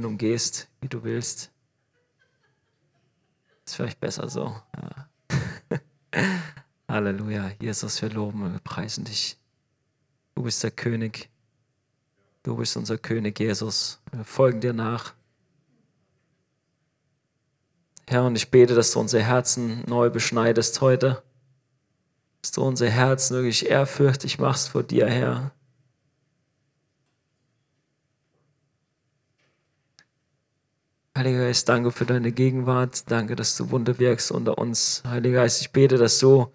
nun 0.00 0.18
gehst, 0.18 0.68
wie 0.80 0.88
du 0.88 1.04
willst. 1.04 1.50
Ist 3.64 3.76
vielleicht 3.76 4.00
besser 4.00 4.28
so. 4.28 4.56
Ja. 4.76 5.78
Halleluja. 6.88 7.52
Jesus, 7.60 8.02
wir 8.02 8.10
loben, 8.10 8.52
wir 8.52 8.58
preisen 8.60 9.04
dich. 9.04 9.38
Du 10.34 10.42
bist 10.42 10.62
der 10.64 10.70
König. 10.70 11.28
Du 12.42 12.56
bist 12.56 12.76
unser 12.76 12.98
König, 12.98 13.38
Jesus. 13.38 14.00
Wir 14.12 14.24
folgen 14.24 14.60
dir 14.60 14.72
nach. 14.72 15.14
Herr, 18.08 18.24
und 18.24 18.34
ich 18.34 18.50
bete, 18.50 18.74
dass 18.74 18.90
du 18.90 18.98
unsere 18.98 19.22
Herzen 19.22 19.84
neu 19.86 20.10
beschneidest 20.10 20.80
heute. 20.80 21.22
Dass 22.42 22.50
du 22.50 22.62
unser 22.62 22.88
Herzen 22.88 23.34
wirklich 23.36 23.68
ehrfürchtig 23.70 24.38
machst 24.38 24.70
vor 24.70 24.82
dir, 24.82 25.06
Herr. 25.06 25.52
Heiliger 31.20 31.40
Geist, 31.40 31.68
danke 31.68 31.90
für 31.90 32.06
deine 32.06 32.32
Gegenwart. 32.32 33.10
Danke, 33.10 33.36
dass 33.36 33.54
du 33.54 33.70
Wunder 33.70 33.98
wirkst 33.98 34.32
unter 34.32 34.56
uns. 34.56 35.02
Heiliger 35.06 35.42
Geist, 35.42 35.60
ich 35.60 35.70
bete, 35.70 35.98
dass 35.98 36.18
du 36.18 36.50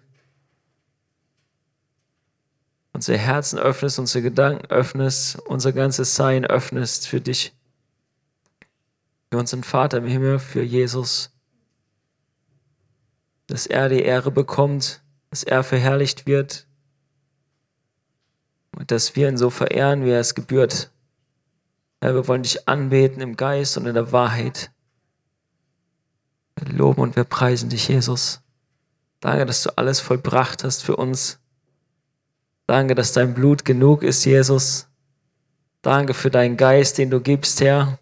unsere 2.92 3.16
Herzen 3.16 3.60
öffnest, 3.60 4.00
unsere 4.00 4.22
Gedanken 4.22 4.66
öffnest, 4.66 5.38
unser 5.46 5.72
ganzes 5.72 6.16
Sein 6.16 6.44
öffnest 6.44 7.06
für 7.06 7.20
dich, 7.20 7.54
für 9.30 9.38
unseren 9.38 9.62
Vater 9.62 9.98
im 9.98 10.06
Himmel, 10.06 10.40
für 10.40 10.64
Jesus, 10.64 11.30
dass 13.46 13.68
er 13.68 13.88
die 13.88 14.02
Ehre 14.02 14.32
bekommt, 14.32 15.00
dass 15.30 15.44
er 15.44 15.62
verherrlicht 15.62 16.26
wird 16.26 16.66
und 18.76 18.90
dass 18.90 19.14
wir 19.14 19.28
ihn 19.28 19.38
so 19.38 19.50
verehren, 19.50 20.04
wie 20.04 20.10
er 20.10 20.18
es 20.18 20.34
gebührt. 20.34 20.90
Herr, 22.00 22.14
wir 22.14 22.28
wollen 22.28 22.42
dich 22.42 22.68
anbeten 22.68 23.20
im 23.20 23.36
Geist 23.36 23.76
und 23.76 23.86
in 23.86 23.94
der 23.94 24.12
Wahrheit. 24.12 24.70
Wir 26.56 26.72
loben 26.72 27.00
und 27.00 27.16
wir 27.16 27.24
preisen 27.24 27.68
dich, 27.68 27.88
Jesus. 27.88 28.40
Danke, 29.20 29.46
dass 29.46 29.62
du 29.62 29.76
alles 29.76 30.00
vollbracht 30.00 30.64
hast 30.64 30.82
für 30.82 30.96
uns. 30.96 31.38
Danke, 32.66 32.94
dass 32.94 33.12
dein 33.12 33.34
Blut 33.34 33.64
genug 33.64 34.02
ist, 34.02 34.24
Jesus. 34.24 34.88
Danke 35.82 36.14
für 36.14 36.30
deinen 36.30 36.56
Geist, 36.56 36.98
den 36.98 37.10
du 37.10 37.20
gibst, 37.20 37.60
Herr. 37.60 37.98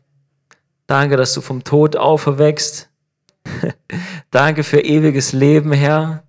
Danke, 0.86 1.16
dass 1.16 1.34
du 1.34 1.40
vom 1.40 1.64
Tod 1.64 1.96
auferweckst. 1.96 2.88
Danke 4.30 4.64
für 4.64 4.80
ewiges 4.80 5.32
Leben, 5.32 5.72
Herr. 5.72 6.24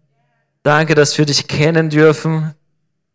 Danke, 0.64 0.96
dass 0.96 1.18
wir 1.18 1.26
dich 1.26 1.48
kennen 1.48 1.90
dürfen. 1.90 2.54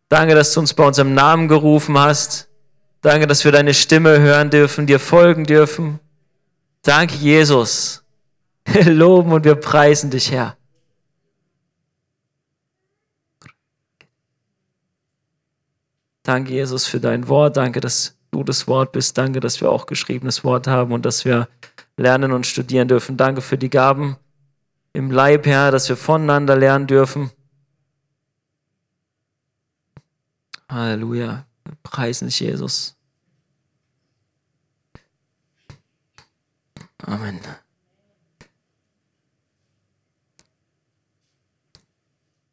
Danke, 0.09 0.35
dass 0.35 0.53
du 0.53 0.59
uns 0.59 0.73
bei 0.73 0.85
unserem 0.85 1.13
Namen 1.13 1.47
gerufen 1.47 1.97
hast. 1.97 2.50
Danke, 3.01 3.25
dass 3.25 3.43
wir 3.43 3.51
deine 3.51 3.73
Stimme 3.73 4.19
hören 4.19 4.51
dürfen, 4.51 4.85
dir 4.85 4.99
folgen 4.99 5.43
dürfen. 5.43 5.99
Danke, 6.83 7.15
Jesus. 7.15 8.03
Wir 8.65 8.85
loben 8.85 9.33
und 9.33 9.43
wir 9.43 9.55
preisen 9.55 10.11
dich, 10.11 10.31
Herr. 10.31 10.55
Danke, 16.23 16.51
Jesus, 16.53 16.85
für 16.85 16.99
dein 16.99 17.27
Wort. 17.27 17.57
Danke, 17.57 17.81
dass 17.81 18.15
du 18.29 18.43
das 18.43 18.67
Wort 18.67 18.91
bist. 18.91 19.17
Danke, 19.17 19.39
dass 19.39 19.59
wir 19.61 19.71
auch 19.71 19.87
geschriebenes 19.87 20.43
Wort 20.43 20.67
haben 20.67 20.93
und 20.93 21.03
dass 21.03 21.25
wir 21.25 21.47
lernen 21.97 22.31
und 22.31 22.45
studieren 22.45 22.87
dürfen. 22.87 23.17
Danke 23.17 23.41
für 23.41 23.57
die 23.57 23.69
Gaben 23.69 24.17
im 24.93 25.09
Leib, 25.09 25.47
Herr, 25.47 25.71
dass 25.71 25.89
wir 25.89 25.97
voneinander 25.97 26.55
lernen 26.55 26.85
dürfen. 26.85 27.31
Halleluja. 30.69 31.45
Preisen 31.83 32.27
dich, 32.27 32.39
Jesus. 32.39 32.95
Amen. 37.05 37.39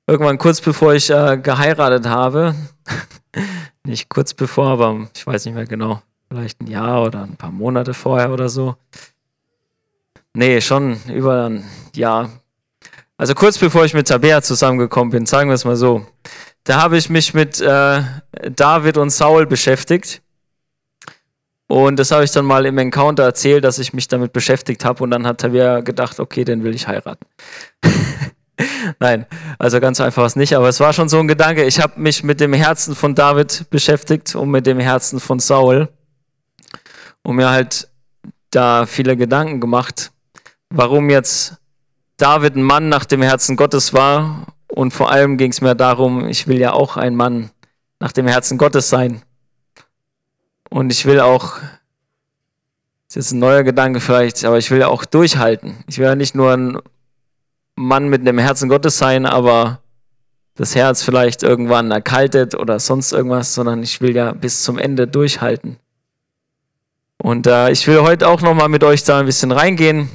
Irgendwann 0.07 0.39
kurz 0.39 0.61
bevor 0.61 0.95
ich 0.95 1.11
äh, 1.11 1.37
geheiratet 1.37 2.07
habe, 2.07 2.55
nicht 3.85 4.09
kurz 4.09 4.33
bevor, 4.33 4.69
aber 4.69 5.09
ich 5.15 5.27
weiß 5.27 5.45
nicht 5.45 5.55
mehr 5.55 5.67
genau, 5.67 6.01
vielleicht 6.31 6.63
ein 6.63 6.67
Jahr 6.67 7.03
oder 7.03 7.25
ein 7.25 7.37
paar 7.37 7.51
Monate 7.51 7.93
vorher 7.93 8.33
oder 8.33 8.49
so. 8.49 8.77
Nee, 10.33 10.61
schon 10.63 10.99
über 11.09 11.51
ein 11.51 11.65
Jahr. 11.95 12.31
Also 13.19 13.35
kurz 13.35 13.59
bevor 13.59 13.85
ich 13.85 13.95
mit 13.95 14.09
Tabea 14.09 14.43
zusammengekommen 14.43 15.11
bin, 15.11 15.27
sagen 15.27 15.51
wir 15.51 15.55
es 15.55 15.65
mal 15.65 15.75
so. 15.75 16.07
Da 16.63 16.81
habe 16.81 16.97
ich 16.97 17.11
mich 17.11 17.35
mit 17.35 17.61
äh, 17.61 18.01
David 18.55 18.97
und 18.97 19.11
Saul 19.11 19.47
beschäftigt. 19.47 20.23
Und 21.67 21.99
das 21.99 22.13
habe 22.13 22.25
ich 22.25 22.31
dann 22.31 22.45
mal 22.45 22.65
im 22.65 22.79
Encounter 22.79 23.25
erzählt, 23.25 23.65
dass 23.65 23.79
ich 23.81 23.93
mich 23.93 24.07
damit 24.07 24.33
beschäftigt 24.33 24.85
habe. 24.85 25.03
Und 25.03 25.11
dann 25.11 25.27
hat 25.27 25.41
Tabea 25.41 25.81
gedacht, 25.81 26.21
okay, 26.21 26.45
den 26.45 26.63
will 26.63 26.75
ich 26.75 26.87
heiraten. 26.87 27.27
Nein, 29.01 29.27
also 29.59 29.81
ganz 29.81 30.01
einfach 30.01 30.23
was 30.23 30.37
nicht, 30.37 30.55
aber 30.55 30.69
es 30.69 30.81
war 30.81 30.93
schon 30.93 31.09
so 31.09 31.19
ein 31.19 31.29
Gedanke. 31.29 31.65
Ich 31.65 31.81
habe 31.81 32.01
mich 32.01 32.23
mit 32.23 32.41
dem 32.41 32.53
Herzen 32.53 32.95
von 32.95 33.15
David 33.15 33.69
beschäftigt 33.71 34.35
und 34.35 34.51
mit 34.51 34.67
dem 34.67 34.79
Herzen 34.79 35.21
von 35.21 35.41
Saul 35.41 35.89
und 37.23 37.37
mir 37.37 37.51
halt 37.51 37.89
da 38.51 38.87
viele 38.87 39.17
Gedanken 39.17 39.61
gemacht, 39.61 40.13
warum 40.71 41.11
jetzt 41.11 41.57
David 42.19 42.57
ein 42.57 42.65
Mann 42.65 42.89
nach 42.89 43.05
dem 43.05 43.23
Herzen 43.23 43.57
Gottes 43.57 43.95
war 43.95 44.49
und 44.67 44.93
vor 44.93 45.11
allem 45.11 45.39
ging 45.39 45.53
es 45.53 45.61
mir 45.61 45.77
darum, 45.77 46.29
ich 46.29 46.49
will 46.49 46.59
ja 46.59 46.73
auch 46.73 46.97
ein 46.97 47.15
Mann 47.15 47.51
nach 48.01 48.11
dem 48.11 48.27
Herzen 48.27 48.59
Gottes 48.59 48.89
sein. 48.89 49.23
Und 50.69 50.91
ich 50.91 51.07
will 51.07 51.21
auch, 51.21 51.59
das 53.07 53.11
ist 53.11 53.15
jetzt 53.15 53.33
ein 53.33 53.39
neuer 53.39 53.63
Gedanke 53.63 54.01
vielleicht, 54.01 54.45
aber 54.45 54.59
ich 54.59 54.69
will 54.73 54.81
ja 54.81 54.89
auch 54.89 55.05
durchhalten. 55.05 55.77
Ich 55.87 55.99
will 55.99 56.07
ja 56.07 56.17
nicht 56.17 56.35
nur 56.35 56.53
ein 56.53 56.79
Mann 57.77 58.09
mit 58.09 58.27
dem 58.27 58.39
Herzen 58.39 58.69
Gottes 58.69 58.99
sein, 58.99 59.25
aber 59.25 59.79
das 60.57 60.75
Herz 60.75 61.05
vielleicht 61.05 61.45
irgendwann 61.45 61.93
erkaltet 61.93 62.57
oder 62.57 62.81
sonst 62.81 63.13
irgendwas, 63.13 63.55
sondern 63.55 63.85
ich 63.85 64.01
will 64.01 64.17
ja 64.17 64.33
bis 64.33 64.65
zum 64.65 64.77
Ende 64.77 65.07
durchhalten. 65.07 65.77
Und 67.17 67.47
äh, 67.47 67.71
ich 67.71 67.87
will 67.87 68.01
heute 68.01 68.27
auch 68.27 68.41
nochmal 68.41 68.69
mit 68.69 68.83
euch 68.83 69.05
da 69.05 69.21
ein 69.21 69.27
bisschen 69.27 69.53
reingehen 69.53 70.11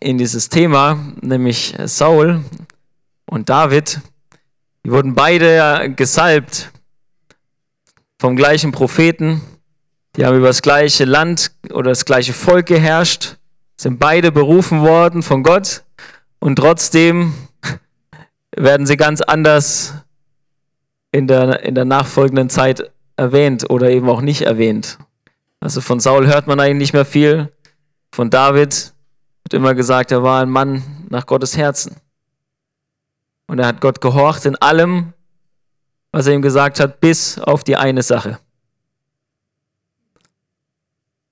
in 0.00 0.18
dieses 0.18 0.48
Thema, 0.48 0.98
nämlich 1.20 1.74
Saul 1.84 2.42
und 3.26 3.48
David. 3.48 4.00
Die 4.84 4.90
wurden 4.90 5.14
beide 5.14 5.92
gesalbt 5.94 6.70
vom 8.18 8.34
gleichen 8.34 8.72
Propheten. 8.72 9.42
Die 10.16 10.24
haben 10.24 10.36
über 10.36 10.48
das 10.48 10.62
gleiche 10.62 11.04
Land 11.04 11.52
oder 11.70 11.90
das 11.90 12.04
gleiche 12.04 12.32
Volk 12.32 12.66
geherrscht, 12.66 13.36
sind 13.76 13.98
beide 13.98 14.32
berufen 14.32 14.80
worden 14.80 15.22
von 15.22 15.42
Gott. 15.42 15.84
Und 16.38 16.56
trotzdem 16.56 17.34
werden 18.56 18.86
sie 18.86 18.96
ganz 18.96 19.20
anders 19.20 19.94
in 21.12 21.26
der, 21.26 21.62
in 21.62 21.74
der 21.74 21.84
nachfolgenden 21.84 22.48
Zeit 22.48 22.90
erwähnt 23.16 23.68
oder 23.68 23.90
eben 23.90 24.08
auch 24.08 24.22
nicht 24.22 24.42
erwähnt. 24.42 24.98
Also 25.60 25.82
von 25.82 26.00
Saul 26.00 26.26
hört 26.26 26.46
man 26.46 26.58
eigentlich 26.58 26.78
nicht 26.78 26.92
mehr 26.94 27.04
viel. 27.04 27.52
Von 28.12 28.30
David 28.30 28.94
wird 29.42 29.54
immer 29.54 29.74
gesagt, 29.74 30.12
er 30.12 30.22
war 30.22 30.42
ein 30.42 30.50
Mann 30.50 30.82
nach 31.08 31.26
Gottes 31.26 31.56
Herzen. 31.56 31.96
Und 33.46 33.58
er 33.58 33.66
hat 33.66 33.80
Gott 33.80 34.00
gehorcht 34.00 34.44
in 34.46 34.56
allem, 34.56 35.12
was 36.12 36.26
er 36.26 36.34
ihm 36.34 36.42
gesagt 36.42 36.80
hat, 36.80 37.00
bis 37.00 37.38
auf 37.38 37.64
die 37.64 37.76
eine 37.76 38.02
Sache. 38.02 38.38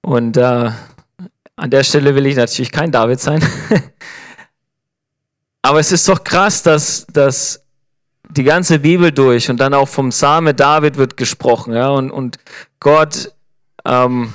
Und 0.02 0.36
äh, 0.36 0.70
an 1.56 1.70
der 1.70 1.84
Stelle 1.84 2.14
will 2.14 2.26
ich 2.26 2.36
natürlich 2.36 2.72
kein 2.72 2.90
David 2.90 3.20
sein. 3.20 3.44
Aber 5.62 5.80
es 5.80 5.92
ist 5.92 6.08
doch 6.08 6.24
krass, 6.24 6.62
dass, 6.62 7.06
dass 7.06 7.62
die 8.30 8.44
ganze 8.44 8.78
Bibel 8.78 9.12
durch 9.12 9.50
und 9.50 9.58
dann 9.58 9.74
auch 9.74 9.88
vom 9.88 10.10
Same 10.10 10.54
David 10.54 10.96
wird 10.96 11.16
gesprochen, 11.16 11.74
ja, 11.74 11.88
und, 11.88 12.10
und 12.10 12.38
Gott 12.80 13.32
ähm, 13.84 14.32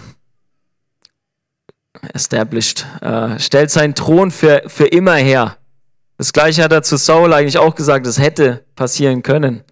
established, 2.13 2.85
äh, 3.01 3.39
stellt 3.39 3.71
seinen 3.71 3.95
Thron 3.95 4.31
für, 4.31 4.63
für 4.68 4.88
immer 4.88 5.15
her. 5.15 5.57
Das 6.18 6.33
gleiche 6.33 6.63
hat 6.63 6.71
er 6.71 6.83
zu 6.83 6.97
Saul 6.97 7.33
eigentlich 7.33 7.57
auch 7.57 7.75
gesagt, 7.75 8.07
es 8.07 8.19
hätte 8.19 8.65
passieren 8.75 9.23
können. 9.23 9.63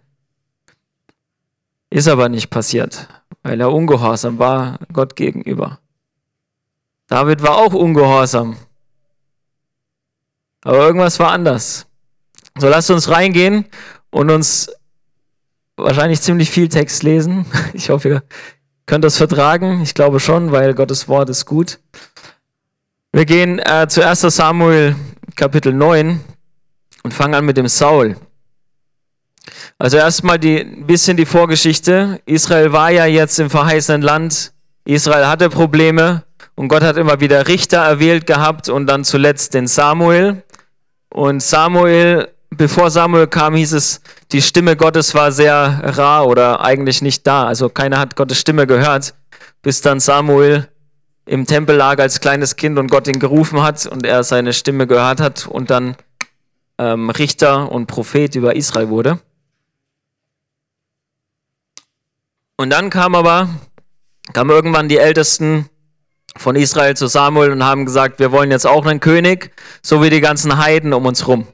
Ist 1.89 2.07
aber 2.07 2.29
nicht 2.29 2.49
passiert, 2.49 3.07
weil 3.43 3.59
er 3.59 3.71
ungehorsam 3.71 4.39
war 4.39 4.79
Gott 4.93 5.15
gegenüber. 5.15 5.79
David 7.07 7.43
war 7.43 7.57
auch 7.57 7.73
ungehorsam 7.73 8.57
aber 10.63 10.85
irgendwas 10.85 11.19
war 11.19 11.31
anders. 11.31 11.87
So 12.57 12.67
lasst 12.67 12.91
uns 12.91 13.09
reingehen 13.09 13.65
und 14.09 14.29
uns 14.29 14.71
wahrscheinlich 15.75 16.21
ziemlich 16.21 16.49
viel 16.49 16.69
Text 16.69 17.03
lesen. 17.03 17.45
Ich 17.73 17.89
hoffe, 17.89 18.09
ihr 18.09 18.23
könnt 18.91 19.05
das 19.05 19.15
vertragen. 19.15 19.81
Ich 19.83 19.93
glaube 19.93 20.19
schon, 20.19 20.51
weil 20.51 20.73
Gottes 20.73 21.07
Wort 21.07 21.29
ist 21.29 21.45
gut. 21.45 21.79
Wir 23.13 23.23
gehen 23.23 23.57
äh, 23.59 23.87
zu 23.87 24.05
1 24.05 24.19
Samuel 24.19 24.97
Kapitel 25.37 25.71
9 25.71 26.19
und 27.03 27.13
fangen 27.13 27.33
an 27.33 27.45
mit 27.45 27.55
dem 27.55 27.69
Saul. 27.69 28.17
Also 29.79 29.95
erstmal 29.95 30.39
ein 30.45 30.85
bisschen 30.87 31.15
die 31.15 31.25
Vorgeschichte. 31.25 32.19
Israel 32.25 32.73
war 32.73 32.91
ja 32.91 33.05
jetzt 33.05 33.39
im 33.39 33.49
verheißenen 33.49 34.01
Land. 34.01 34.51
Israel 34.83 35.27
hatte 35.27 35.49
Probleme 35.49 36.25
Und 36.55 36.67
Gott 36.67 36.83
hat 36.83 36.97
immer 36.97 37.21
wieder 37.21 37.47
Richter 37.47 37.77
erwählt 37.77 38.27
gehabt 38.27 38.67
und 38.67 38.87
dann 38.87 39.05
zuletzt 39.05 39.53
den 39.53 39.67
Samuel. 39.67 40.43
Und 41.07 41.41
Samuel, 41.41 42.27
bevor 42.51 42.91
Samuel 42.91 43.27
kam, 43.27 43.55
hieß 43.55 43.73
es, 43.73 44.01
die 44.31 44.41
Stimme 44.41 44.75
Gottes 44.75 45.15
war 45.15 45.31
sehr 45.31 45.81
rar 45.83 46.27
oder 46.27 46.61
eigentlich 46.61 47.01
nicht 47.01 47.25
da. 47.25 47.45
Also 47.45 47.69
keiner 47.69 47.99
hat 47.99 48.15
Gottes 48.15 48.39
Stimme 48.39 48.67
gehört, 48.67 49.15
bis 49.61 49.81
dann 49.81 49.99
Samuel 49.99 50.67
im 51.25 51.45
Tempel 51.45 51.75
lag 51.75 51.99
als 51.99 52.19
kleines 52.19 52.55
Kind 52.55 52.77
und 52.77 52.89
Gott 52.89 53.07
ihn 53.07 53.19
gerufen 53.19 53.63
hat 53.63 53.85
und 53.85 54.05
er 54.05 54.23
seine 54.23 54.53
Stimme 54.53 54.87
gehört 54.87 55.21
hat 55.21 55.47
und 55.47 55.69
dann 55.69 55.95
ähm, 56.77 57.09
Richter 57.09 57.71
und 57.71 57.87
Prophet 57.87 58.35
über 58.35 58.55
Israel 58.55 58.89
wurde. 58.89 59.19
Und 62.57 62.69
dann 62.69 62.89
kam 62.89 63.15
aber, 63.15 63.49
kamen 64.33 64.49
irgendwann 64.49 64.89
die 64.89 64.97
Ältesten 64.97 65.69
von 66.35 66.55
Israel 66.55 66.95
zu 66.95 67.07
Samuel 67.07 67.51
und 67.51 67.63
haben 67.63 67.85
gesagt, 67.85 68.19
wir 68.19 68.31
wollen 68.31 68.51
jetzt 68.51 68.67
auch 68.67 68.85
einen 68.85 68.99
König, 68.99 69.51
so 69.81 70.03
wie 70.03 70.09
die 70.09 70.21
ganzen 70.21 70.57
Heiden 70.57 70.93
um 70.93 71.05
uns 71.05 71.27
rum. 71.27 71.47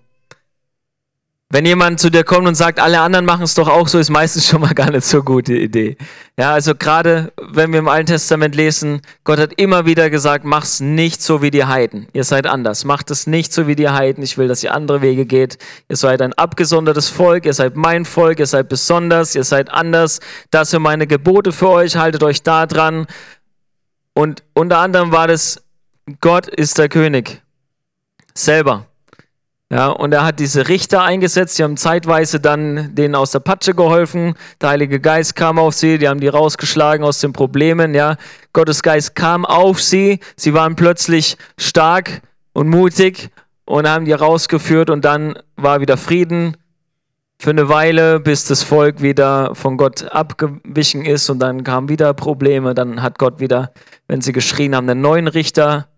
Wenn 1.49 1.65
jemand 1.65 2.01
zu 2.01 2.11
dir 2.11 2.25
kommt 2.25 2.45
und 2.45 2.55
sagt, 2.55 2.77
alle 2.77 2.99
anderen 2.99 3.25
machen 3.25 3.44
es 3.44 3.53
doch 3.53 3.69
auch 3.69 3.88
so, 3.88 3.99
ist 3.99 4.09
meistens 4.09 4.45
schon 4.45 4.59
mal 4.59 4.73
gar 4.73 4.91
nicht 4.91 5.05
so 5.05 5.23
gute 5.23 5.53
Idee. 5.55 5.95
Ja, 6.38 6.51
also 6.51 6.75
gerade 6.75 7.31
wenn 7.41 7.71
wir 7.71 7.79
im 7.79 7.88
Alten 7.88 8.07
Testament 8.07 8.53
lesen, 8.53 9.01
Gott 9.23 9.39
hat 9.39 9.53
immer 9.55 9.85
wieder 9.85 10.09
gesagt, 10.09 10.44
mach's 10.44 10.81
nicht 10.81 11.21
so 11.21 11.41
wie 11.41 11.49
die 11.49 11.63
Heiden. 11.63 12.09
Ihr 12.11 12.25
seid 12.25 12.47
anders. 12.47 12.83
Macht 12.83 13.11
es 13.11 13.27
nicht 13.27 13.53
so 13.53 13.65
wie 13.65 13.77
die 13.77 13.88
Heiden. 13.88 14.25
Ich 14.25 14.38
will, 14.38 14.49
dass 14.49 14.61
ihr 14.61 14.73
andere 14.73 15.01
Wege 15.01 15.25
geht. 15.25 15.57
Ihr 15.88 15.95
seid 15.95 16.21
ein 16.21 16.33
abgesondertes 16.33 17.07
Volk. 17.07 17.45
Ihr 17.45 17.53
seid 17.53 17.77
mein 17.77 18.03
Volk. 18.03 18.39
Ihr 18.39 18.45
seid 18.45 18.67
besonders. 18.67 19.33
Ihr 19.33 19.45
seid 19.45 19.71
anders. 19.71 20.19
Das 20.51 20.71
sind 20.71 20.81
meine 20.81 21.07
Gebote 21.07 21.53
für 21.53 21.69
euch. 21.69 21.95
Haltet 21.95 22.23
euch 22.23 22.44
da 22.44 22.65
dran. 22.65 23.07
Und 24.13 24.44
unter 24.53 24.79
anderem 24.79 25.13
war 25.13 25.27
das, 25.29 25.63
Gott 26.19 26.47
ist 26.47 26.77
der 26.77 26.89
König. 26.89 27.41
Selber. 28.33 28.85
Ja, 29.69 29.90
und 29.90 30.14
er 30.14 30.24
hat 30.24 30.40
diese 30.40 30.69
Richter 30.69 31.04
eingesetzt, 31.04 31.60
die 31.60 31.64
haben 31.64 31.75
zeitweise 31.75 32.40
dann 32.40 32.96
denen 32.96 33.16
aus 33.16 33.31
der 33.31 33.42
Patsche 33.42 33.75
geholfen. 33.75 34.36
Der 34.62 34.69
Heilige 34.69 35.02
Geist 35.02 35.36
kam 35.36 35.60
auf 35.60 35.74
sie, 35.74 35.98
die 35.98 36.08
haben 36.08 36.22
die 36.22 36.30
rausgeschlagen 36.30 37.04
aus 37.04 37.19
den 37.19 37.34
Problemen. 37.34 37.94
Ja, 37.94 38.16
Gottes 38.54 38.81
Geist 38.81 39.16
kam 39.16 39.46
auf 39.46 39.81
sie, 39.81 40.22
sie 40.38 40.54
waren 40.54 40.78
plötzlich 40.78 41.38
stark 41.58 42.22
und 42.54 42.69
mutig 42.69 43.30
und 43.66 43.90
haben 43.90 44.06
die 44.06 44.14
rausgeführt 44.14 44.90
und 44.90 45.04
dann 45.04 45.38
war 45.58 45.81
wieder 45.81 45.98
Frieden 45.98 46.56
für 47.38 47.50
eine 47.50 47.68
Weile, 47.68 48.22
bis 48.22 48.46
das 48.46 48.64
Volk 48.64 49.02
wieder 49.02 49.54
von 49.54 49.75
Gott 49.75 50.04
abgewichen 50.04 51.06
ist 51.06 51.30
und 51.30 51.40
dann 51.40 51.66
kamen 51.66 51.90
wieder 51.90 52.14
Probleme. 52.14 52.74
Dann 52.74 53.04
hat 53.04 53.19
Gott 53.19 53.42
wieder, 53.42 53.74
wenn 54.08 54.22
sie 54.22 54.31
geschrien 54.31 54.75
haben, 54.75 54.90
einen 54.90 55.02
neuen 55.02 55.28
Richter 55.28 55.90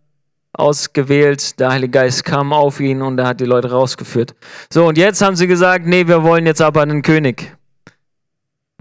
ausgewählt, 0.54 1.60
der 1.60 1.70
Heilige 1.70 1.92
Geist 1.92 2.26
kam 2.26 2.54
auf 2.54 2.80
ihn 2.80 3.02
und 3.02 3.20
er 3.20 3.28
hat 3.28 3.40
die 3.40 3.46
Leute 3.46 3.72
rausgeführt. 3.72 4.36
So, 4.72 4.88
und 4.88 4.98
jetzt 4.98 5.22
haben 5.22 5.36
sie 5.36 5.48
gesagt, 5.48 5.86
nee, 5.86 6.08
wir 6.08 6.24
wollen 6.24 6.46
jetzt 6.46 6.62
aber 6.62 6.82
einen 6.82 7.02
König. 7.02 7.56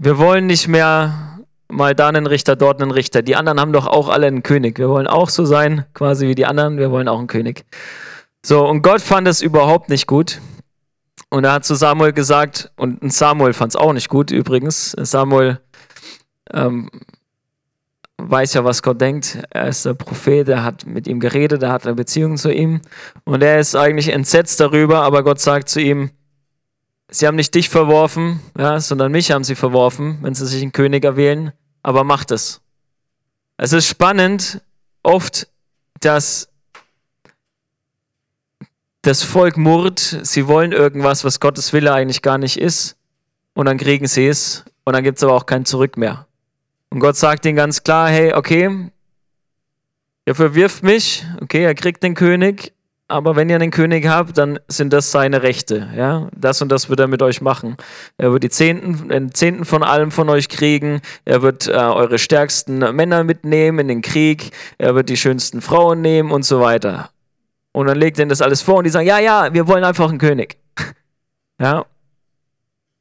Wir 0.01 0.17
wollen 0.17 0.47
nicht 0.47 0.67
mehr 0.67 1.39
mal 1.69 1.93
da 1.93 2.07
einen 2.07 2.25
Richter, 2.25 2.55
dort 2.55 2.81
einen 2.81 2.91
Richter. 2.91 3.21
Die 3.21 3.35
anderen 3.35 3.59
haben 3.59 3.73
doch 3.73 3.87
auch 3.87 4.09
alle 4.09 4.27
einen 4.27 4.43
König. 4.43 4.79
Wir 4.79 4.89
wollen 4.89 5.07
auch 5.07 5.29
so 5.29 5.45
sein, 5.45 5.85
quasi 5.93 6.27
wie 6.27 6.35
die 6.35 6.45
anderen, 6.45 6.77
wir 6.77 6.91
wollen 6.91 7.07
auch 7.07 7.19
einen 7.19 7.27
König. 7.27 7.65
So, 8.43 8.67
und 8.67 8.81
Gott 8.81 9.01
fand 9.01 9.27
es 9.27 9.41
überhaupt 9.41 9.89
nicht 9.89 10.07
gut. 10.07 10.39
Und 11.29 11.43
er 11.43 11.53
hat 11.53 11.65
zu 11.65 11.75
Samuel 11.75 12.13
gesagt, 12.13 12.71
und 12.75 13.13
Samuel 13.13 13.53
fand 13.53 13.73
es 13.73 13.75
auch 13.75 13.93
nicht 13.93 14.09
gut 14.09 14.31
übrigens. 14.31 14.91
Samuel 14.91 15.59
ähm, 16.51 16.89
weiß 18.21 18.53
ja, 18.53 18.63
was 18.63 18.83
Gott 18.83 18.99
denkt. 18.99 19.39
Er 19.49 19.67
ist 19.67 19.85
der 19.85 19.93
Prophet, 19.93 20.47
er 20.49 20.63
hat 20.63 20.85
mit 20.85 21.07
ihm 21.07 21.19
geredet, 21.19 21.63
er 21.63 21.71
hat 21.71 21.85
eine 21.85 21.95
Beziehung 21.95 22.37
zu 22.37 22.51
ihm. 22.51 22.81
Und 23.23 23.41
er 23.41 23.59
ist 23.59 23.75
eigentlich 23.75 24.09
entsetzt 24.09 24.59
darüber, 24.59 25.03
aber 25.03 25.23
Gott 25.23 25.39
sagt 25.39 25.69
zu 25.69 25.81
ihm, 25.81 26.11
sie 27.09 27.27
haben 27.27 27.35
nicht 27.35 27.55
dich 27.55 27.69
verworfen, 27.69 28.39
ja, 28.57 28.79
sondern 28.79 29.11
mich 29.11 29.31
haben 29.31 29.43
sie 29.43 29.55
verworfen, 29.55 30.19
wenn 30.21 30.35
sie 30.35 30.45
sich 30.45 30.61
einen 30.61 30.71
König 30.71 31.03
erwählen, 31.03 31.53
aber 31.81 32.03
macht 32.03 32.31
es. 32.31 32.61
Es 33.57 33.73
ist 33.73 33.87
spannend, 33.87 34.61
oft, 35.03 35.47
dass 35.99 36.49
das 39.01 39.23
Volk 39.23 39.57
murrt, 39.57 39.99
sie 39.99 40.47
wollen 40.47 40.71
irgendwas, 40.71 41.23
was 41.23 41.39
Gottes 41.39 41.73
Wille 41.73 41.93
eigentlich 41.93 42.21
gar 42.21 42.37
nicht 42.37 42.59
ist, 42.59 42.95
und 43.53 43.65
dann 43.65 43.77
kriegen 43.77 44.07
sie 44.07 44.27
es, 44.27 44.65
und 44.85 44.93
dann 44.93 45.03
gibt 45.03 45.17
es 45.17 45.23
aber 45.23 45.33
auch 45.33 45.45
kein 45.45 45.65
Zurück 45.65 45.97
mehr. 45.97 46.28
Und 46.89 46.99
Gott 46.99 47.15
sagt 47.15 47.45
ihnen 47.45 47.55
ganz 47.55 47.83
klar, 47.83 48.09
hey, 48.09 48.33
okay, 48.33 48.89
ihr 50.25 50.35
verwirft 50.35 50.83
mich, 50.83 51.25
okay, 51.41 51.63
er 51.63 51.75
kriegt 51.75 52.03
den 52.03 52.15
König, 52.15 52.73
aber 53.07 53.35
wenn 53.35 53.49
ihr 53.49 53.55
einen 53.55 53.71
König 53.71 54.07
habt, 54.07 54.37
dann 54.37 54.59
sind 54.67 54.93
das 54.93 55.11
seine 55.11 55.41
Rechte. 55.41 55.89
Ja? 55.95 56.29
Das 56.35 56.61
und 56.61 56.69
das 56.69 56.89
wird 56.89 56.99
er 56.99 57.07
mit 57.07 57.23
euch 57.23 57.41
machen. 57.41 57.75
Er 58.17 58.31
wird 58.31 58.43
die 58.43 58.51
Zehnten, 58.51 59.09
den 59.09 59.33
Zehnten 59.33 59.65
von 59.65 59.81
allem 59.81 60.11
von 60.11 60.29
euch 60.29 60.47
kriegen. 60.47 61.01
Er 61.25 61.41
wird 61.41 61.67
äh, 61.67 61.71
eure 61.71 62.19
stärksten 62.19 62.77
Männer 62.95 63.23
mitnehmen 63.23 63.79
in 63.79 63.87
den 63.87 64.01
Krieg. 64.03 64.51
Er 64.77 64.93
wird 64.93 65.09
die 65.09 65.17
schönsten 65.17 65.61
Frauen 65.61 66.01
nehmen 66.01 66.29
und 66.29 66.43
so 66.43 66.59
weiter. 66.61 67.09
Und 67.71 67.87
dann 67.87 67.97
legt 67.97 68.19
er 68.19 68.23
ihnen 68.23 68.29
das 68.29 68.43
alles 68.43 68.61
vor 68.61 68.77
und 68.77 68.83
die 68.83 68.91
sagen, 68.91 69.07
ja, 69.07 69.17
ja, 69.17 69.53
wir 69.53 69.67
wollen 69.67 69.83
einfach 69.83 70.09
einen 70.09 70.19
König. 70.19 70.57
ja. 71.59 71.85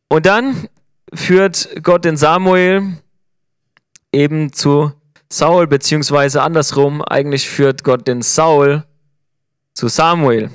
Und 0.09 0.25
dann 0.25 0.69
führt 1.13 1.83
Gott 1.83 2.07
den 2.07 2.17
Samuel 2.17 2.97
eben 4.13 4.53
zu 4.53 4.93
Saul, 5.31 5.67
beziehungsweise 5.67 6.43
andersrum, 6.43 7.03
eigentlich 7.03 7.49
führt 7.49 7.85
Gott 7.85 8.09
den 8.09 8.23
Saul 8.23 8.85
zu 9.75 9.89
Samuel. 9.89 10.51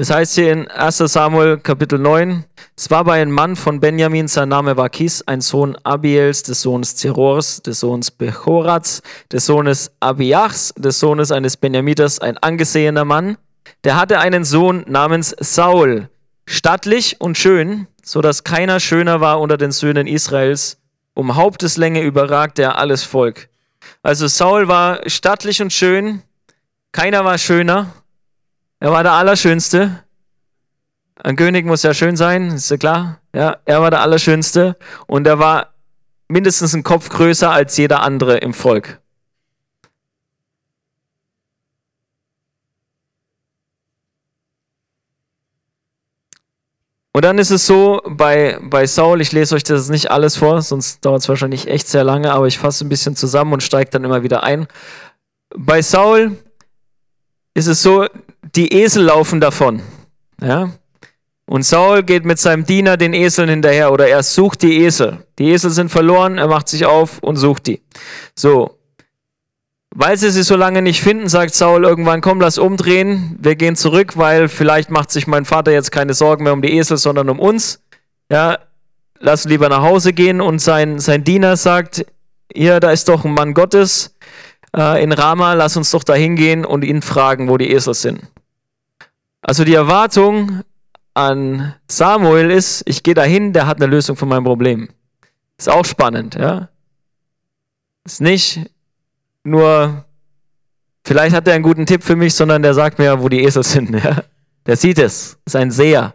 Es 0.00 0.10
heißt 0.10 0.36
hier 0.36 0.52
in 0.52 0.68
1 0.68 0.98
Samuel 0.98 1.58
Kapitel 1.58 1.98
9, 1.98 2.44
es 2.76 2.88
war 2.88 3.02
bei 3.02 3.20
einem 3.20 3.32
Mann 3.32 3.56
von 3.56 3.80
Benjamin, 3.80 4.28
sein 4.28 4.48
Name 4.48 4.76
war 4.76 4.88
Kis, 4.88 5.22
ein 5.26 5.40
Sohn 5.40 5.76
Abiels, 5.82 6.44
des 6.44 6.62
Sohnes 6.62 6.94
Zerors, 6.94 7.62
des 7.62 7.80
Sohnes 7.80 8.12
Bechorats, 8.12 9.02
des 9.32 9.46
Sohnes 9.46 9.90
Abiachs, 9.98 10.72
des 10.78 11.00
Sohnes 11.00 11.32
eines 11.32 11.56
Benjamiters, 11.56 12.20
ein 12.20 12.38
angesehener 12.38 13.04
Mann. 13.04 13.38
Der 13.82 13.96
hatte 13.96 14.20
einen 14.20 14.44
Sohn 14.44 14.84
namens 14.86 15.34
Saul, 15.40 16.08
stattlich 16.46 17.20
und 17.20 17.36
schön, 17.36 17.88
so 18.04 18.20
dass 18.22 18.44
keiner 18.44 18.78
schöner 18.78 19.20
war 19.20 19.40
unter 19.40 19.56
den 19.56 19.72
Söhnen 19.72 20.06
Israels 20.06 20.78
um 21.18 21.34
Haupteslänge 21.34 22.02
überragt 22.02 22.60
er 22.60 22.78
alles 22.78 23.02
Volk. 23.02 23.48
Also 24.04 24.28
Saul 24.28 24.68
war 24.68 25.00
stattlich 25.08 25.60
und 25.60 25.72
schön, 25.72 26.22
keiner 26.92 27.24
war 27.24 27.38
schöner, 27.38 27.92
er 28.78 28.92
war 28.92 29.02
der 29.02 29.14
Allerschönste. 29.14 30.04
Ein 31.20 31.34
König 31.34 31.66
muss 31.66 31.82
ja 31.82 31.92
schön 31.92 32.16
sein, 32.16 32.52
ist 32.52 32.70
ja 32.70 32.76
klar. 32.76 33.18
Ja, 33.34 33.56
er 33.64 33.82
war 33.82 33.90
der 33.90 34.00
Allerschönste 34.02 34.76
und 35.08 35.26
er 35.26 35.40
war 35.40 35.74
mindestens 36.28 36.72
einen 36.72 36.84
Kopf 36.84 37.08
größer 37.08 37.50
als 37.50 37.76
jeder 37.76 38.02
andere 38.02 38.36
im 38.36 38.54
Volk. 38.54 39.00
Und 47.18 47.24
dann 47.24 47.38
ist 47.38 47.50
es 47.50 47.66
so, 47.66 48.00
bei, 48.06 48.60
bei 48.62 48.86
Saul, 48.86 49.20
ich 49.20 49.32
lese 49.32 49.56
euch 49.56 49.64
das 49.64 49.88
nicht 49.88 50.08
alles 50.08 50.36
vor, 50.36 50.62
sonst 50.62 51.04
dauert 51.04 51.20
es 51.22 51.28
wahrscheinlich 51.28 51.66
echt 51.66 51.88
sehr 51.88 52.04
lange, 52.04 52.32
aber 52.32 52.46
ich 52.46 52.60
fasse 52.60 52.86
ein 52.86 52.88
bisschen 52.88 53.16
zusammen 53.16 53.54
und 53.54 53.64
steige 53.64 53.90
dann 53.90 54.04
immer 54.04 54.22
wieder 54.22 54.44
ein. 54.44 54.68
Bei 55.52 55.82
Saul 55.82 56.36
ist 57.54 57.66
es 57.66 57.82
so, 57.82 58.06
die 58.54 58.72
Esel 58.72 59.06
laufen 59.06 59.40
davon. 59.40 59.82
Ja? 60.40 60.70
Und 61.46 61.64
Saul 61.64 62.04
geht 62.04 62.24
mit 62.24 62.38
seinem 62.38 62.64
Diener 62.64 62.96
den 62.96 63.14
Eseln 63.14 63.48
hinterher 63.48 63.90
oder 63.90 64.06
er 64.06 64.22
sucht 64.22 64.62
die 64.62 64.84
Esel. 64.84 65.26
Die 65.40 65.50
Esel 65.50 65.72
sind 65.72 65.88
verloren, 65.88 66.38
er 66.38 66.46
macht 66.46 66.68
sich 66.68 66.86
auf 66.86 67.18
und 67.18 67.34
sucht 67.34 67.66
die. 67.66 67.82
So, 68.36 68.77
weil 69.94 70.16
sie 70.16 70.30
sie 70.30 70.42
so 70.42 70.56
lange 70.56 70.82
nicht 70.82 71.02
finden, 71.02 71.28
sagt 71.28 71.54
Saul 71.54 71.84
irgendwann, 71.84 72.20
komm, 72.20 72.40
lass 72.40 72.58
umdrehen, 72.58 73.36
wir 73.40 73.56
gehen 73.56 73.76
zurück, 73.76 74.16
weil 74.16 74.48
vielleicht 74.48 74.90
macht 74.90 75.10
sich 75.10 75.26
mein 75.26 75.44
Vater 75.44 75.72
jetzt 75.72 75.92
keine 75.92 76.14
Sorgen 76.14 76.44
mehr 76.44 76.52
um 76.52 76.62
die 76.62 76.76
Esel, 76.76 76.96
sondern 76.96 77.30
um 77.30 77.38
uns. 77.38 77.82
Ja, 78.30 78.58
lass 79.18 79.44
lieber 79.44 79.68
nach 79.68 79.82
Hause 79.82 80.12
gehen 80.12 80.40
und 80.40 80.58
sein, 80.60 80.98
sein 80.98 81.24
Diener 81.24 81.56
sagt, 81.56 82.04
hier, 82.52 82.80
da 82.80 82.90
ist 82.90 83.08
doch 83.08 83.24
ein 83.24 83.34
Mann 83.34 83.54
Gottes 83.54 84.14
äh, 84.76 85.02
in 85.02 85.12
Rama, 85.12 85.54
lass 85.54 85.76
uns 85.76 85.90
doch 85.90 86.04
da 86.04 86.14
hingehen 86.14 86.64
und 86.64 86.84
ihn 86.84 87.02
fragen, 87.02 87.48
wo 87.48 87.56
die 87.56 87.70
Esel 87.70 87.94
sind. 87.94 88.22
Also 89.40 89.64
die 89.64 89.74
Erwartung 89.74 90.62
an 91.14 91.74
Samuel 91.88 92.50
ist, 92.50 92.82
ich 92.86 93.02
gehe 93.02 93.14
dahin, 93.14 93.52
der 93.52 93.66
hat 93.66 93.78
eine 93.78 93.90
Lösung 93.90 94.16
für 94.16 94.26
mein 94.26 94.44
Problem. 94.44 94.88
Ist 95.56 95.68
auch 95.68 95.84
spannend, 95.84 96.34
ja. 96.34 96.68
Ist 98.04 98.20
nicht, 98.20 98.70
nur, 99.48 100.04
vielleicht 101.04 101.34
hat 101.34 101.48
er 101.48 101.54
einen 101.54 101.62
guten 101.62 101.86
Tipp 101.86 102.02
für 102.02 102.16
mich, 102.16 102.34
sondern 102.34 102.62
der 102.62 102.74
sagt 102.74 102.98
mir, 102.98 103.20
wo 103.20 103.28
die 103.28 103.44
Esel 103.44 103.62
sind. 103.62 103.90
Ja? 104.04 104.22
Der 104.66 104.76
sieht 104.76 104.98
es, 104.98 105.38
ist 105.46 105.56
ein 105.56 105.70
Seher. 105.70 106.14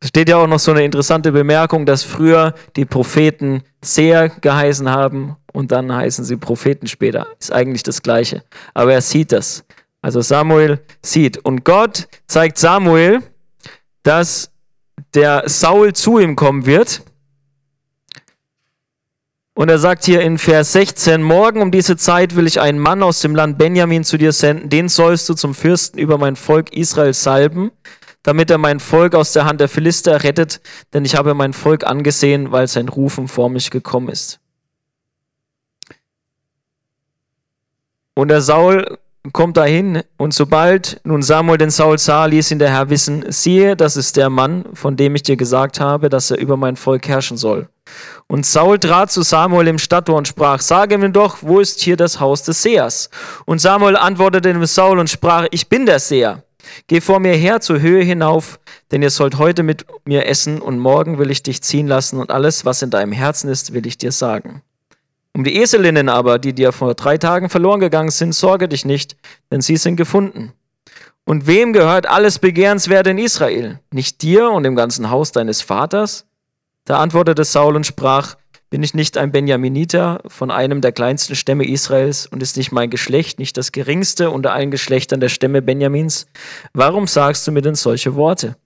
Es 0.00 0.08
steht 0.08 0.28
ja 0.28 0.36
auch 0.36 0.46
noch 0.46 0.58
so 0.58 0.70
eine 0.70 0.84
interessante 0.84 1.32
Bemerkung, 1.32 1.86
dass 1.86 2.02
früher 2.02 2.54
die 2.76 2.84
Propheten 2.84 3.62
Seher 3.82 4.28
geheißen 4.28 4.88
haben 4.90 5.36
und 5.52 5.70
dann 5.70 5.94
heißen 5.94 6.24
sie 6.24 6.36
Propheten 6.36 6.86
später. 6.86 7.26
Ist 7.38 7.52
eigentlich 7.52 7.82
das 7.82 8.02
Gleiche. 8.02 8.42
Aber 8.74 8.92
er 8.92 9.00
sieht 9.00 9.32
das. 9.32 9.64
Also 10.02 10.20
Samuel 10.20 10.80
sieht. 11.00 11.38
Und 11.38 11.64
Gott 11.64 12.08
zeigt 12.26 12.58
Samuel, 12.58 13.22
dass 14.02 14.50
der 15.14 15.44
Saul 15.46 15.92
zu 15.94 16.18
ihm 16.18 16.36
kommen 16.36 16.66
wird. 16.66 17.02
Und 19.56 19.68
er 19.68 19.78
sagt 19.78 20.04
hier 20.04 20.20
in 20.20 20.36
Vers 20.36 20.72
16, 20.72 21.22
morgen 21.22 21.62
um 21.62 21.70
diese 21.70 21.96
Zeit 21.96 22.34
will 22.34 22.48
ich 22.48 22.60
einen 22.60 22.80
Mann 22.80 23.04
aus 23.04 23.20
dem 23.20 23.36
Land 23.36 23.56
Benjamin 23.56 24.02
zu 24.02 24.18
dir 24.18 24.32
senden, 24.32 24.68
den 24.68 24.88
sollst 24.88 25.28
du 25.28 25.34
zum 25.34 25.54
Fürsten 25.54 25.96
über 26.00 26.18
mein 26.18 26.34
Volk 26.34 26.72
Israel 26.72 27.14
salben, 27.14 27.70
damit 28.24 28.50
er 28.50 28.58
mein 28.58 28.80
Volk 28.80 29.14
aus 29.14 29.32
der 29.32 29.44
Hand 29.44 29.60
der 29.60 29.68
Philister 29.68 30.24
rettet, 30.24 30.60
denn 30.92 31.04
ich 31.04 31.14
habe 31.14 31.34
mein 31.34 31.52
Volk 31.52 31.86
angesehen, 31.86 32.50
weil 32.50 32.66
sein 32.66 32.88
Rufen 32.88 33.28
vor 33.28 33.48
mich 33.48 33.70
gekommen 33.70 34.08
ist. 34.08 34.40
Und 38.14 38.28
der 38.28 38.40
Saul 38.40 38.98
kommt 39.32 39.56
dahin 39.56 40.02
und 40.16 40.34
sobald 40.34 41.00
nun 41.04 41.22
Samuel 41.22 41.58
den 41.58 41.70
Saul 41.70 41.98
sah, 41.98 42.26
ließ 42.26 42.50
ihn 42.50 42.58
der 42.58 42.70
Herr 42.70 42.90
wissen, 42.90 43.24
siehe, 43.28 43.76
das 43.76 43.96
ist 43.96 44.16
der 44.16 44.30
Mann, 44.30 44.64
von 44.74 44.96
dem 44.96 45.14
ich 45.14 45.22
dir 45.22 45.36
gesagt 45.36 45.78
habe, 45.78 46.08
dass 46.08 46.32
er 46.32 46.38
über 46.38 46.56
mein 46.56 46.74
Volk 46.74 47.06
herrschen 47.06 47.36
soll. 47.36 47.68
Und 48.26 48.46
Saul 48.46 48.78
trat 48.78 49.12
zu 49.12 49.22
Samuel 49.22 49.68
im 49.68 49.78
Stadttor 49.78 50.16
und 50.16 50.28
sprach, 50.28 50.60
sage 50.60 50.98
mir 50.98 51.10
doch, 51.10 51.38
wo 51.40 51.60
ist 51.60 51.80
hier 51.80 51.96
das 51.96 52.20
Haus 52.20 52.42
des 52.42 52.62
Sehers? 52.62 53.10
Und 53.44 53.60
Samuel 53.60 53.96
antwortete 53.96 54.52
dem 54.52 54.64
Saul 54.66 54.98
und 54.98 55.10
sprach, 55.10 55.46
ich 55.50 55.68
bin 55.68 55.86
der 55.86 56.00
Seher. 56.00 56.42
Geh 56.86 57.00
vor 57.00 57.20
mir 57.20 57.34
her 57.34 57.60
zur 57.60 57.80
Höhe 57.80 58.02
hinauf, 58.02 58.58
denn 58.90 59.02
ihr 59.02 59.10
sollt 59.10 59.38
heute 59.38 59.62
mit 59.62 59.86
mir 60.04 60.26
essen 60.26 60.60
und 60.60 60.78
morgen 60.78 61.18
will 61.18 61.30
ich 61.30 61.42
dich 61.42 61.62
ziehen 61.62 61.86
lassen 61.86 62.18
und 62.18 62.30
alles, 62.30 62.64
was 62.64 62.82
in 62.82 62.90
deinem 62.90 63.12
Herzen 63.12 63.50
ist, 63.50 63.74
will 63.74 63.86
ich 63.86 63.98
dir 63.98 64.12
sagen. 64.12 64.62
Um 65.36 65.44
die 65.44 65.60
Eselinnen 65.60 66.08
aber, 66.08 66.38
die 66.38 66.52
dir 66.52 66.72
vor 66.72 66.94
drei 66.94 67.18
Tagen 67.18 67.50
verloren 67.50 67.80
gegangen 67.80 68.10
sind, 68.10 68.34
sorge 68.34 68.68
dich 68.68 68.84
nicht, 68.84 69.16
denn 69.50 69.60
sie 69.60 69.76
sind 69.76 69.96
gefunden. 69.96 70.52
Und 71.24 71.46
wem 71.46 71.72
gehört 71.72 72.06
alles 72.06 72.38
Begehrenswerte 72.38 73.10
in 73.10 73.18
Israel? 73.18 73.80
Nicht 73.90 74.22
dir 74.22 74.50
und 74.50 74.62
dem 74.62 74.76
ganzen 74.76 75.10
Haus 75.10 75.32
deines 75.32 75.62
Vaters? 75.62 76.26
Da 76.86 76.98
antwortete 76.98 77.44
Saul 77.44 77.76
und 77.76 77.86
sprach, 77.86 78.36
bin 78.68 78.82
ich 78.82 78.92
nicht 78.92 79.16
ein 79.16 79.32
Benjaminiter 79.32 80.20
von 80.26 80.50
einem 80.50 80.80
der 80.80 80.92
kleinsten 80.92 81.34
Stämme 81.34 81.66
Israels 81.66 82.26
und 82.26 82.42
ist 82.42 82.56
nicht 82.58 82.72
mein 82.72 82.90
Geschlecht 82.90 83.38
nicht 83.38 83.56
das 83.56 83.72
geringste 83.72 84.30
unter 84.30 84.52
allen 84.52 84.70
Geschlechtern 84.70 85.20
der 85.20 85.30
Stämme 85.30 85.62
Benjamins? 85.62 86.26
Warum 86.74 87.06
sagst 87.06 87.46
du 87.46 87.52
mir 87.52 87.62
denn 87.62 87.74
solche 87.74 88.16
Worte? 88.16 88.56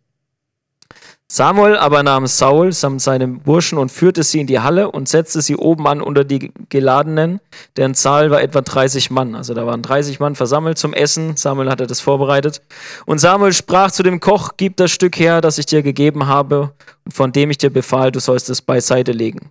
Samuel 1.30 1.76
aber 1.76 2.02
nahm 2.02 2.26
Saul 2.26 2.72
samt 2.72 3.02
seinem 3.02 3.40
Burschen 3.40 3.76
und 3.76 3.92
führte 3.92 4.22
sie 4.22 4.40
in 4.40 4.46
die 4.46 4.60
Halle 4.60 4.90
und 4.90 5.10
setzte 5.10 5.42
sie 5.42 5.56
oben 5.56 5.86
an 5.86 6.00
unter 6.00 6.24
die 6.24 6.50
Geladenen, 6.70 7.40
deren 7.76 7.94
Zahl 7.94 8.30
war 8.30 8.40
etwa 8.40 8.62
30 8.62 9.10
Mann. 9.10 9.34
Also 9.34 9.52
da 9.52 9.66
waren 9.66 9.82
30 9.82 10.20
Mann 10.20 10.36
versammelt 10.36 10.78
zum 10.78 10.94
Essen. 10.94 11.36
Samuel 11.36 11.68
hatte 11.68 11.86
das 11.86 12.00
vorbereitet. 12.00 12.62
Und 13.04 13.18
Samuel 13.18 13.52
sprach 13.52 13.90
zu 13.90 14.02
dem 14.02 14.20
Koch, 14.20 14.52
gib 14.56 14.78
das 14.78 14.90
Stück 14.90 15.18
her, 15.18 15.42
das 15.42 15.58
ich 15.58 15.66
dir 15.66 15.82
gegeben 15.82 16.28
habe 16.28 16.72
und 17.04 17.12
von 17.12 17.30
dem 17.30 17.50
ich 17.50 17.58
dir 17.58 17.70
befahl, 17.70 18.10
du 18.10 18.20
sollst 18.20 18.48
es 18.48 18.62
beiseite 18.62 19.12
legen. 19.12 19.50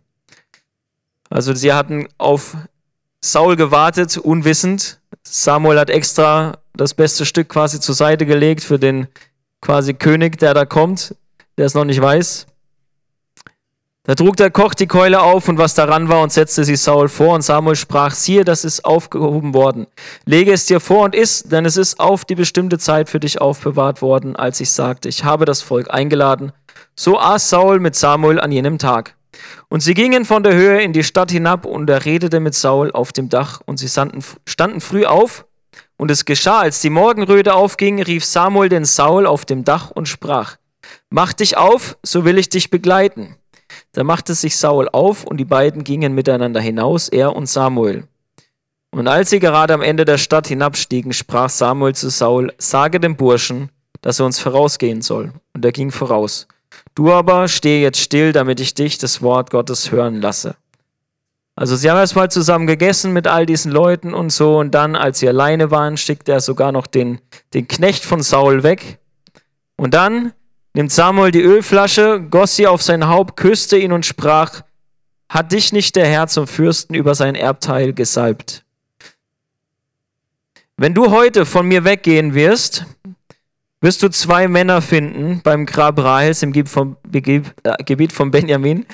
Also 1.30 1.54
sie 1.54 1.74
hatten 1.74 2.08
auf 2.18 2.58
Saul 3.22 3.56
gewartet, 3.56 4.18
unwissend. 4.18 5.00
Samuel 5.22 5.80
hat 5.80 5.92
extra 5.92 6.58
das 6.74 6.96
beste 6.96 7.24
Stück 7.24 7.50
quasi 7.50 7.80
zur 7.80 7.94
Seite 7.94 8.26
gelegt 8.26 8.64
für 8.64 8.80
den 8.80 9.08
quasi 9.62 9.94
König, 9.94 10.40
der 10.40 10.56
da 10.56 10.66
kommt 10.66 11.14
der 11.58 11.66
es 11.66 11.74
noch 11.74 11.86
nicht 11.86 12.02
weiß. 12.02 12.48
Da 14.08 14.16
trug 14.16 14.38
der 14.38 14.52
Koch 14.52 14.74
die 14.74 14.88
Keule 14.88 15.22
auf 15.22 15.50
und 15.50 15.58
was 15.58 15.74
daran 15.74 16.08
war 16.08 16.22
und 16.22 16.32
setzte 16.32 16.64
sie 16.64 16.78
Saul 16.78 17.10
vor 17.10 17.36
und 17.36 17.42
Samuel 17.42 17.76
sprach, 17.76 18.14
siehe, 18.14 18.46
das 18.46 18.64
ist 18.64 18.86
aufgehoben 18.86 19.54
worden. 19.54 19.86
Lege 20.24 20.54
es 20.54 20.66
dir 20.66 20.80
vor 20.80 21.04
und 21.04 21.14
iss, 21.14 21.44
denn 21.44 21.66
es 21.66 21.76
ist 21.76 22.00
auf 22.00 22.24
die 22.24 22.36
bestimmte 22.36 22.78
Zeit 22.78 23.10
für 23.10 23.20
dich 23.20 23.42
aufbewahrt 23.42 24.02
worden, 24.02 24.38
als 24.38 24.62
ich 24.62 24.72
sagte, 24.72 25.10
ich 25.10 25.26
habe 25.26 25.44
das 25.44 25.62
Volk 25.62 25.94
eingeladen. 25.94 26.54
So 26.96 27.20
aß 27.20 27.50
Saul 27.50 27.82
mit 27.82 27.96
Samuel 27.96 28.40
an 28.40 28.54
jenem 28.54 28.78
Tag. 28.78 29.18
Und 29.68 29.82
sie 29.82 29.94
gingen 29.94 30.24
von 30.24 30.42
der 30.42 30.56
Höhe 30.56 30.82
in 30.82 30.94
die 30.94 31.04
Stadt 31.04 31.30
hinab 31.30 31.66
und 31.66 31.90
er 31.90 32.06
redete 32.06 32.40
mit 32.40 32.56
Saul 32.56 32.92
auf 32.92 33.12
dem 33.12 33.28
Dach 33.28 33.62
und 33.66 33.76
sie 33.76 33.90
standen 33.90 34.80
früh 34.80 35.06
auf. 35.06 35.46
Und 35.98 36.12
es 36.12 36.24
geschah, 36.24 36.60
als 36.60 36.80
die 36.80 36.90
Morgenröte 36.90 37.56
aufging, 37.56 38.02
rief 38.02 38.24
Samuel 38.24 38.70
den 38.70 38.86
Saul 38.86 39.26
auf 39.26 39.44
dem 39.44 39.66
Dach 39.66 39.92
und 39.92 40.08
sprach, 40.08 40.56
Mach 41.10 41.34
dich 41.34 41.58
auf, 41.58 41.98
so 42.04 42.26
will 42.26 42.38
ich 42.38 42.50
dich 42.50 42.70
begleiten. 42.70 43.36
Da 43.92 44.04
machte 44.04 44.34
sich 44.34 44.58
Saul 44.58 44.90
auf 44.90 45.24
und 45.24 45.38
die 45.38 45.46
beiden 45.46 45.84
gingen 45.84 46.14
miteinander 46.14 46.62
hinaus, 46.62 47.10
er 47.10 47.36
und 47.36 47.48
Samuel. 47.48 48.08
Und 48.92 49.08
als 49.08 49.30
sie 49.30 49.40
gerade 49.40 49.74
am 49.74 49.82
Ende 49.82 50.06
der 50.06 50.18
Stadt 50.18 50.48
hinabstiegen, 50.48 51.14
sprach 51.14 51.50
Samuel 51.50 51.94
zu 51.94 52.10
Saul, 52.10 52.54
sage 52.58 53.00
dem 53.00 53.16
Burschen, 53.16 53.70
dass 54.02 54.20
er 54.20 54.26
uns 54.26 54.40
vorausgehen 54.40 55.02
soll. 55.02 55.34
Und 55.54 55.66
er 55.66 55.72
ging 55.72 55.92
voraus. 55.92 56.48
Du 56.96 57.12
aber 57.12 57.48
steh 57.48 57.82
jetzt 57.82 58.00
still, 58.00 58.32
damit 58.32 58.60
ich 58.60 58.74
dich 58.74 58.98
das 58.98 59.22
Wort 59.22 59.52
Gottes 59.52 59.92
hören 59.92 60.22
lasse. 60.22 60.56
Also 61.56 61.76
sie 61.76 61.90
haben 61.90 61.98
erstmal 61.98 62.30
zusammen 62.30 62.68
gegessen 62.68 63.14
mit 63.14 63.28
all 63.28 63.46
diesen 63.46 63.72
Leuten 63.72 64.14
und 64.14 64.30
so. 64.30 64.58
Und 64.60 64.72
dann, 64.72 64.96
als 64.96 65.20
sie 65.20 65.28
alleine 65.28 65.72
waren, 65.72 65.98
schickte 65.98 66.32
er 66.32 66.40
sogar 66.40 66.72
noch 66.72 66.88
den, 66.88 67.20
den 67.54 67.68
Knecht 67.68 68.06
von 68.06 68.22
Saul 68.22 68.64
weg. 68.64 69.00
Und 69.76 69.94
dann 69.94 70.34
nimmt 70.78 70.92
Samuel 70.92 71.32
die 71.32 71.42
Ölflasche, 71.42 72.22
goss 72.30 72.56
sie 72.56 72.68
auf 72.68 72.84
sein 72.84 73.08
Haupt, 73.08 73.36
küsste 73.36 73.78
ihn 73.78 73.92
und 73.92 74.06
sprach, 74.06 74.62
hat 75.28 75.52
dich 75.52 75.74
nicht 75.74 75.96
der 75.96 76.08
Herr 76.08 76.28
zum 76.28 76.48
Fürsten 76.48 76.94
über 76.94 77.16
sein 77.16 77.34
Erbteil 77.34 77.94
gesalbt? 77.94 78.64
Wenn 80.78 80.94
du 80.94 81.10
heute 81.10 81.48
von 81.48 81.68
mir 81.68 81.84
weggehen 81.84 82.36
wirst, 82.36 82.86
wirst 83.82 84.04
du 84.04 84.10
zwei 84.10 84.48
Männer 84.48 84.84
finden 84.84 85.42
beim 85.44 85.66
Grab 85.66 85.98
Rahels 85.98 86.44
im 86.44 86.54
Gebiet 86.54 86.70
von 86.70 88.32
Benjamin, 88.32 88.86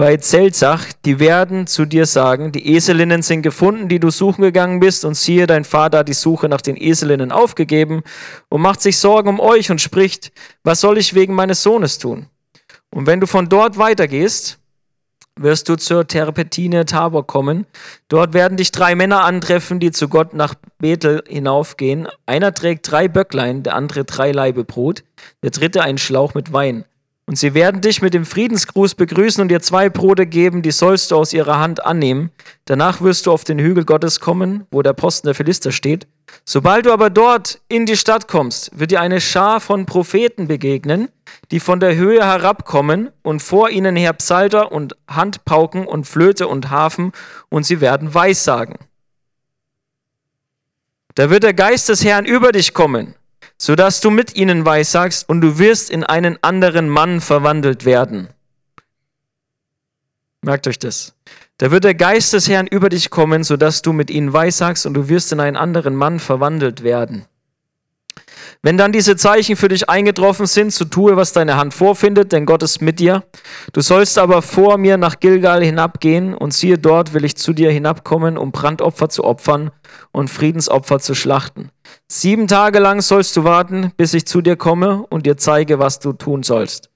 bei 0.00 0.16
Zelzach, 0.16 0.86
die 1.04 1.20
werden 1.20 1.66
zu 1.66 1.84
dir 1.84 2.06
sagen, 2.06 2.52
die 2.52 2.74
Eselinnen 2.74 3.20
sind 3.20 3.42
gefunden, 3.42 3.90
die 3.90 4.00
du 4.00 4.08
suchen 4.08 4.40
gegangen 4.40 4.80
bist, 4.80 5.04
und 5.04 5.14
siehe, 5.14 5.46
dein 5.46 5.64
Vater 5.64 5.98
hat 5.98 6.08
die 6.08 6.14
Suche 6.14 6.48
nach 6.48 6.62
den 6.62 6.74
Eselinnen 6.74 7.30
aufgegeben 7.30 8.02
und 8.48 8.62
macht 8.62 8.80
sich 8.80 8.96
Sorgen 8.96 9.28
um 9.28 9.40
euch 9.40 9.70
und 9.70 9.78
spricht, 9.78 10.32
was 10.64 10.80
soll 10.80 10.96
ich 10.96 11.12
wegen 11.12 11.34
meines 11.34 11.62
Sohnes 11.62 11.98
tun? 11.98 12.28
Und 12.88 13.06
wenn 13.06 13.20
du 13.20 13.26
von 13.26 13.50
dort 13.50 13.76
weitergehst, 13.76 14.58
wirst 15.36 15.68
du 15.68 15.76
zur 15.76 16.06
Terpetine 16.06 16.86
Tabor 16.86 17.26
kommen. 17.26 17.66
Dort 18.08 18.32
werden 18.32 18.56
dich 18.56 18.72
drei 18.72 18.94
Männer 18.94 19.24
antreffen, 19.24 19.80
die 19.80 19.90
zu 19.90 20.08
Gott 20.08 20.32
nach 20.32 20.54
Bethel 20.78 21.24
hinaufgehen. 21.28 22.08
Einer 22.24 22.54
trägt 22.54 22.90
drei 22.90 23.06
Böcklein, 23.06 23.64
der 23.64 23.74
andere 23.74 24.06
drei 24.06 24.32
Laibe 24.32 24.64
Brot, 24.64 25.04
der 25.42 25.50
dritte 25.50 25.82
einen 25.82 25.98
Schlauch 25.98 26.32
mit 26.32 26.54
Wein. 26.54 26.86
Und 27.30 27.36
sie 27.36 27.54
werden 27.54 27.80
dich 27.80 28.02
mit 28.02 28.12
dem 28.12 28.24
Friedensgruß 28.24 28.96
begrüßen 28.96 29.40
und 29.40 29.50
dir 29.50 29.60
zwei 29.60 29.88
Brote 29.88 30.26
geben, 30.26 30.62
die 30.62 30.72
sollst 30.72 31.12
du 31.12 31.16
aus 31.16 31.32
ihrer 31.32 31.60
Hand 31.60 31.86
annehmen. 31.86 32.32
Danach 32.64 33.02
wirst 33.02 33.24
du 33.24 33.30
auf 33.30 33.44
den 33.44 33.60
Hügel 33.60 33.84
Gottes 33.84 34.18
kommen, 34.18 34.66
wo 34.72 34.82
der 34.82 34.94
Posten 34.94 35.28
der 35.28 35.36
Philister 35.36 35.70
steht. 35.70 36.08
Sobald 36.44 36.86
du 36.86 36.92
aber 36.92 37.08
dort 37.08 37.60
in 37.68 37.86
die 37.86 37.96
Stadt 37.96 38.26
kommst, 38.26 38.76
wird 38.76 38.90
dir 38.90 39.00
eine 39.00 39.20
Schar 39.20 39.60
von 39.60 39.86
Propheten 39.86 40.48
begegnen, 40.48 41.08
die 41.52 41.60
von 41.60 41.78
der 41.78 41.94
Höhe 41.94 42.26
herabkommen 42.26 43.10
und 43.22 43.40
vor 43.40 43.70
ihnen 43.70 43.94
her 43.94 44.12
Psalter 44.14 44.72
und 44.72 44.96
Handpauken 45.06 45.86
und 45.86 46.08
Flöte 46.08 46.48
und 46.48 46.70
Hafen 46.70 47.12
und 47.48 47.62
sie 47.62 47.80
werden 47.80 48.12
Weissagen. 48.12 48.74
Da 51.14 51.30
wird 51.30 51.44
der 51.44 51.54
Geist 51.54 51.88
des 51.90 52.04
Herrn 52.04 52.24
über 52.24 52.50
dich 52.50 52.74
kommen 52.74 53.14
sodass 53.60 54.00
du 54.00 54.10
mit 54.10 54.36
ihnen 54.36 54.64
weissagst 54.64 55.28
und 55.28 55.42
du 55.42 55.58
wirst 55.58 55.90
in 55.90 56.02
einen 56.02 56.38
anderen 56.42 56.88
Mann 56.88 57.20
verwandelt 57.20 57.84
werden. 57.84 58.28
Merkt 60.40 60.66
euch 60.66 60.78
das. 60.78 61.12
Da 61.58 61.70
wird 61.70 61.84
der 61.84 61.94
Geist 61.94 62.32
des 62.32 62.48
Herrn 62.48 62.66
über 62.66 62.88
dich 62.88 63.10
kommen, 63.10 63.44
sodass 63.44 63.82
du 63.82 63.92
mit 63.92 64.08
ihnen 64.08 64.32
weissagst 64.32 64.86
und 64.86 64.94
du 64.94 65.10
wirst 65.10 65.30
in 65.32 65.40
einen 65.40 65.58
anderen 65.58 65.94
Mann 65.94 66.20
verwandelt 66.20 66.82
werden. 66.82 67.26
Wenn 68.62 68.76
dann 68.76 68.92
diese 68.92 69.16
Zeichen 69.16 69.56
für 69.56 69.68
dich 69.68 69.88
eingetroffen 69.88 70.46
sind, 70.46 70.72
so 70.72 70.84
tue, 70.84 71.16
was 71.16 71.32
deine 71.32 71.56
Hand 71.56 71.74
vorfindet, 71.74 72.32
denn 72.32 72.46
Gott 72.46 72.62
ist 72.62 72.82
mit 72.82 73.00
dir. 73.00 73.24
Du 73.72 73.80
sollst 73.80 74.18
aber 74.18 74.42
vor 74.42 74.78
mir 74.78 74.96
nach 74.96 75.20
Gilgal 75.20 75.64
hinabgehen 75.64 76.34
und 76.34 76.52
siehe, 76.52 76.78
dort 76.78 77.14
will 77.14 77.24
ich 77.24 77.36
zu 77.36 77.52
dir 77.52 77.70
hinabkommen, 77.70 78.36
um 78.36 78.52
Brandopfer 78.52 79.08
zu 79.08 79.24
opfern 79.24 79.70
und 80.12 80.28
Friedensopfer 80.28 80.98
zu 81.00 81.14
schlachten. 81.14 81.70
Sieben 82.08 82.48
Tage 82.48 82.78
lang 82.78 83.00
sollst 83.00 83.36
du 83.36 83.44
warten, 83.44 83.92
bis 83.96 84.14
ich 84.14 84.26
zu 84.26 84.40
dir 84.40 84.56
komme 84.56 85.06
und 85.10 85.26
dir 85.26 85.36
zeige, 85.36 85.78
was 85.78 85.98
du 85.98 86.12
tun 86.12 86.42
sollst. 86.42 86.90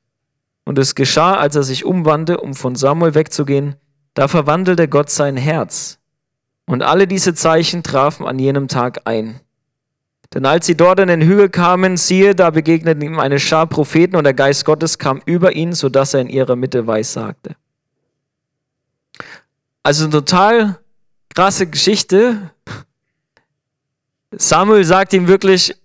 Und 0.65 0.79
es 0.79 0.95
geschah, 0.95 1.35
als 1.35 1.57
er 1.57 1.63
sich 1.63 1.85
umwandte, 1.85 2.39
um 2.39 2.55
von 2.55 2.75
Samuel 2.75 3.15
wegzugehen, 3.15 3.77
da 4.15 4.29
verwandelte 4.29 4.89
Gott 4.89 5.11
sein 5.11 5.37
Herz. 5.37 5.99
Und 6.67 6.83
alle 6.83 7.07
diese 7.07 7.35
Zeichen 7.35 7.83
trafen 7.83 8.27
an 8.27 8.39
jenem 8.39 8.69
Tag 8.69 9.03
ein. 9.05 9.41
Denn 10.35 10.47
als 10.47 10.67
sie 10.67 10.77
dort 10.77 10.99
in 10.99 11.07
den 11.07 11.23
Hügel 11.23 11.49
kamen, 11.49 11.97
siehe, 11.97 12.35
da 12.35 12.51
begegneten 12.51 13.03
ihm 13.03 13.21
eine 13.21 13.39
Schar 13.39 13.69
Propheten 13.69 14.17
und 14.17 14.25
der 14.25 14.35
Geist 14.35 14.65
Gottes 14.65 14.99
kam 14.99 15.23
über 15.27 15.55
ihn, 15.55 15.73
sodass 15.73 16.13
er 16.13 16.23
in 16.23 16.29
ihrer 16.29 16.57
Mitte 16.57 16.89
weissagte. 16.89 17.55
Also 19.85 20.05
eine 20.05 20.13
total 20.13 20.79
krasse 21.33 21.69
Geschichte. 21.69 22.51
Samuel 24.33 24.85
sagt 24.85 25.13
ihm 25.13 25.29
wirklich 25.29 25.77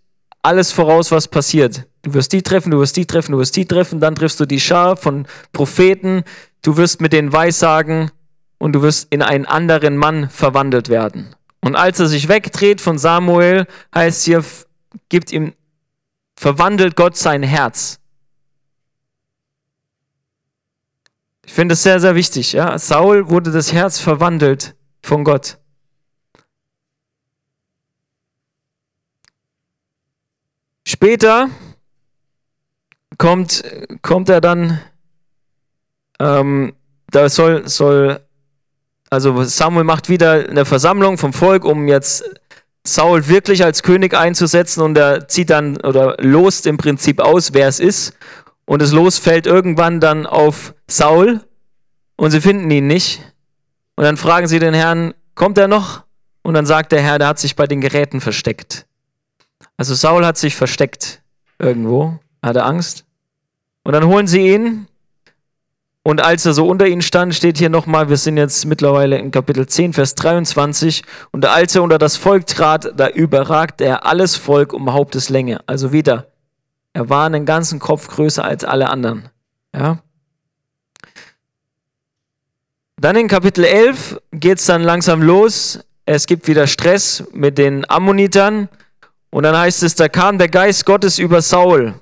alles 0.41 0.71
voraus, 0.71 1.11
was 1.11 1.27
passiert. 1.27 1.85
Du 2.01 2.15
wirst 2.15 2.31
die 2.33 2.41
treffen, 2.41 2.71
du 2.71 2.79
wirst 2.79 2.97
die 2.97 3.05
treffen, 3.05 3.33
du 3.33 3.37
wirst 3.37 3.55
die 3.55 3.67
treffen, 3.67 3.99
dann 3.99 4.15
triffst 4.15 4.39
du 4.39 4.45
die 4.45 4.59
Schar 4.59 4.97
von 4.97 5.27
Propheten, 5.51 6.23
du 6.63 6.75
wirst 6.77 7.01
mit 7.01 7.13
denen 7.13 7.31
weissagen 7.31 8.09
und 8.57 8.73
du 8.73 8.81
wirst 8.81 9.07
in 9.11 9.21
einen 9.21 9.45
anderen 9.45 9.97
Mann 9.97 10.29
verwandelt 10.29 10.89
werden. 10.89 11.35
Und 11.61 11.75
als 11.75 11.99
er 11.99 12.07
sich 12.07 12.27
wegdreht 12.27 12.81
von 12.81 12.97
Samuel, 12.97 13.67
heißt 13.93 14.25
hier, 14.25 14.43
gibt 15.09 15.31
ihm, 15.31 15.53
verwandelt 16.35 16.95
Gott 16.95 17.17
sein 17.17 17.43
Herz. 17.43 17.99
Ich 21.45 21.53
finde 21.53 21.73
es 21.73 21.83
sehr, 21.83 21.99
sehr 21.99 22.15
wichtig. 22.15 22.53
Ja? 22.53 22.77
Saul 22.77 23.29
wurde 23.29 23.51
das 23.51 23.73
Herz 23.73 23.99
verwandelt 23.99 24.75
von 25.01 25.23
Gott. 25.23 25.57
Später 30.87 31.49
kommt, 33.17 33.63
kommt 34.01 34.29
er 34.29 34.41
dann, 34.41 34.79
ähm, 36.19 36.73
da 37.11 37.29
soll, 37.29 37.67
soll, 37.67 38.25
also 39.09 39.43
Samuel 39.43 39.83
macht 39.83 40.09
wieder 40.09 40.49
eine 40.49 40.65
Versammlung 40.65 41.17
vom 41.17 41.33
Volk, 41.33 41.65
um 41.65 41.87
jetzt 41.87 42.23
Saul 42.83 43.27
wirklich 43.27 43.63
als 43.63 43.83
König 43.83 44.13
einzusetzen 44.15 44.81
und 44.81 44.97
er 44.97 45.27
zieht 45.27 45.49
dann 45.49 45.77
oder 45.77 46.15
lost 46.19 46.67
im 46.67 46.77
Prinzip 46.77 47.19
aus, 47.19 47.53
wer 47.53 47.67
es 47.67 47.79
ist. 47.79 48.13
Und 48.65 48.81
das 48.81 48.91
Los 48.91 49.17
fällt 49.17 49.47
irgendwann 49.47 49.99
dann 49.99 50.25
auf 50.25 50.73
Saul 50.87 51.41
und 52.15 52.31
sie 52.31 52.41
finden 52.41 52.69
ihn 52.69 52.87
nicht. 52.87 53.21
Und 53.95 54.03
dann 54.03 54.17
fragen 54.17 54.47
sie 54.47 54.59
den 54.59 54.73
Herrn, 54.73 55.13
kommt 55.35 55.57
er 55.57 55.67
noch? 55.67 56.03
Und 56.41 56.53
dann 56.53 56.65
sagt 56.65 56.91
der 56.91 57.01
Herr, 57.01 57.19
der 57.19 57.27
hat 57.27 57.39
sich 57.39 57.55
bei 57.55 57.67
den 57.67 57.81
Geräten 57.81 58.21
versteckt. 58.21 58.85
Also 59.77 59.95
Saul 59.95 60.25
hat 60.25 60.37
sich 60.37 60.55
versteckt 60.55 61.21
irgendwo, 61.57 62.19
hatte 62.43 62.63
Angst. 62.63 63.05
Und 63.83 63.93
dann 63.93 64.05
holen 64.05 64.27
sie 64.27 64.53
ihn. 64.53 64.87
Und 66.03 66.23
als 66.23 66.45
er 66.45 66.53
so 66.53 66.67
unter 66.67 66.87
ihnen 66.87 67.01
stand, 67.01 67.35
steht 67.35 67.57
hier 67.57 67.69
nochmal, 67.69 68.09
wir 68.09 68.17
sind 68.17 68.37
jetzt 68.37 68.65
mittlerweile 68.65 69.17
in 69.17 69.31
Kapitel 69.31 69.67
10, 69.67 69.93
Vers 69.93 70.15
23. 70.15 71.03
Und 71.31 71.45
als 71.45 71.75
er 71.75 71.83
unter 71.83 71.97
das 71.97 72.15
Volk 72.15 72.47
trat, 72.47 72.93
da 72.95 73.09
überragte 73.09 73.83
er 73.85 74.05
alles 74.05 74.35
Volk 74.35 74.73
um 74.73 74.93
Haupteslänge. 74.93 75.59
Also 75.67 75.91
wieder, 75.91 76.27
er 76.93 77.09
war 77.09 77.25
einen 77.25 77.45
ganzen 77.45 77.79
Kopf 77.79 78.07
größer 78.07 78.43
als 78.43 78.63
alle 78.63 78.89
anderen. 78.89 79.29
Ja. 79.75 79.99
Dann 82.97 83.15
in 83.15 83.27
Kapitel 83.27 83.63
11 83.63 84.19
geht 84.31 84.59
es 84.59 84.65
dann 84.65 84.83
langsam 84.83 85.21
los. 85.21 85.79
Es 86.05 86.27
gibt 86.27 86.47
wieder 86.47 86.65
Stress 86.65 87.23
mit 87.33 87.57
den 87.57 87.89
Ammonitern. 87.89 88.67
Und 89.29 89.43
dann 89.43 89.55
heißt 89.55 89.83
es, 89.83 89.95
da 89.95 90.09
kam 90.09 90.37
der 90.37 90.49
Geist 90.49 90.85
Gottes 90.85 91.19
über 91.19 91.41
Saul. 91.41 91.93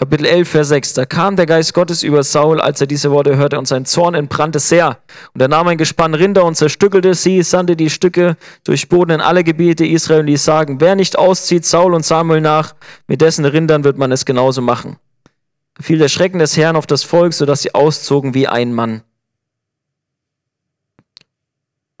Kapitel 0.00 0.24
11, 0.24 0.48
Vers 0.48 0.68
6. 0.68 0.94
Da 0.94 1.04
kam 1.04 1.36
der 1.36 1.44
Geist 1.44 1.74
Gottes 1.74 2.02
über 2.02 2.22
Saul, 2.22 2.58
als 2.58 2.80
er 2.80 2.86
diese 2.86 3.10
Worte 3.10 3.36
hörte, 3.36 3.58
und 3.58 3.68
sein 3.68 3.84
Zorn 3.84 4.14
entbrannte 4.14 4.58
sehr. 4.58 4.96
Und 5.34 5.42
er 5.42 5.48
nahm 5.48 5.68
ein 5.68 5.76
Gespann 5.76 6.14
Rinder 6.14 6.46
und 6.46 6.54
zerstückelte 6.54 7.12
sie, 7.12 7.42
sandte 7.42 7.76
die 7.76 7.90
Stücke 7.90 8.38
durch 8.64 8.88
Boden 8.88 9.10
in 9.10 9.20
alle 9.20 9.44
Gebiete 9.44 9.84
Israel 9.84 10.20
und 10.20 10.28
ließ 10.28 10.42
sagen, 10.42 10.80
wer 10.80 10.96
nicht 10.96 11.18
auszieht, 11.18 11.66
Saul 11.66 11.92
und 11.92 12.06
Samuel 12.06 12.40
nach, 12.40 12.74
mit 13.08 13.20
dessen 13.20 13.44
Rindern 13.44 13.84
wird 13.84 13.98
man 13.98 14.10
es 14.10 14.24
genauso 14.24 14.62
machen. 14.62 14.96
Da 15.74 15.82
fiel 15.82 15.98
der 15.98 16.08
Schrecken 16.08 16.38
des 16.38 16.56
Herrn 16.56 16.76
auf 16.76 16.86
das 16.86 17.02
Volk, 17.02 17.34
sodass 17.34 17.60
sie 17.60 17.74
auszogen 17.74 18.32
wie 18.32 18.48
ein 18.48 18.72
Mann. 18.72 19.02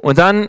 Und 0.00 0.16
dann 0.16 0.48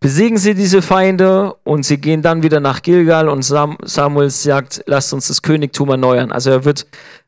besiegen 0.00 0.38
sie 0.38 0.54
diese 0.54 0.82
Feinde 0.82 1.54
und 1.64 1.84
sie 1.84 1.98
gehen 1.98 2.22
dann 2.22 2.42
wieder 2.42 2.60
nach 2.60 2.82
Gilgal 2.82 3.28
und 3.28 3.42
Samuel 3.42 4.30
sagt, 4.30 4.82
lasst 4.86 5.12
uns 5.12 5.28
das 5.28 5.42
Königtum 5.42 5.88
erneuern. 5.90 6.32
Also 6.32 6.50
er 6.50 6.64
wird 6.64 6.86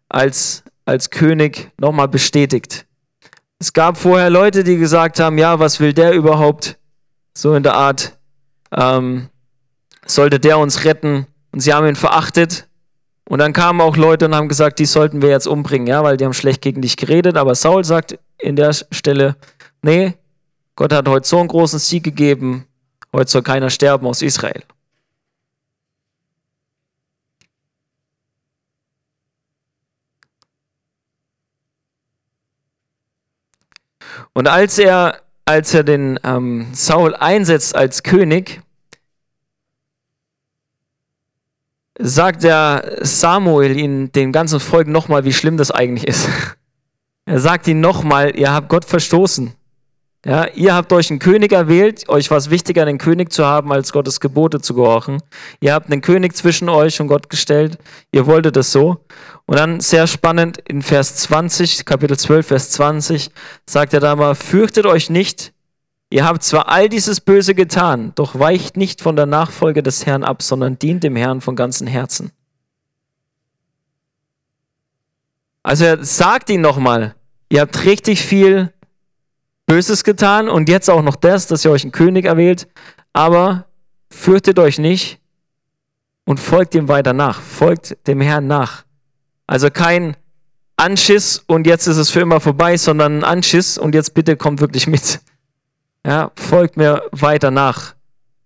als, 0.09 0.65
als 0.85 1.11
König 1.11 1.71
nochmal 1.79 2.09
bestätigt. 2.09 2.87
Es 3.59 3.73
gab 3.73 3.99
vorher 3.99 4.31
Leute, 4.31 4.65
die 4.65 4.79
gesagt 4.79 5.21
haben, 5.21 5.39
ja, 5.39 5.59
was 5.59 5.81
will 5.81 5.93
der 5.93 6.13
überhaupt? 6.13 6.79
So 7.35 7.55
in 7.55 7.63
der 7.63 7.75
Art, 7.75 8.19
ähm, 8.73 9.29
sollte 10.07 10.41
der 10.41 10.59
uns 10.59 10.85
retten? 10.85 11.27
Und 11.53 11.61
sie 11.61 11.73
haben 11.73 11.87
ihn 11.87 11.97
verachtet. 11.97 12.69
Und 13.29 13.39
dann 13.39 13.53
kamen 13.53 13.81
auch 13.81 13.97
Leute 13.97 14.27
und 14.27 14.35
haben 14.35 14.49
gesagt, 14.49 14.79
die 14.79 14.87
sollten 14.87 15.23
wir 15.23 15.29
jetzt 15.29 15.47
umbringen, 15.47 15.87
ja, 15.87 16.03
weil 16.03 16.17
die 16.17 16.25
haben 16.25 16.33
schlecht 16.33 16.63
gegen 16.63 16.83
dich 16.83 16.97
geredet. 16.97 17.37
Aber 17.37 17.55
Saul 17.55 17.85
sagt 17.85 18.19
in 18.39 18.57
der 18.57 18.73
Stelle, 18.73 19.37
nee, 19.83 20.15
Gott 20.81 20.95
hat 20.95 21.09
heute 21.09 21.29
so 21.29 21.39
einen 21.39 21.49
großen 21.49 21.79
Sieg 21.79 22.05
gegeben, 22.05 22.67
heute 23.13 23.31
soll 23.31 23.43
keiner 23.43 23.69
sterben 23.69 24.07
aus 24.07 24.23
Israel. 24.23 24.63
Und 34.33 34.49
als 34.49 34.79
er, 34.79 35.21
als 35.45 35.75
er 35.75 35.85
den 35.85 36.19
ähm, 36.25 36.69
Saul 36.73 37.15
einsetzt 37.15 37.77
als 37.77 38.03
König, 38.03 38.63
sagt 41.99 42.43
der 42.43 43.01
Samuel 43.03 43.77
ihnen, 43.77 44.13
dem 44.13 44.33
ganzen 44.33 44.61
Volk 44.61 44.89
nochmal, 44.89 45.25
wie 45.25 45.35
schlimm 45.35 45.59
das 45.59 45.71
eigentlich 45.71 46.09
ist. 46.09 46.27
Er 47.27 47.39
sagt 47.39 47.69
ihnen 47.69 47.81
nochmal, 47.81 48.35
ihr 48.35 48.51
habt 48.51 48.71
Gott 48.71 48.85
verstoßen. 48.85 49.55
Ja, 50.27 50.49
ihr 50.49 50.75
habt 50.75 50.93
euch 50.93 51.09
einen 51.09 51.19
König 51.19 51.51
erwählt, 51.51 52.07
euch 52.11 52.31
war 52.31 52.37
es 52.37 52.51
wichtiger, 52.51 52.83
einen 52.83 52.99
König 52.99 53.33
zu 53.33 53.47
haben, 53.47 53.73
als 53.73 53.91
Gottes 53.91 54.21
Gebote 54.21 54.61
zu 54.61 54.75
gehorchen. 54.75 55.23
Ihr 55.61 55.73
habt 55.73 55.91
einen 55.91 56.03
König 56.03 56.37
zwischen 56.37 56.69
euch 56.69 57.01
und 57.01 57.09
Gott 57.09 57.31
gestellt. 57.31 57.79
Ihr 58.13 58.27
wolltet 58.27 58.59
es 58.59 58.71
so. 58.71 59.03
Und 59.47 59.59
dann 59.59 59.81
sehr 59.81 60.07
spannend 60.07 60.59
in 60.69 60.83
Vers 60.83 61.17
20, 61.17 61.87
Kapitel 61.87 62.19
12, 62.19 62.47
Vers 62.47 62.71
20, 62.73 63.31
sagt 63.65 63.95
er 63.95 64.01
da 64.01 64.15
mal, 64.15 64.35
fürchtet 64.35 64.85
euch 64.85 65.09
nicht. 65.09 65.55
Ihr 66.11 66.27
habt 66.27 66.43
zwar 66.43 66.69
all 66.69 66.91
dieses 66.91 67.21
Böse 67.21 67.55
getan, 67.55 68.13
doch 68.17 68.39
weicht 68.39 68.77
nicht 68.77 69.01
von 69.01 69.17
der 69.17 69.27
Nachfolge 69.27 69.83
des 69.83 70.05
Herrn 70.05 70.25
ab, 70.25 70.43
sondern 70.43 70.79
dient 70.79 71.03
dem 71.03 71.17
Herrn 71.17 71.41
von 71.41 71.57
ganzem 71.57 71.87
Herzen. 71.87 72.31
Also 75.63 75.85
er 75.85 76.05
sagt 76.05 76.51
ihnen 76.51 76.63
nochmal, 76.63 77.15
ihr 77.49 77.61
habt 77.63 77.85
richtig 77.85 78.23
viel 78.23 78.73
Böses 79.71 80.03
getan 80.03 80.49
und 80.49 80.69
jetzt 80.69 80.91
auch 80.91 81.01
noch 81.01 81.15
das, 81.15 81.47
dass 81.47 81.65
ihr 81.65 81.71
euch 81.71 81.85
einen 81.85 81.93
König 81.93 82.25
erwählt, 82.25 82.67
aber 83.13 83.67
fürchtet 84.11 84.59
euch 84.59 84.79
nicht 84.79 85.21
und 86.25 86.41
folgt 86.41 86.75
ihm 86.75 86.89
weiter 86.89 87.13
nach, 87.13 87.41
folgt 87.41 87.97
dem 88.09 88.21
Herrn 88.21 88.49
nach. 88.49 88.83
Also 89.47 89.71
kein 89.71 90.17
Anschiss 90.75 91.45
und 91.47 91.69
jetzt 91.69 91.87
ist 91.87 91.99
es 91.99 92.11
für 92.11 92.19
immer 92.19 92.41
vorbei, 92.41 92.77
sondern 92.79 93.19
ein 93.19 93.25
Anschiss 93.25 93.79
und 93.79 93.95
jetzt 93.95 94.13
bitte 94.13 94.37
kommt 94.37 94.61
wirklich 94.61 94.89
mit. 94.89 95.21
Ja, 96.05 96.33
folgt 96.35 96.77
mir 96.77 97.05
weiter 97.13 97.53
nach 97.53 97.95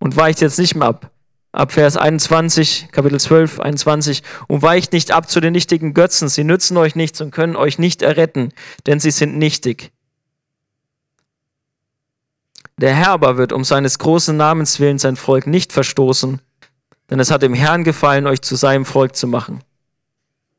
und 0.00 0.16
weicht 0.16 0.42
jetzt 0.42 0.58
nicht 0.58 0.74
mehr 0.74 0.88
ab. 0.88 1.10
Ab 1.52 1.72
Vers 1.72 1.96
21, 1.96 2.88
Kapitel 2.92 3.18
12, 3.18 3.60
21. 3.60 4.22
Und 4.46 4.60
weicht 4.60 4.92
nicht 4.92 5.10
ab 5.10 5.30
zu 5.30 5.40
den 5.40 5.52
nichtigen 5.52 5.94
Götzen. 5.94 6.28
Sie 6.28 6.44
nützen 6.44 6.76
euch 6.76 6.96
nichts 6.96 7.22
und 7.22 7.30
können 7.30 7.56
euch 7.56 7.78
nicht 7.78 8.02
erretten, 8.02 8.52
denn 8.86 9.00
sie 9.00 9.10
sind 9.10 9.38
nichtig. 9.38 9.93
Der 12.78 12.94
Herr 12.94 13.10
aber 13.10 13.36
wird 13.36 13.52
um 13.52 13.64
seines 13.64 13.98
großen 13.98 14.36
Namens 14.36 14.80
willen 14.80 14.98
sein 14.98 15.16
Volk 15.16 15.46
nicht 15.46 15.72
verstoßen, 15.72 16.40
denn 17.10 17.20
es 17.20 17.30
hat 17.30 17.42
dem 17.42 17.54
Herrn 17.54 17.84
gefallen, 17.84 18.26
euch 18.26 18.42
zu 18.42 18.56
seinem 18.56 18.84
Volk 18.84 19.14
zu 19.14 19.28
machen. 19.28 19.62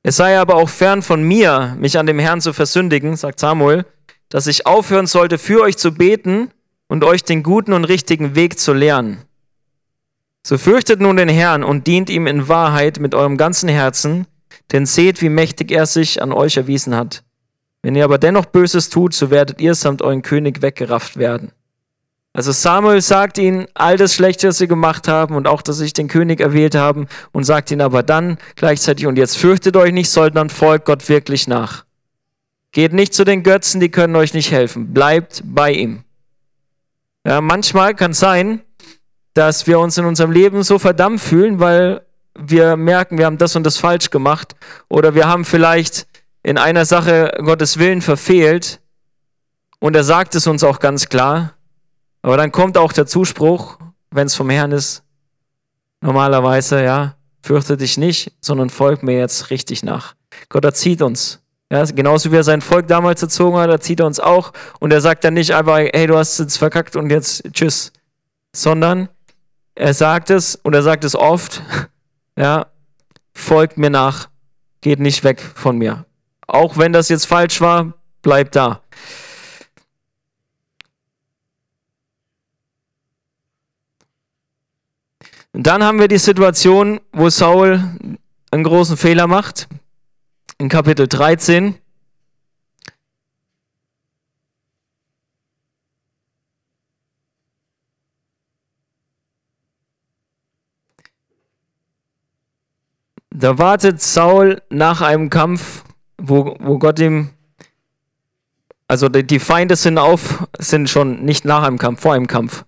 Es 0.01 0.17
sei 0.17 0.39
aber 0.39 0.55
auch 0.55 0.69
fern 0.69 1.01
von 1.01 1.23
mir, 1.23 1.75
mich 1.79 1.97
an 1.97 2.05
dem 2.05 2.19
Herrn 2.19 2.39
zu 2.39 2.53
versündigen, 2.53 3.15
sagt 3.15 3.39
Samuel, 3.39 3.85
dass 4.29 4.47
ich 4.47 4.65
aufhören 4.65 5.07
sollte, 5.07 5.37
für 5.37 5.61
euch 5.61 5.77
zu 5.77 5.93
beten 5.93 6.51
und 6.87 7.03
euch 7.03 7.23
den 7.23 7.43
guten 7.43 7.73
und 7.73 7.85
richtigen 7.85 8.35
Weg 8.35 8.59
zu 8.59 8.73
lehren. 8.73 9.17
So 10.45 10.57
fürchtet 10.57 11.01
nun 11.01 11.17
den 11.17 11.27
Herrn 11.27 11.63
und 11.63 11.87
dient 11.87 12.09
ihm 12.09 12.27
in 12.27 12.47
Wahrheit 12.47 12.99
mit 12.99 13.15
eurem 13.15 13.35
ganzen 13.35 13.67
Herzen, 13.67 14.27
denn 14.71 14.85
seht, 14.85 15.21
wie 15.21 15.29
mächtig 15.29 15.71
er 15.71 15.85
sich 15.85 16.21
an 16.21 16.31
euch 16.31 16.57
erwiesen 16.57 16.95
hat. 16.95 17.23
Wenn 17.81 17.95
ihr 17.95 18.03
aber 18.03 18.19
dennoch 18.19 18.45
Böses 18.45 18.89
tut, 18.89 19.13
so 19.13 19.31
werdet 19.31 19.59
ihr 19.59 19.75
samt 19.75 20.01
euren 20.01 20.21
König 20.21 20.61
weggerafft 20.61 21.17
werden. 21.17 21.51
Also 22.35 22.51
Samuel 22.51 23.01
sagt 23.01 23.37
ihnen 23.37 23.65
all 23.75 23.95
das 23.95 24.13
Schlechte, 24.13 24.49
was 24.49 24.57
sie 24.57 24.67
gemacht 24.67 25.07
haben 25.07 25.35
und 25.35 25.47
auch, 25.47 25.61
dass 25.61 25.77
sie 25.77 25.83
sich 25.83 25.93
den 25.93 26.09
König 26.09 26.41
erwählt 26.41 26.75
haben 26.75 27.07
und 27.31 27.45
sagt 27.45 27.71
ihnen 27.71 27.79
aber 27.79 28.03
dann 28.03 28.37
gleichzeitig, 28.57 29.07
und 29.07 29.17
jetzt 29.17 29.37
fürchtet 29.37 29.77
euch 29.77 29.93
nicht, 29.93 30.09
sondern 30.09 30.49
folgt 30.49 30.83
Gott 30.83 31.07
wirklich 31.07 31.47
nach. 31.47 31.85
Geht 32.73 32.91
nicht 32.91 33.13
zu 33.13 33.23
den 33.23 33.41
Götzen, 33.41 33.79
die 33.79 33.89
können 33.89 34.17
euch 34.17 34.33
nicht 34.33 34.51
helfen. 34.51 34.93
Bleibt 34.93 35.43
bei 35.45 35.71
ihm. 35.71 36.03
Ja, 37.25 37.39
manchmal 37.39 37.95
kann 37.95 38.11
es 38.11 38.19
sein, 38.19 38.59
dass 39.33 39.65
wir 39.65 39.79
uns 39.79 39.97
in 39.97 40.03
unserem 40.03 40.31
Leben 40.31 40.61
so 40.63 40.77
verdammt 40.77 41.21
fühlen, 41.21 41.61
weil 41.61 42.01
wir 42.37 42.75
merken, 42.75 43.17
wir 43.17 43.27
haben 43.27 43.37
das 43.37 43.55
und 43.55 43.63
das 43.63 43.77
falsch 43.77 44.09
gemacht 44.09 44.57
oder 44.89 45.15
wir 45.15 45.25
haben 45.25 45.45
vielleicht 45.45 46.05
in 46.43 46.57
einer 46.57 46.83
Sache 46.83 47.31
Gottes 47.45 47.79
Willen 47.79 48.01
verfehlt 48.01 48.81
und 49.79 49.95
er 49.95 50.03
sagt 50.03 50.35
es 50.35 50.47
uns 50.47 50.65
auch 50.65 50.79
ganz 50.79 51.07
klar, 51.07 51.54
aber 52.25 52.37
dann 52.37 52.51
kommt 52.51 52.75
auch 52.75 52.91
der 52.91 53.05
Zuspruch, 53.05 53.77
wenn 54.09 54.25
es 54.25 54.33
vom 54.33 54.49
Herrn 54.49 54.71
ist, 54.71 55.03
normalerweise, 56.01 56.83
ja, 56.83 57.17
fürchte 57.43 57.77
dich 57.77 57.99
nicht, 57.99 58.31
sondern 58.41 58.71
folg 58.71 59.03
mir 59.03 59.19
jetzt 59.19 59.51
richtig 59.51 59.83
nach. 59.83 60.15
Gott 60.49 60.65
erzieht 60.65 61.03
uns. 61.03 61.39
Ja, 61.71 61.85
genauso 61.85 62.31
wie 62.31 62.37
er 62.37 62.43
sein 62.43 62.61
Volk 62.61 62.87
damals 62.87 63.21
erzogen 63.21 63.57
hat, 63.57 63.69
erzieht 63.69 63.99
er 63.99 64.07
uns 64.07 64.19
auch. 64.19 64.53
Und 64.79 64.91
er 64.91 65.01
sagt 65.01 65.23
dann 65.23 65.35
nicht 65.35 65.53
einfach, 65.53 65.77
hey, 65.77 66.07
du 66.07 66.17
hast 66.17 66.39
jetzt 66.39 66.57
verkackt 66.57 66.95
und 66.95 67.11
jetzt 67.11 67.43
tschüss. 67.53 67.93
Sondern 68.55 69.07
er 69.75 69.93
sagt 69.93 70.31
es 70.31 70.55
und 70.55 70.73
er 70.73 70.81
sagt 70.81 71.03
es 71.03 71.15
oft, 71.15 71.61
ja, 72.35 72.65
folgt 73.35 73.77
mir 73.77 73.91
nach, 73.91 74.29
geht 74.81 74.99
nicht 74.99 75.23
weg 75.23 75.39
von 75.39 75.77
mir. 75.77 76.05
Auch 76.47 76.75
wenn 76.75 76.91
das 76.91 77.09
jetzt 77.09 77.27
falsch 77.27 77.61
war, 77.61 77.93
bleibt 78.23 78.55
da. 78.55 78.81
Und 85.55 85.65
dann 85.67 85.85
haben 85.85 85.99
wir 85.99 86.09
die 86.09 86.17
Situation, 86.17 86.99
wo 87.13 87.29
Saul 87.29 87.81
einen 88.51 88.63
großen 88.65 88.97
Fehler 88.97 89.25
macht. 89.25 89.69
In 90.57 90.67
Kapitel 90.67 91.07
13. 91.07 91.75
Da 103.29 103.57
wartet 103.57 104.01
Saul 104.01 104.61
nach 104.69 104.99
einem 104.99 105.29
Kampf, 105.29 105.85
wo, 106.17 106.57
wo 106.59 106.77
Gott 106.79 106.99
ihm, 106.99 107.29
also 108.89 109.07
die 109.07 109.39
Feinde 109.39 109.77
sind 109.77 109.99
auf, 109.99 110.45
sind 110.59 110.89
schon 110.89 111.23
nicht 111.23 111.45
nach 111.45 111.63
einem 111.63 111.77
Kampf, 111.77 112.01
vor 112.01 112.13
einem 112.13 112.27
Kampf. 112.27 112.65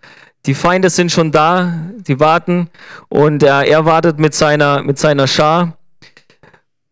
Die 0.48 0.54
Feinde 0.54 0.90
sind 0.90 1.12
schon 1.12 1.32
da, 1.32 1.74
die 1.98 2.22
warten 2.22 2.70
und 3.10 3.44
äh, 3.44 3.66
er 3.66 3.86
wartet 3.86 4.18
mit 4.18 4.34
seiner, 4.34 4.82
mit 4.82 4.98
seiner 4.98 5.28
Schar. 5.28 5.78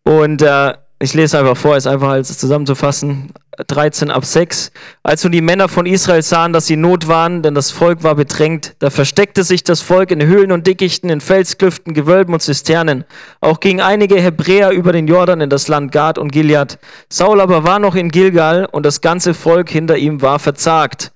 Und 0.04 0.42
äh, 0.42 0.74
ich 1.00 1.14
lese 1.14 1.40
einfach 1.40 1.56
vor, 1.56 1.78
ist 1.78 1.88
einfach 1.88 2.10
als 2.10 2.38
zusammenzufassen. 2.38 3.32
13 3.68 4.12
ab 4.12 4.26
6. 4.26 4.74
Als 5.04 5.24
nun 5.24 5.32
die 5.32 5.40
Männer 5.40 5.70
von 5.70 5.86
Israel 5.86 6.22
sahen, 6.22 6.52
dass 6.52 6.68
sie 6.68 6.76
Not 6.76 7.08
waren, 7.08 7.42
denn 7.42 7.56
das 7.56 7.72
Volk 7.72 8.04
war 8.04 8.16
bedrängt, 8.16 8.76
da 8.80 8.90
versteckte 8.90 9.46
sich 9.46 9.64
das 9.64 9.80
Volk 9.80 10.12
in 10.12 10.22
Höhlen 10.22 10.52
und 10.52 10.68
Dickichten, 10.68 11.10
in 11.10 11.22
Felsklüften, 11.22 11.94
Gewölben 11.94 12.34
und 12.34 12.42
Zisternen. 12.42 13.06
Auch 13.40 13.62
gingen 13.62 13.80
einige 13.80 14.20
Hebräer 14.20 14.72
über 14.72 14.92
den 14.92 15.08
Jordan 15.08 15.40
in 15.40 15.50
das 15.50 15.70
Land 15.70 15.94
Gad 15.94 16.18
und 16.18 16.34
Gilead. 16.34 16.78
Saul 17.08 17.40
aber 17.40 17.64
war 17.64 17.80
noch 17.80 17.96
in 17.96 18.10
Gilgal 18.10 18.68
und 18.70 18.86
das 18.86 19.00
ganze 19.00 19.34
Volk 19.34 19.70
hinter 19.70 19.96
ihm 19.96 20.22
war 20.22 20.40
verzagt. 20.40 21.14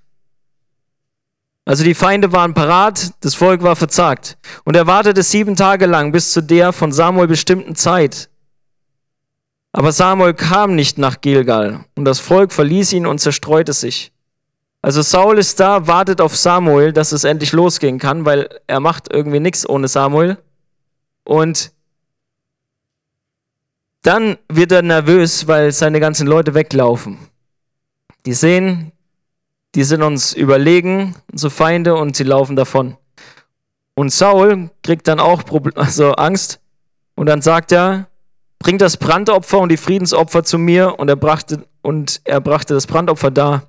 Also 1.69 1.84
die 1.84 1.93
Feinde 1.93 2.32
waren 2.32 2.55
parat, 2.55 3.12
das 3.21 3.36
Volk 3.36 3.62
war 3.62 3.75
verzagt. 3.75 4.39
Und 4.63 4.75
er 4.75 4.88
wartete 4.88 5.21
sieben 5.21 5.55
Tage 5.55 5.86
lang 5.86 6.12
bis 6.12 6.32
zu 6.32 6.41
der 6.41 6.73
von 6.73 6.91
Samuel 6.91 7.27
bestimmten 7.27 7.75
Zeit. 7.75 8.32
Aber 9.71 9.91
Samuel 9.91 10.34
kam 10.34 10.73
nicht 10.73 10.97
nach 10.97 11.21
Gilgal 11.21 11.86
und 11.95 12.05
das 12.05 12.19
Volk 12.19 12.53
verließ 12.53 12.93
ihn 12.93 13.05
und 13.05 13.19
zerstreute 13.19 13.73
sich. 13.73 14.12
Also 14.82 15.03
Saul 15.03 15.38
ist 15.38 15.60
da, 15.60 15.86
wartet 15.86 16.21
auf 16.21 16.36
Samuel, 16.36 16.91
dass 16.91 17.12
es 17.12 17.23
endlich 17.23 17.51
losgehen 17.51 17.99
kann, 17.99 18.25
weil 18.25 18.49
er 18.65 18.79
macht 18.79 19.13
irgendwie 19.13 19.39
nichts 19.39 19.69
ohne 19.69 19.88
Samuel. 19.88 20.39
Und 21.23 21.71
dann 24.01 24.39
wird 24.47 24.71
er 24.71 24.82
nervös, 24.82 25.47
weil 25.47 25.71
seine 25.71 25.99
ganzen 25.99 26.25
Leute 26.25 26.55
weglaufen. 26.55 27.19
Die 28.25 28.34
sehen, 28.34 28.91
die 29.75 29.84
sind 29.84 30.01
uns 30.01 30.34
überlegen, 30.34 31.15
unsere 31.32 31.51
Feinde, 31.51 31.95
und 31.95 32.15
sie 32.15 32.23
laufen 32.23 32.55
davon. 32.55 32.97
Und 33.95 34.12
Saul 34.12 34.69
kriegt 34.82 35.08
dann 35.08 35.19
auch 35.19 35.43
also 35.75 36.13
Angst 36.13 36.60
und 37.15 37.25
dann 37.27 37.41
sagt 37.41 37.71
er, 37.71 38.08
bring 38.58 38.77
das 38.77 38.97
Brandopfer 38.97 39.60
und 39.60 39.69
die 39.69 39.77
Friedensopfer 39.77 40.43
zu 40.43 40.58
mir 40.58 40.99
und 40.99 41.10
er 41.10 41.15
brachte, 41.15 41.65
und 41.82 42.21
er 42.23 42.41
brachte 42.41 42.73
das 42.73 42.88
Brandopfer 42.88 43.32
da. 43.32 43.63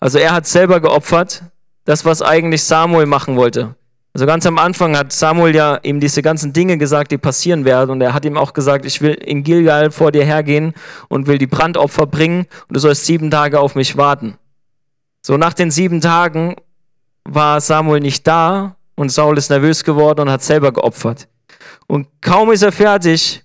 Also 0.00 0.18
er 0.18 0.32
hat 0.32 0.46
selber 0.46 0.80
geopfert, 0.80 1.42
das, 1.84 2.04
was 2.04 2.22
eigentlich 2.22 2.62
Samuel 2.64 3.06
machen 3.06 3.36
wollte. 3.36 3.74
Also 4.14 4.26
ganz 4.26 4.46
am 4.46 4.58
Anfang 4.58 4.96
hat 4.96 5.12
Samuel 5.12 5.54
ja 5.54 5.78
ihm 5.82 6.00
diese 6.00 6.22
ganzen 6.22 6.52
Dinge 6.52 6.76
gesagt, 6.76 7.12
die 7.12 7.18
passieren 7.18 7.64
werden. 7.64 7.90
Und 7.90 8.00
er 8.00 8.14
hat 8.14 8.24
ihm 8.24 8.36
auch 8.36 8.52
gesagt, 8.52 8.84
ich 8.84 9.00
will 9.00 9.14
in 9.14 9.44
Gilgal 9.44 9.90
vor 9.90 10.10
dir 10.10 10.24
hergehen 10.24 10.74
und 11.08 11.26
will 11.28 11.38
die 11.38 11.46
Brandopfer 11.46 12.06
bringen 12.06 12.46
und 12.68 12.76
du 12.76 12.80
sollst 12.80 13.06
sieben 13.06 13.30
Tage 13.30 13.60
auf 13.60 13.74
mich 13.76 13.96
warten. 13.96 14.36
So 15.22 15.36
nach 15.36 15.54
den 15.54 15.70
sieben 15.70 16.00
Tagen 16.00 16.56
war 17.24 17.60
Samuel 17.60 18.00
nicht 18.00 18.26
da 18.26 18.76
und 18.96 19.10
Saul 19.10 19.38
ist 19.38 19.50
nervös 19.50 19.84
geworden 19.84 20.22
und 20.22 20.30
hat 20.30 20.42
selber 20.42 20.72
geopfert. 20.72 21.28
Und 21.86 22.08
kaum 22.20 22.50
ist 22.52 22.62
er 22.62 22.72
fertig, 22.72 23.44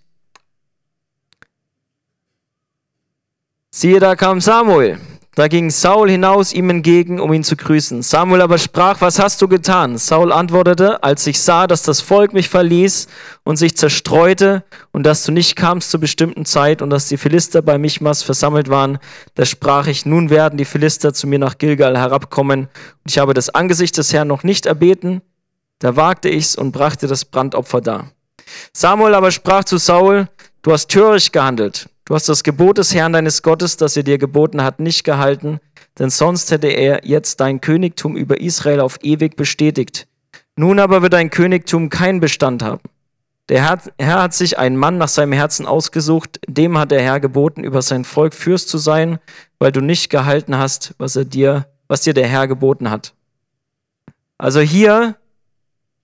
siehe, 3.69 3.99
da 3.99 4.15
kam 4.15 4.41
Samuel. 4.41 4.99
Da 5.36 5.48
ging 5.48 5.72
Saul 5.72 6.12
hinaus 6.12 6.54
ihm 6.54 6.69
entgegen, 6.69 7.19
um 7.19 7.34
ihn 7.34 7.43
zu 7.43 7.56
grüßen. 7.56 8.04
Samuel 8.04 8.41
aber 8.41 8.60
sprach, 8.60 9.02
was 9.02 9.17
hast 9.17 9.41
du 9.41 9.48
getan? 9.48 9.98
Saul 9.98 10.32
antwortete, 10.32 11.02
als 11.02 11.26
ich 11.26 11.41
sah, 11.41 11.65
dass 11.65 11.82
das 11.82 12.02
Volk 12.02 12.34
mich 12.34 12.50
verließ 12.50 13.08
und 13.43 13.56
sich 13.56 13.76
zerstreute 13.76 14.63
und 14.91 15.04
dass 15.04 15.24
du 15.24 15.32
nicht 15.32 15.56
kamst 15.56 15.89
zur 15.89 16.00
bestimmten 16.00 16.46
Zeit 16.46 16.84
und 16.84 16.91
dass 16.91 17.08
die 17.08 17.17
Philister 17.17 17.63
bei 17.63 17.80
Michmas 17.80 18.22
versammelt 18.22 18.69
waren, 18.69 19.00
da 19.34 19.43
sprach 19.43 19.88
ich, 19.88 20.06
nun 20.06 20.30
werden 20.30 20.58
die 20.58 20.65
Philister 20.65 21.15
zu 21.15 21.26
mir 21.26 21.39
nach 21.39 21.58
Gilgal 21.58 21.98
herabkommen 21.98 22.67
und 22.67 23.10
ich 23.10 23.17
habe 23.17 23.34
das 23.34 23.50
Angesicht 23.50 23.98
des 23.98 24.13
Herrn 24.13 24.28
noch 24.28 24.43
nicht 24.43 24.67
erbeten. 24.67 25.24
Da 25.80 25.96
wagte 25.96 26.30
ich's 26.30 26.56
und 26.56 26.74
brachte 26.74 27.08
das 27.08 27.26
Brandopfer 27.26 27.82
dar. 27.82 28.12
Samuel 28.72 29.15
aber 29.15 29.32
sprach 29.32 29.63
zu 29.63 29.78
Saul, 29.78 30.28
du 30.62 30.72
hast 30.72 30.89
töricht 30.89 31.34
gehandelt. 31.34 31.89
Du 32.06 32.16
hast 32.16 32.28
das 32.28 32.44
Gebot 32.44 32.78
des 32.78 32.94
Herrn 32.94 33.13
deines 33.13 33.44
Gottes, 33.44 33.78
das 33.78 33.96
er 33.96 34.04
dir 34.04 34.18
geboten 34.18 34.62
hat, 34.62 34.80
nicht 34.80 35.04
gehalten, 35.04 35.60
denn 36.00 36.10
sonst 36.10 36.52
hätte 36.52 36.68
er 36.68 37.06
jetzt 37.06 37.39
dein 37.39 37.62
Königtum 37.62 38.18
über 38.18 38.42
Israel 38.42 38.82
auf 38.82 39.00
ewig 39.04 39.38
bestätigt. 39.38 40.08
Nun 40.56 40.80
aber 40.80 41.02
wird 41.02 41.13
dein 41.13 41.30
Königtum 41.30 41.89
keinen 41.89 42.20
Bestand 42.20 42.62
haben. 42.62 42.82
Der 43.50 43.62
Herr, 43.62 43.80
Herr, 43.98 44.22
hat 44.22 44.34
sich 44.34 44.58
einen 44.58 44.78
Mann 44.78 44.98
nach 44.98 45.08
seinem 45.08 45.34
Herzen 45.34 45.66
ausgesucht, 45.66 46.39
dem 46.48 46.78
hat 46.78 46.92
der 46.92 47.02
Herr 47.02 47.20
geboten, 47.20 47.63
über 47.63 47.82
sein 47.82 48.06
Volk 48.06 48.34
Fürst 48.34 48.70
zu 48.70 48.78
sein, 48.78 49.20
weil 49.60 49.72
du 49.72 49.82
nicht 49.82 50.10
gehalten 50.10 50.58
hast, 50.58 50.94
was 50.98 51.16
er 51.16 51.26
dir, 51.26 51.68
was 51.88 52.02
dir 52.02 52.13
der 52.13 52.28
Herr 52.28 52.48
geboten 52.48 52.89
hat. 52.89 53.13
Also 54.38 54.60
hier 54.60 55.16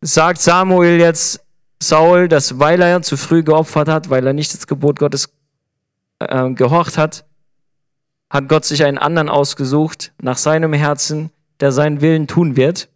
sagt 0.02 0.42
Samuel 0.42 1.00
jetzt 1.00 1.42
Saul, 1.82 2.28
dass 2.28 2.60
weil 2.60 2.82
er 2.82 3.02
zu 3.02 3.16
früh 3.16 3.44
geopfert 3.44 3.88
hat, 3.88 4.10
weil 4.10 4.26
er 4.28 4.34
nicht 4.34 4.54
das 4.54 4.68
Gebot 4.68 5.00
Gottes 5.00 5.30
äh, 6.19 6.49
gehorcht 6.51 6.97
hat, 6.97 7.25
hat 8.29 8.47
Gott 8.47 8.65
sich 8.65 8.84
einen 8.84 8.97
anderen 8.97 9.29
ausgesucht, 9.29 10.13
nach 10.21 10.38
seinem 10.38 10.73
Herzen, 10.73 11.32
der 11.60 11.71
seinen 11.71 12.01
Willen 12.01 12.27
tun 12.27 12.55
wird. 12.55 12.89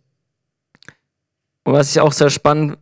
Und 1.63 1.73
was 1.73 1.91
ich 1.91 1.99
auch 1.99 2.11
sehr 2.11 2.29
spannend 2.29 2.77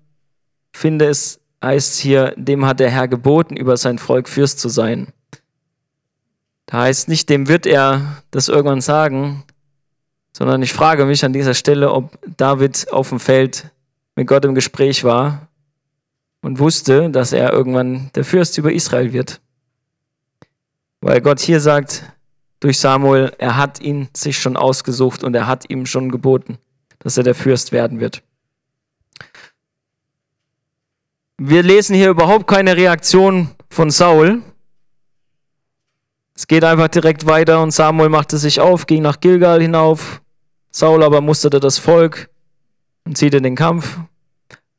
finde, 0.73 1.05
ist, 1.05 1.39
heißt 1.63 1.99
hier, 1.99 2.33
dem 2.35 2.65
hat 2.65 2.79
der 2.79 2.89
Herr 2.89 3.07
geboten, 3.07 3.55
über 3.55 3.77
sein 3.77 3.99
Volk 3.99 4.27
Fürst 4.27 4.59
zu 4.59 4.69
sein. 4.69 5.13
Da 6.65 6.79
heißt 6.81 7.07
nicht, 7.07 7.29
dem 7.29 7.47
wird 7.47 7.65
er 7.65 8.23
das 8.31 8.47
irgendwann 8.47 8.81
sagen, 8.81 9.43
sondern 10.33 10.61
ich 10.61 10.73
frage 10.73 11.05
mich 11.05 11.23
an 11.25 11.33
dieser 11.33 11.53
Stelle, 11.53 11.91
ob 11.91 12.17
David 12.37 12.91
auf 12.91 13.09
dem 13.09 13.19
Feld 13.19 13.69
mit 14.15 14.27
Gott 14.27 14.45
im 14.45 14.55
Gespräch 14.55 15.03
war 15.03 15.47
und 16.41 16.59
wusste, 16.59 17.09
dass 17.09 17.33
er 17.33 17.53
irgendwann 17.53 18.09
der 18.15 18.23
Fürst 18.23 18.57
über 18.57 18.71
Israel 18.71 19.13
wird. 19.13 19.41
Weil 21.01 21.19
Gott 21.19 21.39
hier 21.39 21.59
sagt 21.59 22.03
durch 22.59 22.79
Samuel, 22.79 23.33
er 23.39 23.57
hat 23.57 23.81
ihn 23.81 24.07
sich 24.15 24.37
schon 24.37 24.55
ausgesucht 24.55 25.23
und 25.23 25.35
er 25.35 25.47
hat 25.47 25.69
ihm 25.69 25.87
schon 25.87 26.11
geboten, 26.11 26.59
dass 26.99 27.17
er 27.17 27.23
der 27.23 27.33
Fürst 27.33 27.71
werden 27.71 27.99
wird. 27.99 28.21
Wir 31.39 31.63
lesen 31.63 31.95
hier 31.95 32.11
überhaupt 32.11 32.45
keine 32.45 32.77
Reaktion 32.77 33.49
von 33.67 33.89
Saul. 33.89 34.43
Es 36.35 36.45
geht 36.45 36.63
einfach 36.63 36.87
direkt 36.87 37.25
weiter 37.25 37.63
und 37.63 37.71
Samuel 37.71 38.09
machte 38.09 38.37
sich 38.37 38.59
auf, 38.59 38.85
ging 38.85 39.01
nach 39.01 39.19
Gilgal 39.19 39.59
hinauf. 39.59 40.21
Saul 40.69 41.03
aber 41.03 41.19
musterte 41.19 41.59
das 41.59 41.79
Volk 41.79 42.29
und 43.05 43.17
zieht 43.17 43.33
in 43.33 43.41
den 43.41 43.55
Kampf. 43.55 43.97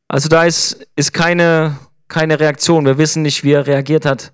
Also 0.06 0.28
da 0.28 0.44
ist, 0.44 0.86
ist 0.94 1.12
keine, 1.12 1.78
keine 2.06 2.38
Reaktion. 2.38 2.86
Wir 2.86 2.96
wissen 2.96 3.22
nicht, 3.22 3.42
wie 3.42 3.52
er 3.52 3.66
reagiert 3.66 4.06
hat 4.06 4.32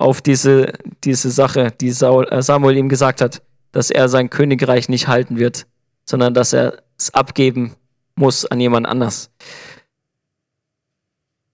auf 0.00 0.22
diese, 0.22 0.72
diese 1.04 1.30
Sache, 1.30 1.72
die 1.78 1.88
äh, 1.88 2.42
Samuel 2.42 2.76
ihm 2.78 2.88
gesagt 2.88 3.20
hat, 3.20 3.42
dass 3.72 3.90
er 3.90 4.08
sein 4.08 4.30
Königreich 4.30 4.88
nicht 4.88 5.08
halten 5.08 5.36
wird, 5.36 5.66
sondern 6.06 6.32
dass 6.32 6.54
er 6.54 6.82
es 6.96 7.12
abgeben 7.12 7.74
muss 8.16 8.46
an 8.46 8.60
jemand 8.60 8.86
anders. 8.86 9.30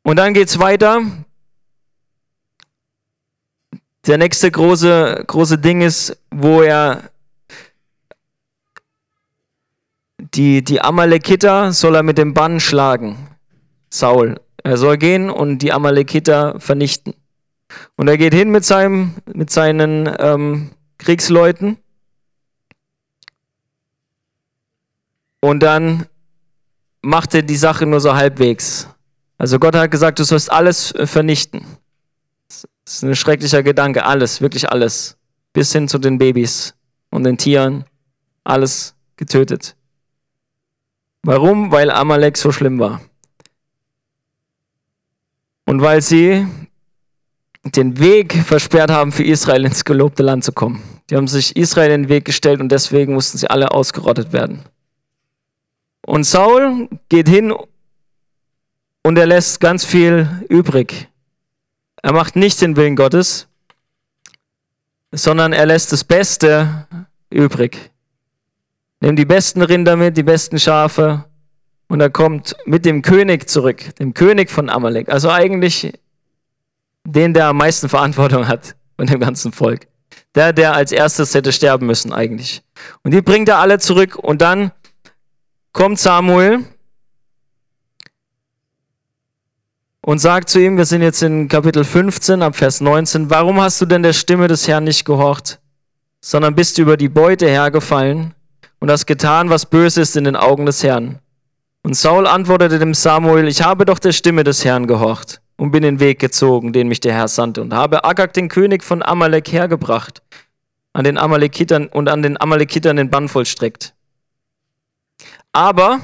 Und 0.02 0.16
dann 0.16 0.32
geht's 0.32 0.60
weiter. 0.60 1.02
Der 4.06 4.18
nächste 4.18 4.50
große, 4.50 5.24
große 5.26 5.58
Ding 5.58 5.80
ist, 5.80 6.16
wo 6.30 6.62
er 6.62 7.10
die, 10.18 10.62
die 10.62 10.80
Amalekiter 10.80 11.72
soll 11.72 11.96
er 11.96 12.04
mit 12.04 12.16
dem 12.16 12.32
Bann 12.32 12.60
schlagen. 12.60 13.28
Saul. 13.90 14.40
Er 14.62 14.76
soll 14.76 14.98
gehen 14.98 15.30
und 15.30 15.58
die 15.58 15.72
Amalekiter 15.72 16.60
vernichten. 16.60 17.14
Und 17.96 18.08
er 18.08 18.18
geht 18.18 18.34
hin 18.34 18.50
mit, 18.50 18.64
seinem, 18.64 19.14
mit 19.32 19.50
seinen 19.50 20.10
ähm, 20.18 20.70
Kriegsleuten. 20.98 21.78
Und 25.40 25.60
dann 25.60 26.06
macht 27.02 27.34
er 27.34 27.42
die 27.42 27.56
Sache 27.56 27.86
nur 27.86 28.00
so 28.00 28.14
halbwegs. 28.14 28.88
Also 29.38 29.58
Gott 29.58 29.76
hat 29.76 29.90
gesagt, 29.90 30.18
du 30.18 30.24
sollst 30.24 30.50
alles 30.50 30.92
äh, 30.92 31.06
vernichten. 31.06 31.64
Das 32.48 32.66
ist 32.86 33.02
ein 33.04 33.16
schrecklicher 33.16 33.62
Gedanke, 33.62 34.04
alles, 34.04 34.40
wirklich 34.40 34.70
alles. 34.70 35.16
Bis 35.52 35.72
hin 35.72 35.88
zu 35.88 35.98
den 35.98 36.18
Babys 36.18 36.74
und 37.10 37.24
den 37.24 37.38
Tieren, 37.38 37.84
alles 38.44 38.94
getötet. 39.16 39.76
Warum? 41.22 41.72
Weil 41.72 41.90
Amalek 41.90 42.36
so 42.36 42.52
schlimm 42.52 42.78
war. 42.78 43.00
Und 45.64 45.80
weil 45.82 46.00
sie 46.00 46.46
den 47.74 47.98
Weg 47.98 48.34
versperrt 48.34 48.90
haben, 48.90 49.12
für 49.12 49.24
Israel 49.24 49.64
ins 49.64 49.84
gelobte 49.84 50.22
Land 50.22 50.44
zu 50.44 50.52
kommen. 50.52 50.82
Die 51.10 51.16
haben 51.16 51.28
sich 51.28 51.56
Israel 51.56 51.92
in 51.92 52.02
den 52.04 52.08
Weg 52.08 52.24
gestellt 52.24 52.60
und 52.60 52.70
deswegen 52.70 53.14
mussten 53.14 53.38
sie 53.38 53.48
alle 53.48 53.70
ausgerottet 53.70 54.32
werden. 54.32 54.64
Und 56.04 56.24
Saul 56.24 56.88
geht 57.08 57.28
hin 57.28 57.52
und 59.02 59.18
er 59.18 59.26
lässt 59.26 59.60
ganz 59.60 59.84
viel 59.84 60.28
übrig. 60.48 61.08
Er 62.02 62.12
macht 62.12 62.36
nicht 62.36 62.60
den 62.60 62.76
Willen 62.76 62.96
Gottes, 62.96 63.48
sondern 65.12 65.52
er 65.52 65.66
lässt 65.66 65.92
das 65.92 66.04
Beste 66.04 66.86
übrig. 67.30 67.90
Nimmt 69.00 69.18
die 69.18 69.24
besten 69.24 69.62
Rinder 69.62 69.96
mit, 69.96 70.16
die 70.16 70.22
besten 70.22 70.58
Schafe 70.58 71.24
und 71.88 72.00
er 72.00 72.10
kommt 72.10 72.56
mit 72.64 72.84
dem 72.84 73.02
König 73.02 73.48
zurück, 73.48 73.94
dem 73.96 74.14
König 74.14 74.50
von 74.50 74.70
Amalek. 74.70 75.08
Also 75.08 75.30
eigentlich 75.30 75.92
den, 77.06 77.34
der 77.34 77.46
am 77.46 77.56
meisten 77.56 77.88
Verantwortung 77.88 78.48
hat 78.48 78.76
von 78.96 79.06
dem 79.06 79.20
ganzen 79.20 79.52
Volk. 79.52 79.86
Der, 80.34 80.52
der 80.52 80.74
als 80.74 80.92
erstes 80.92 81.34
hätte 81.34 81.52
sterben 81.52 81.86
müssen 81.86 82.12
eigentlich. 82.12 82.62
Und 83.02 83.12
die 83.12 83.22
bringt 83.22 83.48
er 83.48 83.58
alle 83.58 83.78
zurück 83.78 84.16
und 84.16 84.42
dann 84.42 84.72
kommt 85.72 85.98
Samuel 85.98 86.64
und 90.02 90.18
sagt 90.18 90.48
zu 90.48 90.60
ihm, 90.60 90.76
wir 90.76 90.84
sind 90.84 91.02
jetzt 91.02 91.22
in 91.22 91.48
Kapitel 91.48 91.84
15 91.84 92.42
ab 92.42 92.56
Vers 92.56 92.80
19, 92.80 93.30
warum 93.30 93.60
hast 93.60 93.80
du 93.80 93.86
denn 93.86 94.02
der 94.02 94.12
Stimme 94.12 94.48
des 94.48 94.68
Herrn 94.68 94.84
nicht 94.84 95.04
gehorcht, 95.04 95.58
sondern 96.20 96.54
bist 96.54 96.78
über 96.78 96.96
die 96.96 97.08
Beute 97.08 97.48
hergefallen 97.48 98.34
und 98.78 98.90
hast 98.90 99.06
getan, 99.06 99.48
was 99.48 99.66
böse 99.66 100.02
ist 100.02 100.16
in 100.16 100.24
den 100.24 100.36
Augen 100.36 100.66
des 100.66 100.82
Herrn? 100.82 101.20
Und 101.82 101.94
Saul 101.94 102.26
antwortete 102.26 102.78
dem 102.78 102.94
Samuel, 102.94 103.48
ich 103.48 103.62
habe 103.62 103.84
doch 103.84 103.98
der 103.98 104.12
Stimme 104.12 104.44
des 104.44 104.64
Herrn 104.64 104.86
gehorcht 104.86 105.40
und 105.56 105.70
bin 105.70 105.82
den 105.82 106.00
Weg 106.00 106.18
gezogen, 106.18 106.72
den 106.72 106.88
mich 106.88 107.00
der 107.00 107.14
Herr 107.14 107.28
sandte, 107.28 107.62
und 107.62 107.74
habe 107.74 108.04
Agag, 108.04 108.32
den 108.34 108.48
König 108.48 108.84
von 108.84 109.02
Amalek, 109.02 109.50
hergebracht, 109.52 110.22
an 110.92 111.04
den 111.04 111.18
Amalekitern 111.18 111.86
und 111.86 112.08
an 112.08 112.22
den 112.22 112.40
Amalekitern 112.40 112.96
den 112.96 113.10
Bann 113.10 113.28
vollstreckt. 113.28 113.94
Aber 115.52 116.00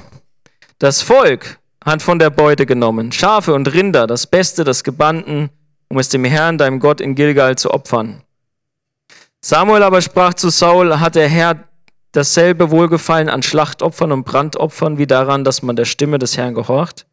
das 0.78 1.02
Volk 1.02 1.58
hat 1.84 2.02
von 2.02 2.18
der 2.18 2.30
Beute 2.30 2.66
genommen, 2.66 3.12
Schafe 3.12 3.54
und 3.54 3.72
Rinder, 3.72 4.06
das 4.06 4.26
Beste, 4.26 4.64
das 4.64 4.84
Gebannten, 4.84 5.50
um 5.88 5.98
es 5.98 6.08
dem 6.08 6.24
Herrn, 6.24 6.58
deinem 6.58 6.80
Gott, 6.80 7.00
in 7.00 7.14
Gilgal 7.14 7.56
zu 7.56 7.70
opfern. 7.70 8.22
Samuel 9.44 9.82
aber 9.82 10.00
sprach 10.00 10.34
zu 10.34 10.50
Saul, 10.50 11.00
hat 11.00 11.16
der 11.16 11.28
Herr 11.28 11.64
dasselbe 12.12 12.70
Wohlgefallen 12.70 13.28
an 13.28 13.42
Schlachtopfern 13.42 14.12
und 14.12 14.24
Brandopfern 14.24 14.98
wie 14.98 15.06
daran, 15.06 15.44
dass 15.44 15.62
man 15.62 15.76
der 15.76 15.84
Stimme 15.84 16.18
des 16.18 16.36
Herrn 16.36 16.54
gehorcht? 16.54 17.06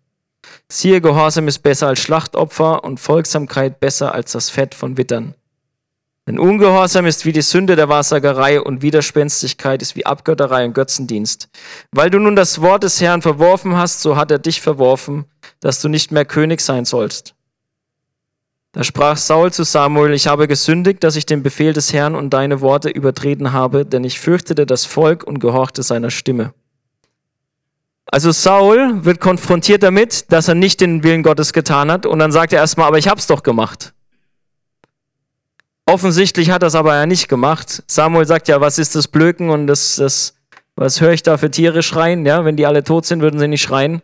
Siehe, 0.70 1.02
Gehorsam 1.02 1.48
ist 1.48 1.60
besser 1.60 1.88
als 1.88 2.00
Schlachtopfer 2.00 2.84
und 2.84 3.00
Folgsamkeit 3.00 3.80
besser 3.80 4.14
als 4.14 4.32
das 4.32 4.50
Fett 4.50 4.76
von 4.76 4.98
Wittern. 4.98 5.36
Denn 6.28 6.38
Ungehorsam 6.38 7.08
ist 7.08 7.26
wie 7.26 7.32
die 7.32 7.42
Sünde 7.42 7.76
der 7.76 7.90
Wahrsagerei 7.90 8.62
und 8.62 8.84
Widerspenstigkeit 8.84 9.82
ist 9.82 9.96
wie 9.96 10.06
Abgötterei 10.06 10.64
und 10.66 10.74
Götzendienst. 10.74 11.50
Weil 11.92 12.12
du 12.12 12.20
nun 12.20 12.36
das 12.36 12.62
Wort 12.62 12.84
des 12.84 13.02
Herrn 13.02 13.24
verworfen 13.24 13.76
hast, 13.76 14.02
so 14.02 14.16
hat 14.16 14.30
er 14.30 14.38
dich 14.38 14.62
verworfen, 14.62 15.26
dass 15.60 15.82
du 15.82 15.90
nicht 15.90 16.12
mehr 16.12 16.26
König 16.26 16.62
sein 16.62 16.86
sollst. 16.86 17.34
Da 18.74 18.84
sprach 18.84 19.18
Saul 19.18 19.52
zu 19.52 19.64
Samuel, 19.64 20.14
ich 20.14 20.28
habe 20.28 20.48
gesündigt, 20.48 21.04
dass 21.04 21.16
ich 21.16 21.26
den 21.26 21.42
Befehl 21.42 21.74
des 21.74 21.92
Herrn 21.94 22.14
und 22.14 22.30
deine 22.30 22.62
Worte 22.62 22.90
übertreten 22.90 23.52
habe, 23.52 23.84
denn 23.84 24.04
ich 24.04 24.20
fürchtete 24.20 24.68
das 24.68 24.86
Volk 24.86 25.24
und 25.24 25.40
gehorchte 25.40 25.82
seiner 25.82 26.12
Stimme. 26.12 26.54
Also 28.12 28.32
Saul 28.32 29.06
wird 29.06 29.20
konfrontiert 29.20 29.84
damit, 29.84 30.32
dass 30.32 30.48
er 30.48 30.56
nicht 30.56 30.82
den 30.82 31.04
Willen 31.04 31.22
Gottes 31.22 31.54
getan 31.54 31.92
hat 31.92 32.08
und 32.08 32.18
dann 32.18 32.32
sagt 32.32 32.54
er 32.54 32.60
erstmal, 32.60 32.88
aber 32.88 32.98
ich 32.98 33.08
hab's 33.08 33.28
doch 33.28 33.44
gemacht. 33.44 33.94
Offensichtlich 35.86 36.50
hat 36.50 36.64
er 36.64 36.68
es 36.68 36.76
aber 36.76 36.96
ja 36.96 37.06
nicht 37.06 37.28
gemacht. 37.28 37.84
Samuel 37.86 38.26
sagt 38.26 38.48
ja, 38.48 38.62
was 38.62 38.80
ist 38.80 38.96
das 38.96 39.08
Blöken 39.08 39.52
und 39.52 39.68
das, 39.68 39.98
das 39.98 40.34
was 40.76 41.02
höre 41.02 41.12
ich 41.12 41.24
da 41.24 41.38
für 41.38 41.52
Tiere 41.52 41.84
schreien? 41.84 42.26
Ja, 42.26 42.46
wenn 42.46 42.56
die 42.56 42.66
alle 42.66 42.84
tot 42.84 43.06
sind, 43.06 43.22
würden 43.22 43.40
sie 43.40 43.48
nicht 43.48 43.62
schreien. 43.62 44.02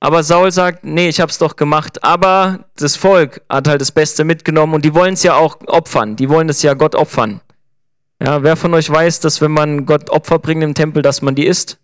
Aber 0.00 0.22
Saul 0.22 0.50
sagt, 0.50 0.84
nee, 0.84 1.08
ich 1.08 1.20
hab's 1.20 1.38
doch 1.38 1.56
gemacht. 1.56 2.04
Aber 2.04 2.66
das 2.76 2.96
Volk 2.96 3.42
hat 3.48 3.68
halt 3.68 3.80
das 3.80 3.92
Beste 3.92 4.24
mitgenommen 4.24 4.74
und 4.74 4.84
die 4.84 4.94
wollen 4.94 5.14
es 5.14 5.22
ja 5.22 5.34
auch 5.34 5.58
opfern. 5.66 6.16
Die 6.16 6.28
wollen 6.28 6.48
es 6.48 6.62
ja 6.62 6.74
Gott 6.74 6.94
opfern. 6.94 7.40
Ja, 8.22 8.42
wer 8.42 8.56
von 8.56 8.74
euch 8.74 8.90
weiß, 8.90 9.20
dass 9.20 9.40
wenn 9.40 9.52
man 9.52 9.86
Gott 9.86 10.10
Opfer 10.10 10.38
bringt 10.38 10.62
im 10.62 10.74
Tempel, 10.74 11.02
dass 11.02 11.22
man 11.22 11.34
die 11.34 11.46
isst? 11.46 11.78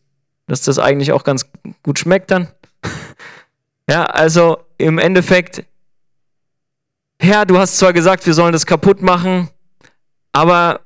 Dass 0.47 0.63
das 0.63 0.79
eigentlich 0.79 1.13
auch 1.13 1.25
ganz 1.25 1.47
gut 1.83 1.99
schmeckt 1.99 2.31
dann? 2.31 2.49
ja, 3.91 4.05
also 4.05 4.59
im 4.79 4.99
Endeffekt, 4.99 5.65
Herr, 7.21 7.47
du 7.47 7.59
hast 7.59 7.79
zwar 7.79 7.93
gesagt, 7.93 8.27
wir 8.27 8.35
sollen 8.35 8.53
das 8.53 8.67
kaputt 8.67 9.03
machen, 9.03 9.49
aber 10.33 10.81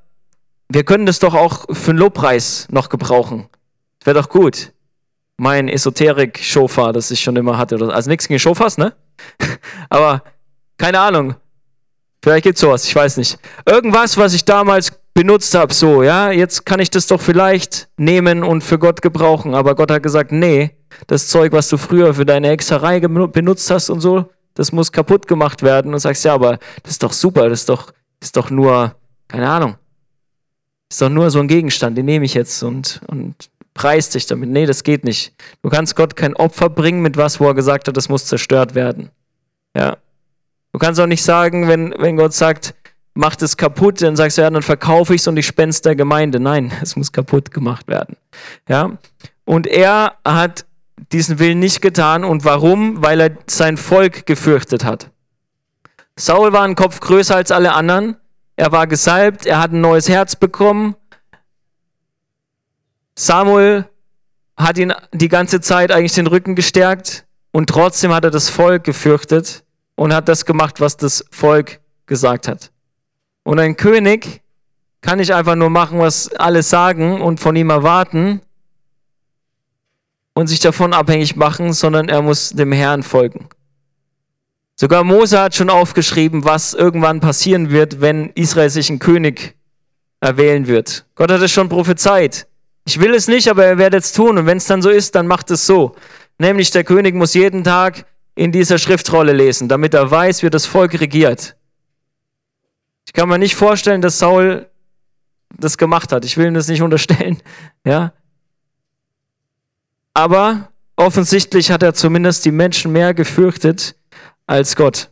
wir 0.69 0.85
können 0.85 1.07
das 1.07 1.19
doch 1.19 1.35
auch 1.35 1.67
für 1.75 1.91
einen 1.91 1.99
Lobpreis 1.99 2.69
noch 2.71 2.89
gebrauchen. 2.89 3.49
Wäre 4.05 4.21
doch 4.21 4.29
gut 4.29 4.73
mein 5.41 5.71
Esoterik-Schofa, 5.71 6.93
das 6.93 7.11
ich 7.11 7.23
schon 7.23 7.35
immer 7.35 7.57
hatte. 7.57 7.77
Also 7.91 8.11
nichts 8.11 8.29
gegen 8.29 8.39
Schofas, 8.39 8.77
ne? 8.77 8.93
Aber 9.89 10.23
keine 10.77 11.01
Ahnung. 11.01 11.35
Vielleicht 12.23 12.45
gibt's 12.45 12.61
sowas, 12.61 12.85
ich 12.85 12.95
weiß 12.95 13.17
nicht. 13.17 13.39
Irgendwas, 13.65 14.19
was 14.19 14.35
ich 14.35 14.45
damals 14.45 15.00
benutzt 15.15 15.55
habe, 15.55 15.75
so, 15.75 16.03
ja, 16.03 16.31
jetzt 16.31 16.65
kann 16.65 16.81
ich 16.81 16.91
das 16.91 17.07
doch 17.07 17.21
vielleicht 17.21 17.89
nehmen 17.97 18.43
und 18.45 18.63
für 18.63 18.79
Gott 18.79 19.03
gebrauchen. 19.03 19.55
Aber 19.55 19.75
Gott 19.75 19.91
hat 19.91 20.03
gesagt, 20.03 20.33
nee, 20.33 20.71
das 21.07 21.29
Zeug, 21.29 21.53
was 21.53 21.69
du 21.69 21.77
früher 21.77 22.15
für 22.15 22.25
deine 22.25 22.49
Hexerei 22.49 23.01
benutzt 23.01 23.71
hast 23.71 23.91
und 23.91 24.01
so, 24.01 24.31
das 24.55 24.73
muss 24.73 24.93
kaputt 24.93 25.27
gemacht 25.27 25.63
werden. 25.63 25.93
Und 25.93 26.01
sagst, 26.01 26.25
ja, 26.25 26.35
aber 26.35 26.59
das 26.83 26.93
ist 26.93 27.03
doch 27.03 27.13
super, 27.13 27.49
das 27.49 27.61
ist 27.61 27.69
doch, 27.69 27.93
ist 28.21 28.37
doch 28.37 28.51
nur, 28.51 28.95
keine 29.29 29.49
Ahnung, 29.49 29.77
ist 30.91 31.01
doch 31.01 31.09
nur 31.09 31.31
so 31.31 31.41
ein 31.41 31.49
Gegenstand, 31.49 31.97
den 31.97 32.07
nehme 32.07 32.25
ich 32.25 32.35
jetzt 32.35 32.63
und, 32.63 33.01
und 33.07 33.35
preist 33.75 34.15
dich 34.15 34.27
damit. 34.27 34.51
Nee, 34.51 34.67
das 34.67 34.83
geht 34.83 35.05
nicht. 35.05 35.33
Du 35.63 35.71
kannst 35.71 35.97
Gott 35.97 36.17
kein 36.17 36.35
Opfer 36.35 36.69
bringen 36.69 37.01
mit 37.01 37.17
was, 37.17 37.41
wo 37.41 37.47
er 37.47 37.55
gesagt 37.55 37.89
hat, 37.89 37.97
das 37.97 38.09
muss 38.09 38.27
zerstört 38.27 38.75
werden. 38.75 39.11
Ja. 39.77 39.97
Du 40.73 40.79
kannst 40.79 41.01
auch 41.01 41.07
nicht 41.07 41.23
sagen, 41.23 41.69
wenn, 41.69 41.95
wenn 41.99 42.17
Gott 42.17 42.33
sagt, 42.33 42.75
mach 43.15 43.37
das 43.37 43.57
kaputt, 43.57 44.03
dann 44.03 44.17
sagst 44.17 44.39
du, 44.39 44.43
ja, 44.43 44.51
dann 44.51 44.63
verkaufe 44.63 45.15
ich 45.15 45.23
es 45.23 45.29
und 45.29 45.37
ich 45.37 45.47
spende 45.47 45.77
der 45.81 45.97
Gemeinde. 45.97 46.41
Nein, 46.41 46.73
es 46.83 46.97
muss 46.97 47.13
kaputt 47.13 47.51
gemacht 47.51 47.89
werden. 47.89 48.17
Ja. 48.69 48.99
Und 49.45 49.67
er 49.67 50.15
hat 50.25 50.65
diesen 51.13 51.39
Willen 51.39 51.59
nicht 51.59 51.81
getan. 51.81 52.25
Und 52.25 52.45
warum? 52.45 53.03
Weil 53.03 53.21
er 53.21 53.31
sein 53.47 53.77
Volk 53.77 54.27
gefürchtet 54.27 54.85
hat. 54.85 55.11
Saul 56.17 56.53
war 56.53 56.63
ein 56.63 56.75
Kopf 56.77 57.01
größer 57.01 57.35
als 57.35 57.51
alle 57.51 57.73
anderen. 57.73 58.17
Er 58.57 58.73
war 58.73 58.87
gesalbt, 58.87 59.47
er 59.47 59.61
hat 59.61 59.73
ein 59.73 59.81
neues 59.81 60.09
Herz 60.09 60.37
bekommen 60.37 60.95
Samuel 63.21 63.85
hat 64.57 64.79
ihn 64.79 64.95
die 65.13 65.29
ganze 65.29 65.61
Zeit 65.61 65.93
eigentlich 65.93 66.15
den 66.15 66.27
Rücken 66.27 66.55
gestärkt 66.55 67.27
und 67.53 67.69
trotzdem 67.69 68.15
hat 68.15 68.25
er 68.25 68.31
das 68.31 68.49
Volk 68.49 68.85
gefürchtet 68.85 69.63
und 69.95 70.15
hat 70.15 70.27
das 70.27 70.47
gemacht, 70.47 70.81
was 70.81 70.97
das 70.97 71.27
Volk 71.31 71.81
gesagt 72.07 72.49
hat. 72.49 72.71
Und 73.45 73.59
ein 73.59 73.77
König 73.77 74.43
kann 75.01 75.19
nicht 75.19 75.33
einfach 75.33 75.57
nur 75.57 75.71
machen, 75.71 75.99
was 75.99 76.33
alle 76.35 76.63
sagen 76.63 77.21
und 77.21 77.41
von 77.41 77.57
ihm 77.57 77.71
erwarten 77.71 78.41
und 80.35 80.47
sich 80.47 80.61
davon 80.61 80.93
abhängig 80.93 81.37
machen, 81.37 81.73
sondern 81.73 82.09
er 82.09 82.23
muss 82.23 82.51
dem 82.51 82.73
Herrn 82.73 83.03
folgen. 83.03 83.49
Sogar 84.77 85.05
Mose 85.05 85.39
hat 85.39 85.55
schon 85.55 85.69
aufgeschrieben, 85.69 86.45
was 86.45 86.73
irgendwann 86.73 87.21
passieren 87.21 87.71
wird, 87.71 88.01
wenn 88.01 88.31
Israel 88.31 88.71
sich 88.71 88.89
einen 88.89 88.99
König 88.99 89.55
erwählen 90.21 90.67
wird. 90.67 91.05
Gott 91.15 91.31
hat 91.31 91.43
es 91.43 91.51
schon 91.51 91.69
prophezeit. 91.69 92.47
Ich 92.87 92.99
will 92.99 93.15
es 93.15 93.29
nicht, 93.29 93.49
aber 93.49 93.65
er 93.65 93.79
wird 93.79 93.95
es 93.95 94.13
tun. 94.13 94.39
Und 94.39 94.47
wenn 94.47 94.57
es 94.57 94.67
dann 94.67 94.81
so 94.81 94.89
ist, 94.89 95.15
dann 95.15 95.27
macht 95.27 95.51
es 95.51 95.67
so. 95.67 95.95
Nämlich 96.39 96.71
der 96.71 96.85
König 96.85 97.15
muss 97.15 97.35
jeden 97.35 97.63
Tag 97.63 98.07
in 98.35 98.53
dieser 98.53 98.79
Schriftrolle 98.79 99.35
lesen, 99.35 99.69
damit 99.69 99.93
er 99.93 100.11
weiß, 100.11 100.43
wie 100.43 100.49
das 100.49 100.65
Volk 100.65 100.99
regiert. 100.99 101.57
Ich 103.11 103.15
kann 103.15 103.29
mir 103.29 103.41
nicht 103.41 103.57
vorstellen, 103.57 104.03
dass 104.03 104.21
Saul 104.21 104.71
das 105.59 105.77
gemacht 105.77 106.13
hat. 106.13 106.25
Ich 106.25 106.37
will 106.37 106.47
ihm 106.47 106.55
das 106.55 106.69
nicht 106.69 106.81
unterstellen. 106.81 107.43
Ja. 107.85 108.13
Aber 110.15 110.69
offensichtlich 110.95 111.73
hat 111.73 111.83
er 111.83 111.93
zumindest 111.95 112.45
die 112.45 112.53
Menschen 112.53 112.93
mehr 112.93 113.15
gefürchtet 113.15 113.97
als 114.47 114.77
Gott. 114.77 115.11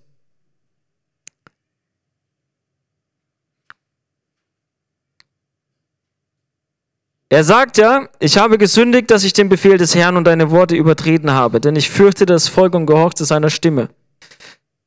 Er 7.30 7.42
sagt 7.42 7.78
ja, 7.78 8.08
ich 8.20 8.38
habe 8.38 8.58
gesündigt, 8.58 9.10
dass 9.10 9.24
ich 9.24 9.32
den 9.32 9.48
Befehl 9.48 9.76
des 9.76 9.96
Herrn 9.96 10.16
und 10.16 10.24
deine 10.24 10.52
Worte 10.52 10.76
übertreten 10.76 11.32
habe, 11.32 11.60
denn 11.60 11.74
ich 11.74 11.90
fürchte 11.90 12.26
das 12.26 12.46
Volk 12.46 12.74
und 12.74 12.86
gehorchte 12.86 13.24
seiner 13.24 13.50
Stimme. 13.50 13.88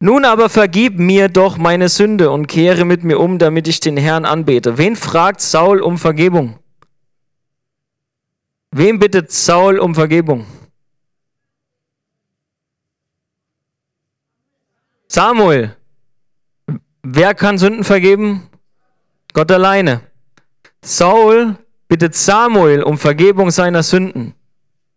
Nun 0.04 0.26
aber 0.26 0.50
vergib 0.50 0.98
mir 0.98 1.30
doch 1.30 1.60
meine 1.60 1.88
Sünde 1.88 2.32
und 2.32 2.48
kehre 2.48 2.86
mit 2.86 3.04
mir 3.04 3.20
um, 3.20 3.38
damit 3.38 3.68
ich 3.68 3.82
den 3.82 3.98
Herrn 3.98 4.26
anbete. 4.26 4.80
Wen 4.80 4.96
fragt 4.96 5.42
Saul 5.42 5.80
um 5.80 6.00
Vergebung? 6.00 6.58
Wem 8.72 8.98
bittet 8.98 9.32
Saul 9.32 9.78
um 9.78 9.94
Vergebung? 9.94 10.48
Samuel. 15.08 15.78
Wer 17.04 17.36
kann 17.36 17.60
Sünden 17.60 17.84
vergeben? 17.84 18.50
Gott 19.34 19.52
alleine. 19.52 20.02
Saul 20.82 21.58
bittet 21.88 22.16
Samuel 22.16 22.82
um 22.82 22.98
Vergebung 22.98 23.52
seiner 23.52 23.84
Sünden. 23.84 24.34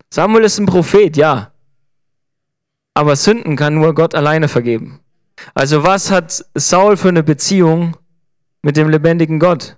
Samuel 0.09 0.45
ist 0.45 0.59
ein 0.59 0.67
Prophet, 0.67 1.15
ja. 1.19 1.54
Aber 2.95 3.17
Sünden 3.17 3.57
kann 3.57 3.75
nur 3.75 3.95
Gott 3.95 4.15
alleine 4.15 4.49
vergeben. 4.49 5.01
Also 5.53 5.83
was 5.83 6.11
hat 6.11 6.45
Saul 6.55 6.97
für 6.97 7.09
eine 7.09 7.23
Beziehung 7.23 7.97
mit 8.63 8.77
dem 8.77 8.89
lebendigen 8.89 9.41
Gott? 9.41 9.77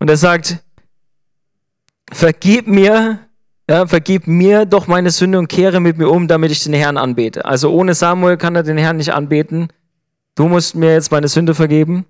Und 0.00 0.10
er 0.10 0.16
sagt, 0.16 0.58
vergib 2.12 2.66
mir, 2.66 3.20
ja, 3.68 3.86
vergib 3.86 4.26
mir 4.26 4.66
doch 4.66 4.88
meine 4.88 5.10
Sünde 5.10 5.38
und 5.38 5.48
kehre 5.48 5.78
mit 5.78 5.96
mir 5.96 6.08
um, 6.08 6.26
damit 6.26 6.50
ich 6.50 6.64
den 6.64 6.74
Herrn 6.74 6.96
anbete. 6.96 7.44
Also 7.44 7.70
ohne 7.70 7.94
Samuel 7.94 8.36
kann 8.36 8.56
er 8.56 8.64
den 8.64 8.78
Herrn 8.78 8.96
nicht 8.96 9.12
anbeten. 9.14 9.68
Du 10.34 10.48
musst 10.48 10.74
mir 10.74 10.92
jetzt 10.92 11.12
meine 11.12 11.28
Sünde 11.28 11.54
vergeben. 11.54 12.04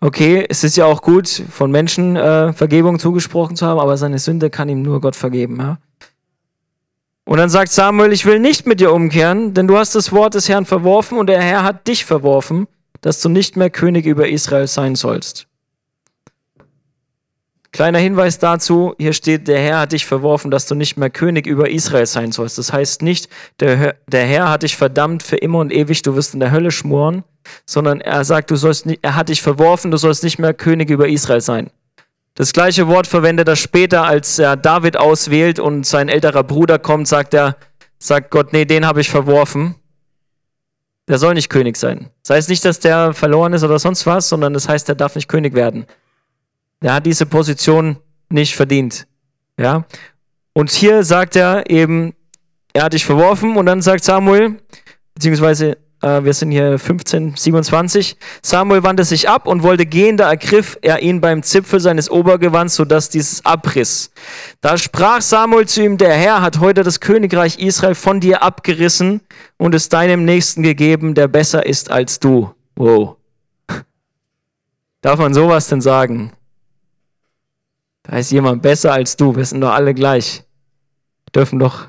Okay, 0.00 0.44
es 0.48 0.64
ist 0.64 0.76
ja 0.76 0.84
auch 0.84 1.02
gut, 1.02 1.28
von 1.28 1.70
Menschen 1.70 2.16
äh, 2.16 2.52
Vergebung 2.52 2.98
zugesprochen 2.98 3.54
zu 3.56 3.66
haben, 3.66 3.78
aber 3.78 3.96
seine 3.96 4.18
Sünde 4.18 4.50
kann 4.50 4.68
ihm 4.68 4.82
nur 4.82 5.00
Gott 5.00 5.16
vergeben. 5.16 5.58
Ja? 5.58 5.78
Und 7.24 7.38
dann 7.38 7.48
sagt 7.48 7.70
Samuel, 7.70 8.12
ich 8.12 8.26
will 8.26 8.40
nicht 8.40 8.66
mit 8.66 8.80
dir 8.80 8.92
umkehren, 8.92 9.54
denn 9.54 9.68
du 9.68 9.76
hast 9.76 9.94
das 9.94 10.12
Wort 10.12 10.34
des 10.34 10.48
Herrn 10.48 10.66
verworfen 10.66 11.18
und 11.18 11.28
der 11.28 11.40
Herr 11.40 11.62
hat 11.62 11.86
dich 11.86 12.04
verworfen, 12.04 12.66
dass 13.00 13.20
du 13.20 13.28
nicht 13.28 13.56
mehr 13.56 13.70
König 13.70 14.06
über 14.06 14.28
Israel 14.28 14.66
sein 14.66 14.96
sollst. 14.96 15.46
Kleiner 17.72 18.00
Hinweis 18.00 18.38
dazu, 18.38 18.94
hier 18.98 19.14
steht, 19.14 19.48
der 19.48 19.58
Herr 19.58 19.78
hat 19.80 19.92
dich 19.92 20.04
verworfen, 20.04 20.50
dass 20.50 20.66
du 20.66 20.74
nicht 20.74 20.98
mehr 20.98 21.08
König 21.08 21.46
über 21.46 21.70
Israel 21.70 22.04
sein 22.04 22.30
sollst. 22.30 22.58
Das 22.58 22.70
heißt 22.70 23.00
nicht, 23.00 23.30
der, 23.60 23.96
der 24.06 24.26
Herr 24.26 24.50
hat 24.50 24.62
dich 24.62 24.76
verdammt 24.76 25.22
für 25.22 25.36
immer 25.36 25.60
und 25.60 25.72
ewig, 25.72 26.02
du 26.02 26.14
wirst 26.14 26.34
in 26.34 26.40
der 26.40 26.50
Hölle 26.50 26.70
schmoren, 26.70 27.24
sondern 27.64 28.02
er 28.02 28.24
sagt, 28.24 28.50
du 28.50 28.56
sollst 28.56 28.86
er 29.00 29.16
hat 29.16 29.30
dich 29.30 29.40
verworfen, 29.40 29.90
du 29.90 29.96
sollst 29.96 30.22
nicht 30.22 30.38
mehr 30.38 30.52
König 30.52 30.90
über 30.90 31.08
Israel 31.08 31.40
sein. 31.40 31.70
Das 32.34 32.52
gleiche 32.52 32.88
Wort 32.88 33.06
verwendet 33.06 33.48
er 33.48 33.56
später, 33.56 34.04
als 34.04 34.38
er 34.38 34.56
David 34.56 34.96
auswählt 34.96 35.58
und 35.58 35.86
sein 35.86 36.08
älterer 36.08 36.42
Bruder 36.42 36.78
kommt, 36.78 37.06
sagt 37.06 37.34
er, 37.34 37.56
sagt 37.98 38.30
Gott, 38.30 38.52
nee, 38.52 38.64
den 38.64 38.86
habe 38.86 39.00
ich 39.00 39.10
verworfen. 39.10 39.74
Der 41.08 41.18
soll 41.18 41.34
nicht 41.34 41.50
König 41.50 41.76
sein. 41.76 42.08
Das 42.22 42.36
heißt 42.36 42.48
nicht, 42.48 42.64
dass 42.64 42.80
der 42.80 43.12
verloren 43.12 43.52
ist 43.52 43.64
oder 43.64 43.78
sonst 43.78 44.06
was, 44.06 44.28
sondern 44.28 44.54
das 44.54 44.68
heißt, 44.68 44.88
er 44.88 44.94
darf 44.94 45.14
nicht 45.14 45.28
König 45.28 45.54
werden. 45.54 45.86
Er 46.80 46.94
hat 46.94 47.06
diese 47.06 47.26
Position 47.26 47.98
nicht 48.30 48.56
verdient. 48.56 49.06
Ja? 49.58 49.84
Und 50.54 50.70
hier 50.70 51.04
sagt 51.04 51.36
er 51.36 51.68
eben, 51.70 52.14
er 52.72 52.84
hat 52.84 52.94
dich 52.94 53.04
verworfen 53.04 53.56
und 53.56 53.66
dann 53.66 53.82
sagt 53.82 54.04
Samuel, 54.04 54.58
beziehungsweise 55.14 55.76
äh, 56.02 56.24
wir 56.24 56.34
sind 56.34 56.50
hier 56.50 56.78
15, 56.78 57.34
27, 57.36 58.16
Samuel 58.42 58.82
wandte 58.82 59.04
sich 59.04 59.28
ab 59.28 59.46
und 59.46 59.62
wollte 59.62 59.86
gehen, 59.86 60.16
da 60.16 60.28
ergriff 60.28 60.76
er 60.82 61.00
ihn 61.00 61.20
beim 61.20 61.42
Zipfel 61.42 61.80
seines 61.80 62.10
Obergewands, 62.10 62.74
sodass 62.74 63.08
dieses 63.08 63.44
abriss. 63.46 64.10
Da 64.60 64.76
sprach 64.76 65.20
Samuel 65.22 65.66
zu 65.66 65.82
ihm, 65.82 65.98
der 65.98 66.14
Herr 66.14 66.42
hat 66.42 66.60
heute 66.60 66.82
das 66.82 67.00
Königreich 67.00 67.58
Israel 67.58 67.94
von 67.94 68.20
dir 68.20 68.42
abgerissen 68.42 69.20
und 69.56 69.74
es 69.74 69.88
deinem 69.88 70.24
Nächsten 70.24 70.62
gegeben, 70.62 71.14
der 71.14 71.28
besser 71.28 71.64
ist 71.64 71.90
als 71.90 72.18
du. 72.18 72.52
Wow. 72.76 73.16
Darf 75.00 75.18
man 75.18 75.34
sowas 75.34 75.68
denn 75.68 75.80
sagen? 75.80 76.32
Da 78.02 78.18
ist 78.18 78.32
jemand 78.32 78.62
besser 78.62 78.92
als 78.92 79.16
du. 79.16 79.34
Wir 79.34 79.44
sind 79.44 79.60
doch 79.60 79.72
alle 79.72 79.94
gleich. 79.94 80.44
Wir 81.26 81.40
dürfen 81.40 81.58
doch 81.58 81.88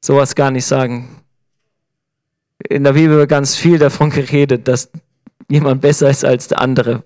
sowas 0.00 0.34
gar 0.34 0.50
nicht 0.50 0.66
sagen. 0.66 1.21
In 2.68 2.84
der 2.84 2.92
Bibel 2.92 3.16
wird 3.16 3.30
ganz 3.30 3.56
viel 3.56 3.78
davon 3.78 4.10
geredet, 4.10 4.68
dass 4.68 4.90
jemand 5.48 5.80
besser 5.80 6.10
ist 6.10 6.24
als 6.24 6.48
der 6.48 6.60
andere. 6.60 7.04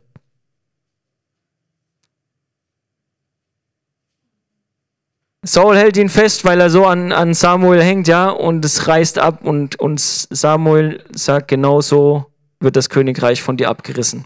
Saul 5.46 5.76
hält 5.76 5.96
ihn 5.96 6.08
fest, 6.08 6.44
weil 6.44 6.60
er 6.60 6.70
so 6.70 6.86
an, 6.86 7.12
an 7.12 7.32
Samuel 7.32 7.80
hängt, 7.80 8.08
ja, 8.08 8.30
und 8.30 8.64
es 8.64 8.88
reißt 8.88 9.18
ab 9.18 9.44
und, 9.44 9.78
und 9.78 10.00
Samuel 10.00 11.04
sagt, 11.14 11.48
genau 11.48 11.80
so 11.80 12.26
wird 12.58 12.74
das 12.74 12.88
Königreich 12.88 13.42
von 13.42 13.56
dir 13.56 13.68
abgerissen. 13.68 14.24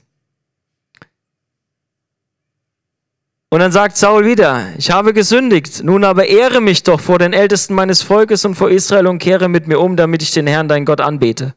Und 3.53 3.59
dann 3.59 3.73
sagt 3.73 3.97
Saul 3.97 4.25
wieder, 4.25 4.69
ich 4.79 4.93
habe 4.93 5.13
gesündigt, 5.13 5.83
nun 5.83 6.05
aber 6.05 6.27
ehre 6.27 6.61
mich 6.61 6.85
doch 6.85 7.01
vor 7.01 7.19
den 7.19 7.33
Ältesten 7.33 7.75
meines 7.75 8.01
Volkes 8.01 8.45
und 8.45 8.55
vor 8.55 8.71
Israel 8.71 9.09
und 9.09 9.19
kehre 9.19 9.49
mit 9.49 9.67
mir 9.67 9.81
um, 9.81 9.97
damit 9.97 10.23
ich 10.23 10.31
den 10.31 10.47
Herrn, 10.47 10.69
dein 10.69 10.85
Gott, 10.85 11.01
anbete. 11.01 11.55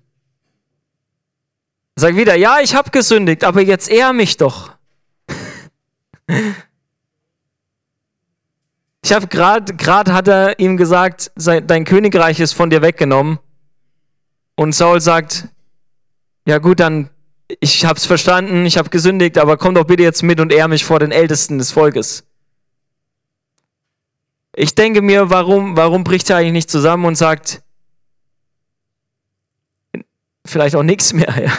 Sag 1.96 2.16
wieder, 2.16 2.36
ja, 2.36 2.58
ich 2.64 2.74
habe 2.74 2.90
gesündigt, 2.90 3.44
aber 3.44 3.62
jetzt 3.62 3.90
ehre 3.90 4.14
mich 4.14 4.38
doch. 4.38 4.72
Ich 9.06 9.14
habe 9.14 9.28
gerade, 9.28 9.76
gerade 9.76 10.14
hat 10.14 10.28
er 10.28 10.60
ihm 10.60 10.78
gesagt, 10.78 11.32
dein 11.36 11.86
Königreich 11.86 12.40
ist 12.40 12.54
von 12.54 12.72
dir 12.72 12.82
weggenommen. 12.82 13.38
Und 14.56 14.74
Saul 14.74 15.00
sagt, 15.00 15.50
ja 16.48 16.58
gut, 16.58 16.80
dann 16.80 17.12
ich 17.48 17.86
habe 17.86 17.98
es 17.98 18.06
verstanden, 18.06 18.66
ich 18.66 18.78
habe 18.78 18.90
gesündigt, 18.90 19.38
aber 19.38 19.58
komm 19.58 19.76
doch 19.76 19.86
bitte 19.86 20.04
jetzt 20.04 20.24
mit 20.24 20.40
und 20.40 20.52
ehr 20.52 20.68
mich 20.68 20.86
vor 20.86 21.00
den 21.00 21.12
Ältesten 21.12 21.58
des 21.58 21.72
Volkes. 21.72 22.24
Ich 24.56 24.76
denke 24.76 25.02
mir, 25.02 25.30
warum, 25.30 25.76
warum 25.76 26.04
bricht 26.04 26.30
er 26.30 26.38
eigentlich 26.38 26.54
nicht 26.54 26.72
zusammen 26.72 27.06
und 27.06 27.16
sagt, 27.16 27.64
vielleicht 30.46 30.76
auch 30.76 30.84
nichts 30.84 31.14
mehr. 31.14 31.34
Ja. 31.44 31.52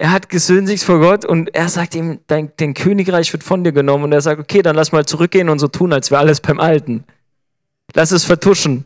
Er 0.00 0.12
hat 0.12 0.28
gesündigt 0.28 0.84
vor 0.84 1.00
Gott 1.00 1.24
und 1.24 1.52
er 1.56 1.68
sagt 1.68 1.96
ihm, 1.96 2.20
dein, 2.28 2.52
dein 2.56 2.72
Königreich 2.72 3.32
wird 3.32 3.42
von 3.42 3.64
dir 3.64 3.72
genommen. 3.72 4.04
Und 4.04 4.12
er 4.12 4.20
sagt, 4.20 4.40
okay, 4.40 4.62
dann 4.62 4.76
lass 4.76 4.92
mal 4.92 5.04
zurückgehen 5.04 5.48
und 5.48 5.58
so 5.58 5.66
tun, 5.66 5.92
als 5.92 6.12
wäre 6.12 6.20
alles 6.20 6.40
beim 6.40 6.60
Alten. 6.60 7.02
Lass 7.94 8.12
es 8.12 8.24
vertuschen. 8.24 8.84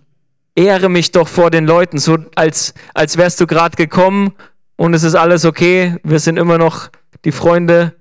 Ehre 0.55 0.89
mich 0.89 1.13
doch 1.13 1.29
vor 1.29 1.51
den 1.51 1.67
Leuten, 1.67 1.99
so 1.99 2.17
als, 2.35 2.73
als 2.95 3.19
wärst 3.19 3.43
du 3.43 3.47
gerade 3.47 3.77
gekommen 3.77 4.33
und 4.77 4.95
es 4.95 5.03
ist 5.03 5.15
alles 5.15 5.45
okay. 5.45 5.97
Wir 6.03 6.19
sind 6.19 6.39
immer 6.39 6.59
noch 6.59 6.89
die 7.25 7.33
Freunde 7.33 7.95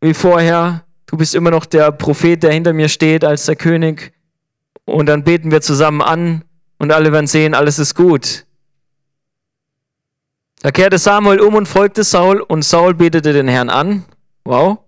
wie 0.00 0.14
vorher. 0.14 0.84
Du 1.06 1.16
bist 1.16 1.34
immer 1.34 1.50
noch 1.50 1.66
der 1.66 1.90
Prophet, 1.92 2.42
der 2.42 2.52
hinter 2.52 2.72
mir 2.72 2.88
steht 2.88 3.24
als 3.24 3.46
der 3.46 3.56
König. 3.56 4.12
Und 4.84 5.06
dann 5.06 5.24
beten 5.24 5.50
wir 5.50 5.60
zusammen 5.60 6.02
an 6.02 6.44
und 6.78 6.92
alle 6.92 7.12
werden 7.12 7.26
sehen, 7.26 7.54
alles 7.54 7.78
ist 7.78 7.94
gut. 7.94 8.46
Da 10.62 10.70
kehrte 10.70 10.98
Samuel 10.98 11.40
um 11.40 11.54
und 11.54 11.66
folgte 11.66 12.04
Saul 12.04 12.40
und 12.40 12.64
Saul 12.64 12.94
betete 12.94 13.32
den 13.32 13.48
Herrn 13.48 13.70
an. 13.70 14.04
Wow. 14.44 14.78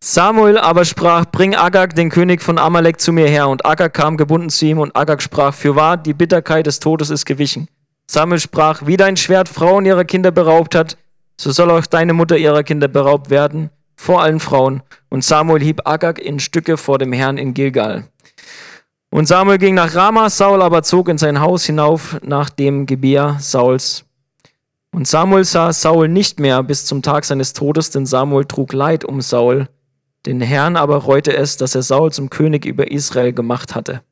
Samuel 0.00 0.58
aber 0.58 0.84
sprach, 0.84 1.24
bring 1.26 1.54
Agag, 1.54 1.94
den 1.94 2.10
König 2.10 2.42
von 2.42 2.58
Amalek, 2.58 3.00
zu 3.00 3.12
mir 3.12 3.28
her. 3.28 3.48
Und 3.48 3.64
Agag 3.64 3.94
kam 3.94 4.16
gebunden 4.16 4.50
zu 4.50 4.66
ihm 4.66 4.78
und 4.78 4.94
Agag 4.96 5.22
sprach, 5.22 5.54
für 5.54 5.76
wahr, 5.76 5.96
die 5.96 6.12
Bitterkeit 6.12 6.66
des 6.66 6.78
Todes 6.80 7.10
ist 7.10 7.24
gewichen. 7.24 7.68
Samuel 8.06 8.40
sprach, 8.40 8.86
wie 8.86 8.96
dein 8.96 9.16
Schwert 9.16 9.48
Frauen 9.48 9.86
ihrer 9.86 10.04
Kinder 10.04 10.30
beraubt 10.30 10.74
hat, 10.74 10.96
so 11.40 11.50
soll 11.50 11.70
auch 11.70 11.86
deine 11.86 12.12
Mutter 12.12 12.36
ihrer 12.36 12.62
Kinder 12.62 12.88
beraubt 12.88 13.30
werden, 13.30 13.70
vor 13.96 14.22
allen 14.22 14.40
Frauen. 14.40 14.82
Und 15.08 15.24
Samuel 15.24 15.62
hieb 15.62 15.86
Agag 15.86 16.18
in 16.18 16.38
Stücke 16.38 16.76
vor 16.76 16.98
dem 16.98 17.12
Herrn 17.12 17.38
in 17.38 17.54
Gilgal. 17.54 18.08
Und 19.10 19.26
Samuel 19.26 19.58
ging 19.58 19.74
nach 19.74 19.94
Rama, 19.94 20.28
Saul 20.28 20.60
aber 20.60 20.82
zog 20.82 21.08
in 21.08 21.18
sein 21.18 21.40
Haus 21.40 21.64
hinauf 21.64 22.18
nach 22.22 22.50
dem 22.50 22.86
Gebier 22.86 23.36
Sauls. 23.38 24.04
Und 24.92 25.08
Samuel 25.08 25.44
sah 25.44 25.72
Saul 25.72 26.08
nicht 26.08 26.40
mehr 26.40 26.62
bis 26.62 26.84
zum 26.84 27.02
Tag 27.02 27.24
seines 27.24 27.52
Todes, 27.52 27.90
denn 27.90 28.06
Samuel 28.06 28.44
trug 28.44 28.72
Leid 28.72 29.04
um 29.04 29.20
Saul. 29.20 29.68
Den 30.26 30.40
Herrn 30.40 30.76
aber 30.76 30.98
reute 30.98 31.36
es, 31.36 31.56
dass 31.56 31.74
er 31.74 31.82
Saul 31.82 32.12
zum 32.12 32.30
König 32.30 32.64
über 32.64 32.90
Israel 32.90 33.32
gemacht 33.32 33.74
hatte. 33.74 34.02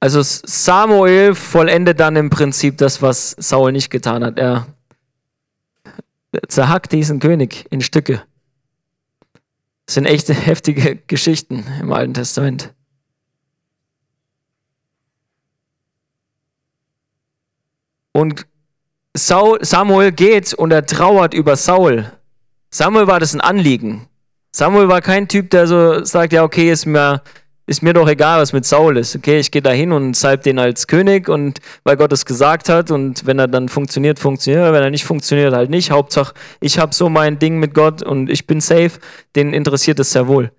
Also 0.00 0.22
Samuel 0.22 1.34
vollendet 1.34 1.98
dann 1.98 2.16
im 2.16 2.30
Prinzip 2.30 2.78
das, 2.78 3.02
was 3.02 3.34
Saul 3.38 3.72
nicht 3.72 3.90
getan 3.90 4.24
hat. 4.24 4.38
Er 4.38 4.66
zerhackt 6.48 6.92
diesen 6.92 7.18
König 7.18 7.66
in 7.70 7.80
Stücke. 7.80 8.22
Das 9.86 9.94
sind 9.94 10.04
echte 10.04 10.34
heftige 10.34 10.96
Geschichten 11.06 11.64
im 11.80 11.92
Alten 11.92 12.14
Testament. 12.14 12.72
Und 18.12 18.46
Saul, 19.16 19.64
Samuel 19.64 20.12
geht 20.12 20.54
und 20.54 20.70
er 20.70 20.86
trauert 20.86 21.34
über 21.34 21.56
Saul. 21.56 22.12
Samuel 22.70 23.06
war 23.06 23.20
das 23.20 23.34
ein 23.34 23.40
Anliegen. 23.40 24.06
Samuel 24.52 24.88
war 24.88 25.00
kein 25.00 25.28
Typ, 25.28 25.50
der 25.50 25.66
so 25.66 26.04
sagt, 26.04 26.32
ja, 26.32 26.42
okay, 26.42 26.70
ist 26.70 26.86
mir, 26.86 27.22
ist 27.68 27.82
mir 27.82 27.92
doch 27.92 28.08
egal, 28.08 28.40
was 28.40 28.54
mit 28.54 28.64
Saul 28.64 28.96
ist. 28.96 29.14
Okay, 29.14 29.38
ich 29.38 29.50
gehe 29.50 29.60
da 29.60 29.70
hin 29.70 29.92
und 29.92 30.16
salb 30.16 30.42
den 30.42 30.58
als 30.58 30.86
König 30.86 31.28
und 31.28 31.60
weil 31.84 31.98
Gott 31.98 32.12
es 32.12 32.24
gesagt 32.24 32.70
hat 32.70 32.90
und 32.90 33.26
wenn 33.26 33.38
er 33.38 33.46
dann 33.46 33.68
funktioniert, 33.68 34.18
funktioniert 34.18 34.64
er, 34.64 34.72
wenn 34.72 34.82
er 34.82 34.90
nicht 34.90 35.04
funktioniert, 35.04 35.52
halt 35.52 35.68
nicht. 35.68 35.90
Hauptsache, 35.90 36.32
ich 36.60 36.78
habe 36.78 36.94
so 36.94 37.10
mein 37.10 37.38
Ding 37.38 37.58
mit 37.58 37.74
Gott 37.74 38.02
und 38.02 38.30
ich 38.30 38.46
bin 38.46 38.62
safe, 38.62 38.92
den 39.36 39.52
interessiert 39.52 40.00
es 40.00 40.12
sehr 40.12 40.26
wohl. 40.26 40.50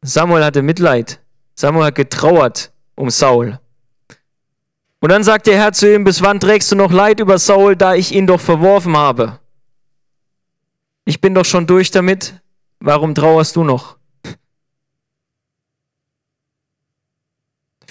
Samuel 0.00 0.44
hatte 0.44 0.62
Mitleid. 0.62 1.20
Samuel 1.56 1.86
hat 1.86 1.96
getrauert 1.96 2.72
um 2.94 3.10
Saul. 3.10 3.58
Und 5.00 5.10
dann 5.10 5.24
sagt 5.24 5.48
der 5.48 5.56
Herr 5.56 5.72
zu 5.72 5.92
ihm, 5.92 6.04
bis 6.04 6.22
wann 6.22 6.38
trägst 6.38 6.70
du 6.70 6.76
noch 6.76 6.92
Leid 6.92 7.18
über 7.18 7.38
Saul, 7.38 7.74
da 7.74 7.96
ich 7.96 8.14
ihn 8.14 8.28
doch 8.28 8.40
verworfen 8.40 8.96
habe? 8.96 9.40
Ich 11.04 11.20
bin 11.20 11.34
doch 11.34 11.44
schon 11.44 11.66
durch 11.66 11.90
damit, 11.90 12.40
warum 12.78 13.12
trauerst 13.12 13.56
du 13.56 13.64
noch? 13.64 13.96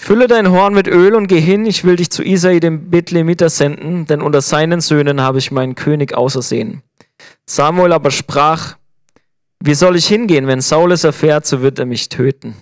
Fülle 0.04 0.26
dein 0.26 0.50
Horn 0.50 0.74
mit 0.74 0.88
Öl 0.88 1.14
und 1.14 1.28
geh 1.28 1.40
hin, 1.40 1.64
ich 1.64 1.84
will 1.84 1.94
dich 1.94 2.10
zu 2.10 2.24
Isai 2.24 2.58
dem 2.58 2.90
Bethlehemiter 2.90 3.48
senden, 3.48 4.04
denn 4.04 4.20
unter 4.20 4.40
seinen 4.40 4.80
Söhnen 4.80 5.20
habe 5.20 5.38
ich 5.38 5.52
meinen 5.52 5.76
König 5.76 6.12
ausersehen. 6.12 6.82
Samuel 7.46 7.92
aber 7.92 8.10
sprach, 8.10 8.78
wie 9.60 9.74
soll 9.74 9.94
ich 9.94 10.08
hingehen, 10.08 10.48
wenn 10.48 10.60
Saul 10.60 10.90
es 10.90 11.04
erfährt, 11.04 11.46
so 11.46 11.62
wird 11.62 11.78
er 11.78 11.86
mich 11.86 12.08
töten. 12.08 12.56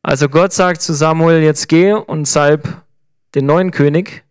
Also 0.00 0.28
Gott 0.28 0.52
sagt 0.52 0.80
zu 0.80 0.94
Samuel, 0.94 1.42
jetzt 1.42 1.66
geh 1.66 1.92
und 1.92 2.28
salb 2.28 2.84
den 3.34 3.46
neuen 3.46 3.72
König. 3.72 4.22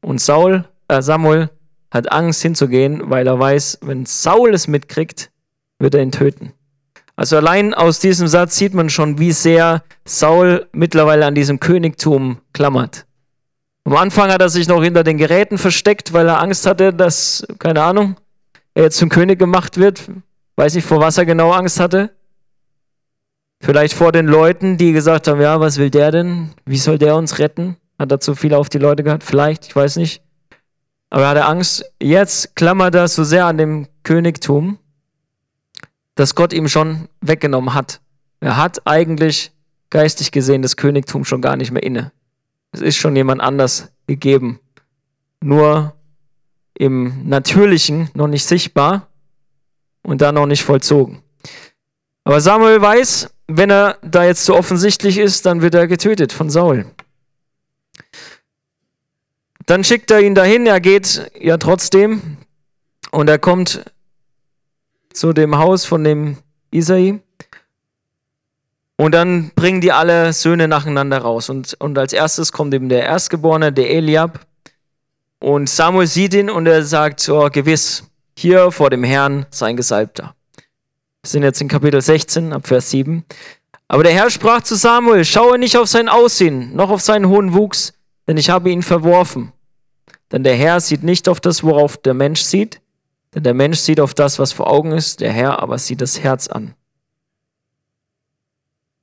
Und 0.00 0.22
Saul, 0.22 0.64
äh 0.88 1.02
Samuel 1.02 1.50
hat 1.90 2.10
Angst 2.10 2.40
hinzugehen, 2.40 3.10
weil 3.10 3.26
er 3.26 3.38
weiß, 3.38 3.80
wenn 3.82 4.06
Saul 4.06 4.54
es 4.54 4.68
mitkriegt, 4.68 5.30
wird 5.78 5.94
er 5.94 6.00
ihn 6.00 6.12
töten. 6.12 6.54
Also 7.20 7.36
allein 7.36 7.74
aus 7.74 7.98
diesem 7.98 8.28
Satz 8.28 8.56
sieht 8.56 8.72
man 8.72 8.88
schon, 8.88 9.18
wie 9.18 9.32
sehr 9.32 9.82
Saul 10.06 10.66
mittlerweile 10.72 11.26
an 11.26 11.34
diesem 11.34 11.60
Königtum 11.60 12.38
klammert. 12.54 13.04
Am 13.84 13.94
Anfang 13.94 14.32
hat 14.32 14.40
er 14.40 14.48
sich 14.48 14.68
noch 14.68 14.82
hinter 14.82 15.04
den 15.04 15.18
Geräten 15.18 15.58
versteckt, 15.58 16.14
weil 16.14 16.26
er 16.26 16.40
Angst 16.40 16.64
hatte, 16.64 16.94
dass, 16.94 17.46
keine 17.58 17.82
Ahnung, 17.82 18.16
er 18.72 18.84
jetzt 18.84 18.96
zum 18.96 19.10
König 19.10 19.38
gemacht 19.38 19.76
wird. 19.76 20.10
Weiß 20.56 20.74
nicht, 20.74 20.86
vor 20.86 21.00
was 21.00 21.18
er 21.18 21.26
genau 21.26 21.52
Angst 21.52 21.78
hatte. 21.78 22.08
Vielleicht 23.62 23.92
vor 23.92 24.12
den 24.12 24.26
Leuten, 24.26 24.78
die 24.78 24.92
gesagt 24.92 25.28
haben, 25.28 25.42
ja, 25.42 25.60
was 25.60 25.76
will 25.76 25.90
der 25.90 26.12
denn? 26.12 26.54
Wie 26.64 26.78
soll 26.78 26.96
der 26.96 27.16
uns 27.16 27.38
retten? 27.38 27.76
Hat 27.98 28.10
er 28.10 28.20
zu 28.20 28.34
viel 28.34 28.54
auf 28.54 28.70
die 28.70 28.78
Leute 28.78 29.02
gehabt? 29.02 29.24
Vielleicht, 29.24 29.66
ich 29.66 29.76
weiß 29.76 29.96
nicht. 29.96 30.22
Aber 31.10 31.24
er 31.24 31.28
hatte 31.28 31.44
Angst. 31.44 31.84
Jetzt 32.02 32.56
klammert 32.56 32.94
er 32.94 33.08
so 33.08 33.24
sehr 33.24 33.44
an 33.44 33.58
dem 33.58 33.88
Königtum, 34.04 34.78
dass 36.20 36.34
Gott 36.34 36.52
ihm 36.52 36.68
schon 36.68 37.08
weggenommen 37.22 37.72
hat. 37.72 38.02
Er 38.40 38.58
hat 38.58 38.86
eigentlich 38.86 39.52
geistig 39.88 40.32
gesehen 40.32 40.60
das 40.60 40.76
Königtum 40.76 41.24
schon 41.24 41.40
gar 41.40 41.56
nicht 41.56 41.70
mehr 41.70 41.82
inne. 41.82 42.12
Es 42.72 42.82
ist 42.82 42.96
schon 42.96 43.16
jemand 43.16 43.40
anders 43.40 43.90
gegeben. 44.06 44.60
Nur 45.40 45.94
im 46.74 47.26
Natürlichen 47.26 48.10
noch 48.12 48.26
nicht 48.26 48.44
sichtbar 48.44 49.08
und 50.02 50.20
dann 50.20 50.34
noch 50.34 50.44
nicht 50.44 50.62
vollzogen. 50.62 51.22
Aber 52.24 52.42
Samuel 52.42 52.82
weiß, 52.82 53.30
wenn 53.46 53.70
er 53.70 53.96
da 54.02 54.24
jetzt 54.24 54.44
so 54.44 54.54
offensichtlich 54.54 55.16
ist, 55.16 55.46
dann 55.46 55.62
wird 55.62 55.74
er 55.74 55.86
getötet 55.86 56.34
von 56.34 56.50
Saul. 56.50 56.84
Dann 59.64 59.84
schickt 59.84 60.10
er 60.10 60.20
ihn 60.20 60.34
dahin, 60.34 60.66
er 60.66 60.80
geht 60.80 61.30
ja 61.40 61.56
trotzdem 61.56 62.36
und 63.10 63.30
er 63.30 63.38
kommt 63.38 63.84
zu 65.12 65.32
dem 65.32 65.58
Haus 65.58 65.84
von 65.84 66.04
dem 66.04 66.36
Isai. 66.70 67.20
Und 68.96 69.12
dann 69.12 69.50
bringen 69.54 69.80
die 69.80 69.92
alle 69.92 70.32
Söhne 70.32 70.68
nacheinander 70.68 71.18
raus. 71.18 71.48
Und, 71.48 71.74
und 71.80 71.96
als 71.96 72.12
erstes 72.12 72.52
kommt 72.52 72.74
eben 72.74 72.88
der 72.88 73.04
Erstgeborene, 73.04 73.72
der 73.72 73.90
Eliab. 73.90 74.46
Und 75.38 75.70
Samuel 75.70 76.06
sieht 76.06 76.34
ihn 76.34 76.50
und 76.50 76.66
er 76.66 76.84
sagt, 76.84 77.26
oh, 77.30 77.48
gewiss, 77.50 78.04
hier 78.36 78.70
vor 78.70 78.90
dem 78.90 79.02
Herrn 79.02 79.46
sein 79.50 79.76
Gesalbter. 79.76 80.34
Wir 81.22 81.28
sind 81.28 81.42
jetzt 81.42 81.60
in 81.60 81.68
Kapitel 81.68 82.00
16, 82.00 82.52
ab 82.52 82.66
Vers 82.66 82.90
7. 82.90 83.24
Aber 83.88 84.04
der 84.04 84.12
Herr 84.12 84.30
sprach 84.30 84.62
zu 84.62 84.76
Samuel, 84.76 85.24
schaue 85.24 85.58
nicht 85.58 85.76
auf 85.76 85.88
sein 85.88 86.08
Aussehen, 86.08 86.76
noch 86.76 86.90
auf 86.90 87.00
seinen 87.00 87.28
hohen 87.28 87.54
Wuchs, 87.54 87.94
denn 88.28 88.36
ich 88.36 88.50
habe 88.50 88.70
ihn 88.70 88.82
verworfen. 88.82 89.52
Denn 90.30 90.44
der 90.44 90.54
Herr 90.54 90.80
sieht 90.80 91.02
nicht 91.02 91.28
auf 91.28 91.40
das, 91.40 91.64
worauf 91.64 91.96
der 91.96 92.14
Mensch 92.14 92.42
sieht, 92.42 92.80
denn 93.34 93.42
der 93.42 93.54
Mensch 93.54 93.78
sieht 93.78 94.00
auf 94.00 94.14
das, 94.14 94.38
was 94.38 94.52
vor 94.52 94.70
Augen 94.70 94.92
ist, 94.92 95.20
der 95.20 95.32
Herr 95.32 95.62
aber 95.62 95.78
sieht 95.78 96.00
das 96.00 96.20
Herz 96.20 96.48
an. 96.48 96.74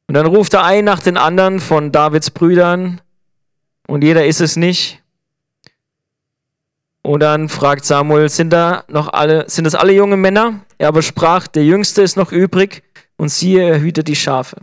Und 0.08 0.14
dann 0.14 0.26
ruft 0.26 0.54
er 0.54 0.64
ein 0.64 0.86
nach 0.86 1.02
den 1.02 1.18
anderen 1.18 1.60
von 1.60 1.92
Davids 1.92 2.32
Brüdern, 2.32 3.02
und 3.88 4.04
jeder 4.04 4.26
ist 4.26 4.42
es 4.42 4.58
nicht. 4.58 5.02
Und 7.02 7.22
dann 7.22 7.48
fragt 7.48 7.86
Samuel, 7.86 8.28
sind 8.28 8.52
da 8.52 8.84
noch 8.90 9.08
alle, 9.08 9.50
sind 9.50 9.64
das 9.64 9.76
alle 9.76 9.94
junge 9.94 10.18
Männer? 10.18 10.60
Er 10.78 10.90
aber 10.90 11.02
sprach, 11.02 11.48
der 11.48 11.64
Jüngste 11.64 12.02
ist 12.02 12.18
noch 12.18 12.34
übrig 12.34 12.84
und 13.16 13.30
siehe, 13.30 13.64
er 13.64 13.80
hütet 13.80 14.10
die 14.10 14.16
Schafe. 14.16 14.58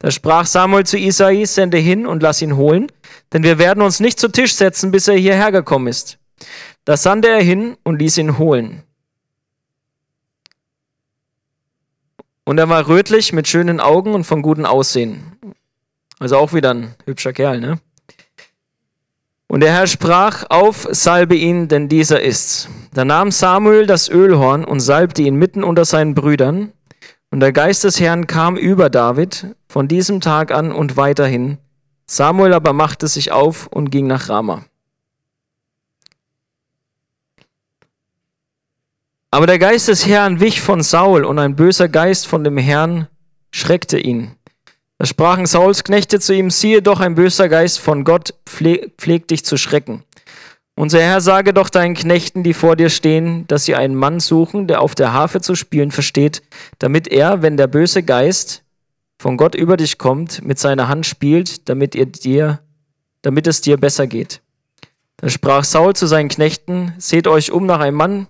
Da 0.00 0.10
sprach 0.10 0.46
Samuel 0.46 0.84
zu 0.84 0.98
Isai, 0.98 1.44
sende 1.44 1.78
hin 1.78 2.06
und 2.06 2.22
lass 2.22 2.42
ihn 2.42 2.56
holen, 2.56 2.90
denn 3.32 3.44
wir 3.44 3.58
werden 3.58 3.82
uns 3.82 4.00
nicht 4.00 4.18
zu 4.18 4.28
Tisch 4.28 4.54
setzen, 4.54 4.90
bis 4.90 5.06
er 5.06 5.16
hierher 5.16 5.52
gekommen 5.52 5.86
ist. 5.86 6.18
Da 6.84 6.96
sandte 6.96 7.28
er 7.28 7.42
hin 7.42 7.76
und 7.84 8.00
ließ 8.00 8.18
ihn 8.18 8.38
holen. 8.38 8.82
Und 12.48 12.58
er 12.58 12.68
war 12.68 12.86
rötlich 12.86 13.32
mit 13.32 13.48
schönen 13.48 13.80
Augen 13.80 14.14
und 14.14 14.22
von 14.22 14.40
gutem 14.40 14.66
Aussehen. 14.66 15.32
Also 16.20 16.36
auch 16.36 16.52
wieder 16.52 16.72
ein 16.72 16.94
hübscher 17.04 17.32
Kerl, 17.32 17.60
ne? 17.60 17.80
Und 19.48 19.60
der 19.60 19.72
Herr 19.72 19.88
sprach, 19.88 20.44
auf, 20.48 20.86
salbe 20.90 21.34
ihn, 21.34 21.66
denn 21.66 21.88
dieser 21.88 22.22
ist's. 22.22 22.68
Da 22.94 23.04
nahm 23.04 23.32
Samuel 23.32 23.86
das 23.86 24.08
Ölhorn 24.08 24.64
und 24.64 24.78
salbte 24.78 25.22
ihn 25.22 25.34
mitten 25.34 25.64
unter 25.64 25.84
seinen 25.84 26.14
Brüdern. 26.14 26.72
Und 27.30 27.40
der 27.40 27.52
Geist 27.52 27.82
des 27.82 27.98
Herrn 27.98 28.28
kam 28.28 28.56
über 28.56 28.90
David 28.90 29.56
von 29.68 29.88
diesem 29.88 30.20
Tag 30.20 30.52
an 30.52 30.70
und 30.70 30.96
weiterhin. 30.96 31.58
Samuel 32.06 32.54
aber 32.54 32.72
machte 32.72 33.08
sich 33.08 33.32
auf 33.32 33.66
und 33.66 33.90
ging 33.90 34.06
nach 34.06 34.28
Rama. 34.28 34.64
Aber 39.30 39.46
der 39.46 39.58
Geist 39.58 39.88
des 39.88 40.06
Herrn 40.06 40.40
wich 40.40 40.60
von 40.60 40.82
Saul 40.82 41.24
und 41.24 41.38
ein 41.38 41.56
böser 41.56 41.88
Geist 41.88 42.26
von 42.26 42.44
dem 42.44 42.58
Herrn 42.58 43.08
schreckte 43.50 43.98
ihn. 43.98 44.36
Da 44.98 45.06
sprachen 45.06 45.46
Sauls 45.46 45.84
Knechte 45.84 46.20
zu 46.20 46.34
ihm, 46.34 46.50
siehe 46.50 46.80
doch, 46.80 47.00
ein 47.00 47.14
böser 47.14 47.48
Geist 47.48 47.80
von 47.80 48.04
Gott 48.04 48.34
pflegt 48.46 49.30
dich 49.30 49.44
zu 49.44 49.56
schrecken. 49.56 50.04
Unser 50.78 51.00
Herr 51.00 51.20
sage 51.20 51.54
doch 51.54 51.70
deinen 51.70 51.94
Knechten, 51.94 52.42
die 52.42 52.54
vor 52.54 52.76
dir 52.76 52.90
stehen, 52.90 53.46
dass 53.46 53.64
sie 53.64 53.74
einen 53.74 53.94
Mann 53.94 54.20
suchen, 54.20 54.66
der 54.66 54.82
auf 54.82 54.94
der 54.94 55.12
Harfe 55.12 55.40
zu 55.40 55.54
spielen 55.54 55.90
versteht, 55.90 56.42
damit 56.78 57.08
er, 57.08 57.40
wenn 57.40 57.56
der 57.56 57.66
böse 57.66 58.02
Geist 58.02 58.62
von 59.18 59.38
Gott 59.38 59.54
über 59.54 59.78
dich 59.78 59.96
kommt, 59.96 60.44
mit 60.44 60.58
seiner 60.58 60.88
Hand 60.88 61.06
spielt, 61.06 61.68
damit, 61.70 61.94
ihr 61.94 62.06
dir, 62.06 62.60
damit 63.22 63.46
es 63.46 63.62
dir 63.62 63.78
besser 63.78 64.06
geht. 64.06 64.42
Da 65.16 65.30
sprach 65.30 65.64
Saul 65.64 65.96
zu 65.96 66.06
seinen 66.06 66.28
Knechten, 66.28 66.92
seht 66.98 67.26
euch 67.26 67.52
um 67.52 67.64
nach 67.64 67.80
einem 67.80 67.96
Mann, 67.96 68.26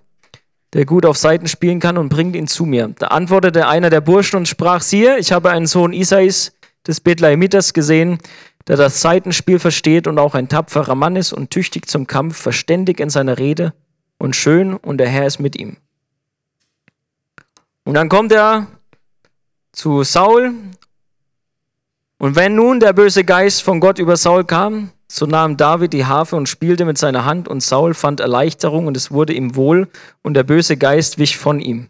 der 0.73 0.85
gut 0.85 1.05
auf 1.05 1.17
Seiten 1.17 1.47
spielen 1.47 1.79
kann 1.79 1.97
und 1.97 2.09
bringt 2.09 2.35
ihn 2.35 2.47
zu 2.47 2.65
mir. 2.65 2.93
Da 2.99 3.07
antwortete 3.07 3.67
einer 3.67 3.89
der 3.89 4.01
Burschen 4.01 4.37
und 4.37 4.47
sprach, 4.47 4.81
siehe, 4.81 5.17
ich 5.17 5.31
habe 5.31 5.49
einen 5.49 5.67
Sohn 5.67 5.93
Isais, 5.93 6.51
des 6.87 7.01
Bethlehemitas 7.01 7.73
gesehen, 7.73 8.17
der 8.67 8.77
das 8.77 9.01
Seitenspiel 9.01 9.59
versteht 9.59 10.07
und 10.07 10.19
auch 10.19 10.33
ein 10.33 10.49
tapferer 10.49 10.95
Mann 10.95 11.15
ist 11.15 11.33
und 11.33 11.51
tüchtig 11.51 11.87
zum 11.87 12.07
Kampf, 12.07 12.37
verständig 12.37 12.99
in 12.99 13.09
seiner 13.09 13.37
Rede 13.37 13.73
und 14.17 14.35
schön 14.35 14.73
und 14.73 14.97
der 14.97 15.09
Herr 15.09 15.27
ist 15.27 15.39
mit 15.39 15.55
ihm. 15.55 15.77
Und 17.83 17.93
dann 17.93 18.09
kommt 18.09 18.31
er 18.31 18.67
zu 19.71 20.03
Saul 20.03 20.53
und 22.17 22.35
wenn 22.35 22.55
nun 22.55 22.79
der 22.79 22.93
böse 22.93 23.23
Geist 23.23 23.61
von 23.61 23.79
Gott 23.79 23.99
über 23.99 24.17
Saul 24.17 24.43
kam, 24.43 24.91
so 25.07 25.25
nahm 25.25 25.55
David 25.55 25.93
die 25.93 26.05
Harfe 26.05 26.35
und 26.35 26.49
spielte 26.49 26.85
mit 26.85 26.97
seiner 26.97 27.23
Hand 27.25 27.47
und 27.47 27.61
Saul 27.61 27.93
fand 27.93 28.19
Erleichterung 28.19 28.87
und 28.87 28.97
es 28.97 29.11
wurde 29.11 29.33
ihm 29.33 29.55
wohl 29.55 29.87
und 30.21 30.33
der 30.33 30.43
böse 30.43 30.75
Geist 30.77 31.17
wich 31.17 31.37
von 31.37 31.59
ihm. 31.59 31.89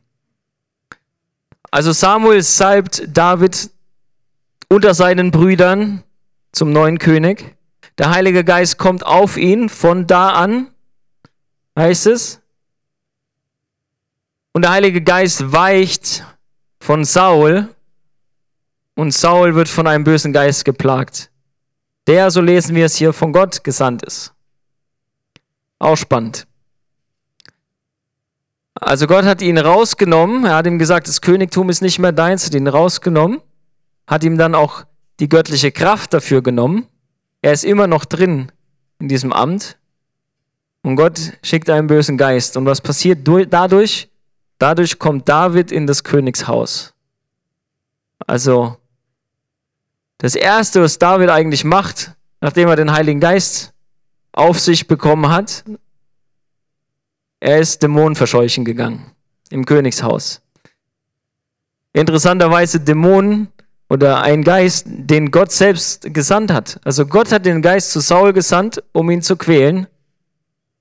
Also 1.72 1.92
Samuel 1.92 2.44
salbt 2.44 3.04
David 3.08 3.72
unter 4.70 4.94
seinen 4.94 5.32
Brüdern 5.32 6.04
zum 6.52 6.72
neuen 6.72 7.00
König. 7.00 7.56
Der 7.98 8.12
Heilige 8.12 8.44
Geist 8.44 8.78
kommt 8.78 9.06
auf 9.06 9.38
ihn 9.38 9.70
von 9.70 10.06
da 10.06 10.30
an, 10.30 10.68
heißt 11.76 12.08
es. 12.08 12.42
Und 14.54 14.62
der 14.62 14.72
Heilige 14.72 15.02
Geist 15.02 15.52
weicht 15.52 16.24
von 16.80 17.04
Saul 17.04 17.68
und 18.96 19.12
Saul 19.12 19.56
wird 19.56 19.68
von 19.68 19.88
einem 19.88 20.04
bösen 20.04 20.34
Geist 20.34 20.66
geplagt. 20.66 21.32
Der, 22.08 22.32
so 22.32 22.42
lesen 22.42 22.76
wir 22.76 22.86
es 22.86 22.96
hier, 22.96 23.14
von 23.14 23.34
Gott 23.34 23.64
gesandt 23.64 24.04
ist. 24.04 24.34
Auch 25.80 25.98
spannend. 25.98 26.48
Also 28.76 29.08
Gott 29.08 29.26
hat 29.26 29.42
ihn 29.42 29.58
rausgenommen, 29.58 30.46
er 30.46 30.56
hat 30.56 30.68
ihm 30.68 30.80
gesagt, 30.80 31.08
das 31.08 31.22
Königtum 31.22 31.70
ist 31.70 31.82
nicht 31.82 32.00
mehr 32.00 32.12
deins, 32.12 32.46
hat 32.46 32.54
ihn 32.54 32.68
rausgenommen, 32.68 33.42
hat 34.06 34.24
ihm 34.24 34.38
dann 34.38 34.56
auch 34.56 34.86
die 35.20 35.30
göttliche 35.30 35.72
Kraft 35.72 36.14
dafür 36.14 36.42
genommen. 36.42 36.88
Er 37.42 37.54
ist 37.54 37.66
immer 37.66 37.88
noch 37.88 38.06
drin 38.06 38.52
in 39.00 39.10
diesem 39.10 39.34
Amt 39.34 39.78
und 40.84 40.96
Gott 40.96 41.20
schickt 41.42 41.70
einen 41.70 41.88
bösen 41.88 42.18
Geist. 42.18 42.56
Und 42.56 42.66
was 42.66 42.82
passiert 42.82 43.28
dadurch? 43.50 44.10
Dadurch 44.60 45.00
kommt 45.00 45.28
David 45.28 45.72
in 45.72 45.86
das 45.86 46.04
Königshaus. 46.04 46.94
Also 48.26 48.78
das 50.18 50.36
Erste, 50.36 50.82
was 50.82 50.98
David 50.98 51.30
eigentlich 51.30 51.64
macht, 51.64 52.12
nachdem 52.42 52.68
er 52.68 52.76
den 52.76 52.92
Heiligen 52.92 53.20
Geist 53.20 53.74
auf 54.32 54.60
sich 54.60 54.88
bekommen 54.88 55.30
hat, 55.30 55.64
er 57.40 57.60
ist 57.60 57.84
Dämonen 57.84 58.16
verscheuchen 58.16 58.66
gegangen 58.66 59.12
im 59.50 59.66
Königshaus. 59.66 60.42
Interessanterweise 61.94 62.80
Dämonen 62.80 63.48
oder 63.90 64.22
ein 64.22 64.44
Geist, 64.44 64.86
den 64.88 65.32
Gott 65.32 65.52
selbst 65.52 66.14
gesandt 66.14 66.52
hat. 66.52 66.80
Also 66.84 67.06
Gott 67.06 67.32
hat 67.32 67.46
den 67.46 67.62
Geist 67.62 67.92
zu 67.92 68.00
Saul 68.00 68.34
gesandt, 68.34 68.84
um 68.92 69.10
ihn 69.10 69.22
zu 69.22 69.38
quälen. 69.38 69.88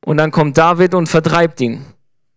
Und 0.04 0.18
dann 0.18 0.30
kommt 0.30 0.58
David 0.58 0.94
und 0.94 1.08
vertreibt 1.08 1.60
ihn. 1.60 1.84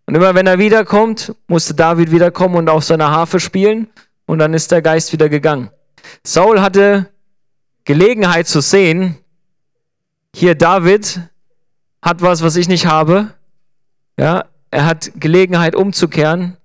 Und 0.05 0.15
immer 0.15 0.33
wenn 0.35 0.47
er 0.47 0.59
wiederkommt, 0.59 1.35
musste 1.47 1.73
David 1.73 2.11
wiederkommen 2.11 2.55
und 2.55 2.69
auf 2.69 2.83
seiner 2.83 3.11
Harfe 3.11 3.39
spielen. 3.39 3.89
Und 4.25 4.39
dann 4.39 4.53
ist 4.53 4.71
der 4.71 4.81
Geist 4.81 5.11
wieder 5.13 5.29
gegangen. 5.29 5.69
Saul 6.23 6.61
hatte 6.61 7.09
Gelegenheit 7.85 8.47
zu 8.47 8.61
sehen, 8.61 9.17
hier 10.35 10.55
David 10.55 11.21
hat 12.01 12.21
was, 12.21 12.41
was 12.41 12.55
ich 12.55 12.67
nicht 12.67 12.85
habe. 12.85 13.33
Ja, 14.17 14.45
er 14.71 14.85
hat 14.85 15.11
Gelegenheit 15.15 15.75
umzukehren, 15.75 16.57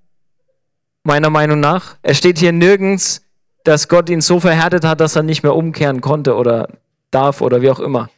meiner 1.03 1.31
Meinung 1.31 1.61
nach. 1.61 1.97
Er 2.03 2.15
steht 2.15 2.39
hier 2.39 2.53
nirgends, 2.53 3.23
dass 3.65 3.89
Gott 3.89 4.11
ihn 4.11 4.21
so 4.21 4.41
verhärtet 4.41 4.85
hat, 4.85 5.01
dass 5.01 5.17
er 5.17 5.23
nicht 5.23 5.43
mehr 5.43 5.55
umkehren 5.55 6.01
konnte 6.01 6.37
oder 6.37 6.69
darf 7.11 7.41
oder 7.41 7.63
wie 7.63 7.71
auch 7.71 7.81
immer. 7.81 8.11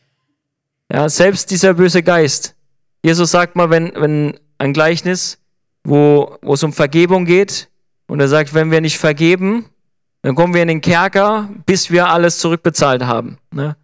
Ja, 0.93 1.09
selbst 1.09 1.51
dieser 1.51 1.75
böse 1.75 2.03
Geist. 2.03 2.55
Jesus 3.03 3.31
sagt 3.31 3.57
mal, 3.57 3.71
wenn, 3.71 3.93
wenn 3.95 4.39
ein 4.59 4.73
Gleichnis, 4.73 5.39
wo, 5.85 6.39
wo 6.43 6.55
es 6.55 6.63
um 6.63 6.73
Vergebung 6.73 7.25
geht, 7.25 7.69
und 8.09 8.21
er 8.21 8.29
sagt, 8.29 8.55
wenn 8.55 8.71
wir 8.71 8.81
nicht 8.81 8.99
vergeben, 8.99 9.67
dann 10.27 10.35
kommen 10.35 10.55
wir 10.55 10.63
in 10.63 10.67
den 10.67 10.81
Kerker, 10.81 11.49
bis 11.67 11.89
wir 11.93 12.09
alles 12.09 12.41
zurückbezahlt 12.41 13.05
haben. 13.05 13.39
Ne? 13.53 13.77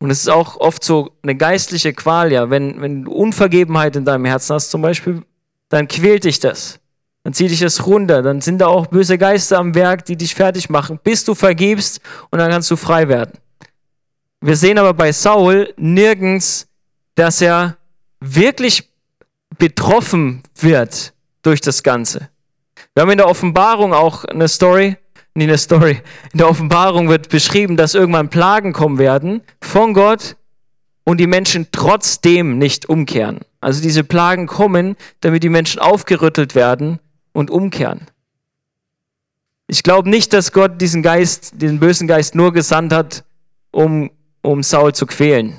Und 0.00 0.10
es 0.10 0.22
ist 0.22 0.28
auch 0.28 0.56
oft 0.56 0.82
so 0.82 1.12
eine 1.22 1.36
geistliche 1.36 1.92
Qual, 1.92 2.32
ja. 2.32 2.50
Wenn, 2.50 2.82
wenn 2.82 3.04
du 3.04 3.12
Unvergebenheit 3.12 3.94
in 3.94 4.04
deinem 4.04 4.24
Herzen 4.24 4.54
hast, 4.54 4.72
zum 4.72 4.82
Beispiel, 4.82 5.22
dann 5.68 5.86
quält 5.86 6.24
dich 6.24 6.40
das. 6.40 6.80
Dann 7.22 7.32
zieht 7.32 7.52
dich 7.52 7.60
das 7.60 7.86
runter. 7.86 8.22
Dann 8.22 8.40
sind 8.40 8.58
da 8.58 8.66
auch 8.66 8.88
böse 8.88 9.18
Geister 9.18 9.60
am 9.60 9.76
Werk, 9.76 10.04
die 10.04 10.16
dich 10.16 10.34
fertig 10.34 10.68
machen, 10.68 10.98
bis 11.00 11.24
du 11.24 11.36
vergibst 11.36 12.00
und 12.30 12.40
dann 12.40 12.50
kannst 12.50 12.72
du 12.72 12.76
frei 12.76 13.06
werden. 13.06 13.38
Wir 14.40 14.56
sehen 14.56 14.78
aber 14.78 14.94
bei 14.94 15.12
Saul 15.12 15.74
nirgends, 15.76 16.66
dass 17.14 17.40
er 17.40 17.76
wirklich 18.18 18.90
betroffen 19.58 20.42
wird 20.56 21.12
durch 21.42 21.60
das 21.60 21.84
Ganze. 21.84 22.30
Wir 22.94 23.02
haben 23.02 23.10
in 23.10 23.18
der 23.18 23.28
Offenbarung 23.28 23.94
auch 23.94 24.24
eine 24.24 24.48
Story, 24.48 24.96
nie 25.34 25.44
eine 25.44 25.58
Story. 25.58 26.00
In 26.32 26.38
der 26.38 26.48
Offenbarung 26.48 27.08
wird 27.08 27.28
beschrieben, 27.28 27.76
dass 27.76 27.94
irgendwann 27.94 28.30
Plagen 28.30 28.72
kommen 28.72 28.98
werden 28.98 29.42
von 29.60 29.92
Gott 29.92 30.36
und 31.04 31.18
die 31.18 31.26
Menschen 31.26 31.68
trotzdem 31.72 32.58
nicht 32.58 32.88
umkehren. 32.88 33.40
Also 33.60 33.82
diese 33.82 34.04
Plagen 34.04 34.46
kommen, 34.46 34.96
damit 35.20 35.42
die 35.42 35.48
Menschen 35.48 35.80
aufgerüttelt 35.80 36.54
werden 36.54 37.00
und 37.32 37.50
umkehren. 37.50 38.06
Ich 39.66 39.82
glaube 39.82 40.08
nicht, 40.08 40.32
dass 40.32 40.52
Gott 40.52 40.80
diesen 40.80 41.02
Geist, 41.02 41.60
diesen 41.60 41.80
bösen 41.80 42.06
Geist 42.06 42.34
nur 42.34 42.52
gesandt 42.52 42.92
hat, 42.92 43.24
um, 43.70 44.10
um 44.42 44.62
Saul 44.62 44.94
zu 44.94 45.06
quälen. 45.06 45.54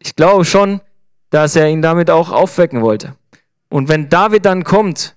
Ich 0.00 0.16
glaube 0.16 0.44
schon, 0.44 0.80
dass 1.30 1.56
er 1.56 1.68
ihn 1.68 1.82
damit 1.82 2.10
auch 2.10 2.30
aufwecken 2.30 2.82
wollte. 2.82 3.16
Und 3.70 3.88
wenn 3.88 4.08
David 4.08 4.44
dann 4.44 4.64
kommt 4.64 5.16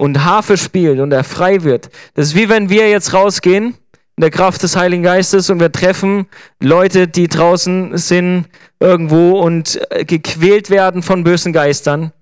und 0.00 0.24
Harfe 0.24 0.56
spielt 0.56 0.98
und 0.98 1.12
er 1.12 1.24
frei 1.24 1.62
wird. 1.62 1.90
Das 2.14 2.28
ist 2.28 2.34
wie 2.34 2.48
wenn 2.48 2.70
wir 2.70 2.88
jetzt 2.88 3.12
rausgehen 3.12 3.74
in 4.16 4.20
der 4.22 4.30
Kraft 4.30 4.62
des 4.62 4.74
Heiligen 4.74 5.02
Geistes 5.02 5.50
und 5.50 5.60
wir 5.60 5.70
treffen 5.70 6.26
Leute, 6.58 7.06
die 7.06 7.28
draußen 7.28 7.98
sind 7.98 8.46
irgendwo 8.80 9.38
und 9.38 9.78
äh, 9.90 10.06
gequält 10.06 10.70
werden 10.70 11.02
von 11.02 11.22
bösen 11.22 11.52
Geistern. 11.52 12.14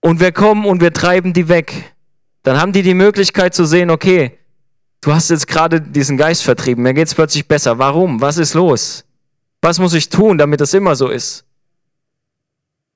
Und 0.00 0.18
wir 0.18 0.32
kommen 0.32 0.64
und 0.64 0.80
wir 0.80 0.92
treiben 0.92 1.32
die 1.32 1.48
weg. 1.48 1.94
Dann 2.42 2.60
haben 2.60 2.72
die 2.72 2.82
die 2.82 2.94
Möglichkeit 2.94 3.54
zu 3.54 3.64
sehen, 3.64 3.88
okay, 3.88 4.36
du 5.02 5.14
hast 5.14 5.30
jetzt 5.30 5.46
gerade 5.46 5.80
diesen 5.80 6.16
Geist 6.16 6.42
vertrieben, 6.42 6.82
mir 6.82 6.92
geht 6.92 7.06
es 7.06 7.14
plötzlich 7.14 7.46
besser. 7.46 7.78
Warum? 7.78 8.20
Was 8.20 8.36
ist 8.36 8.54
los? 8.54 9.04
Was 9.62 9.78
muss 9.78 9.94
ich 9.94 10.08
tun, 10.08 10.38
damit 10.38 10.60
das 10.60 10.74
immer 10.74 10.96
so 10.96 11.06
ist? 11.06 11.44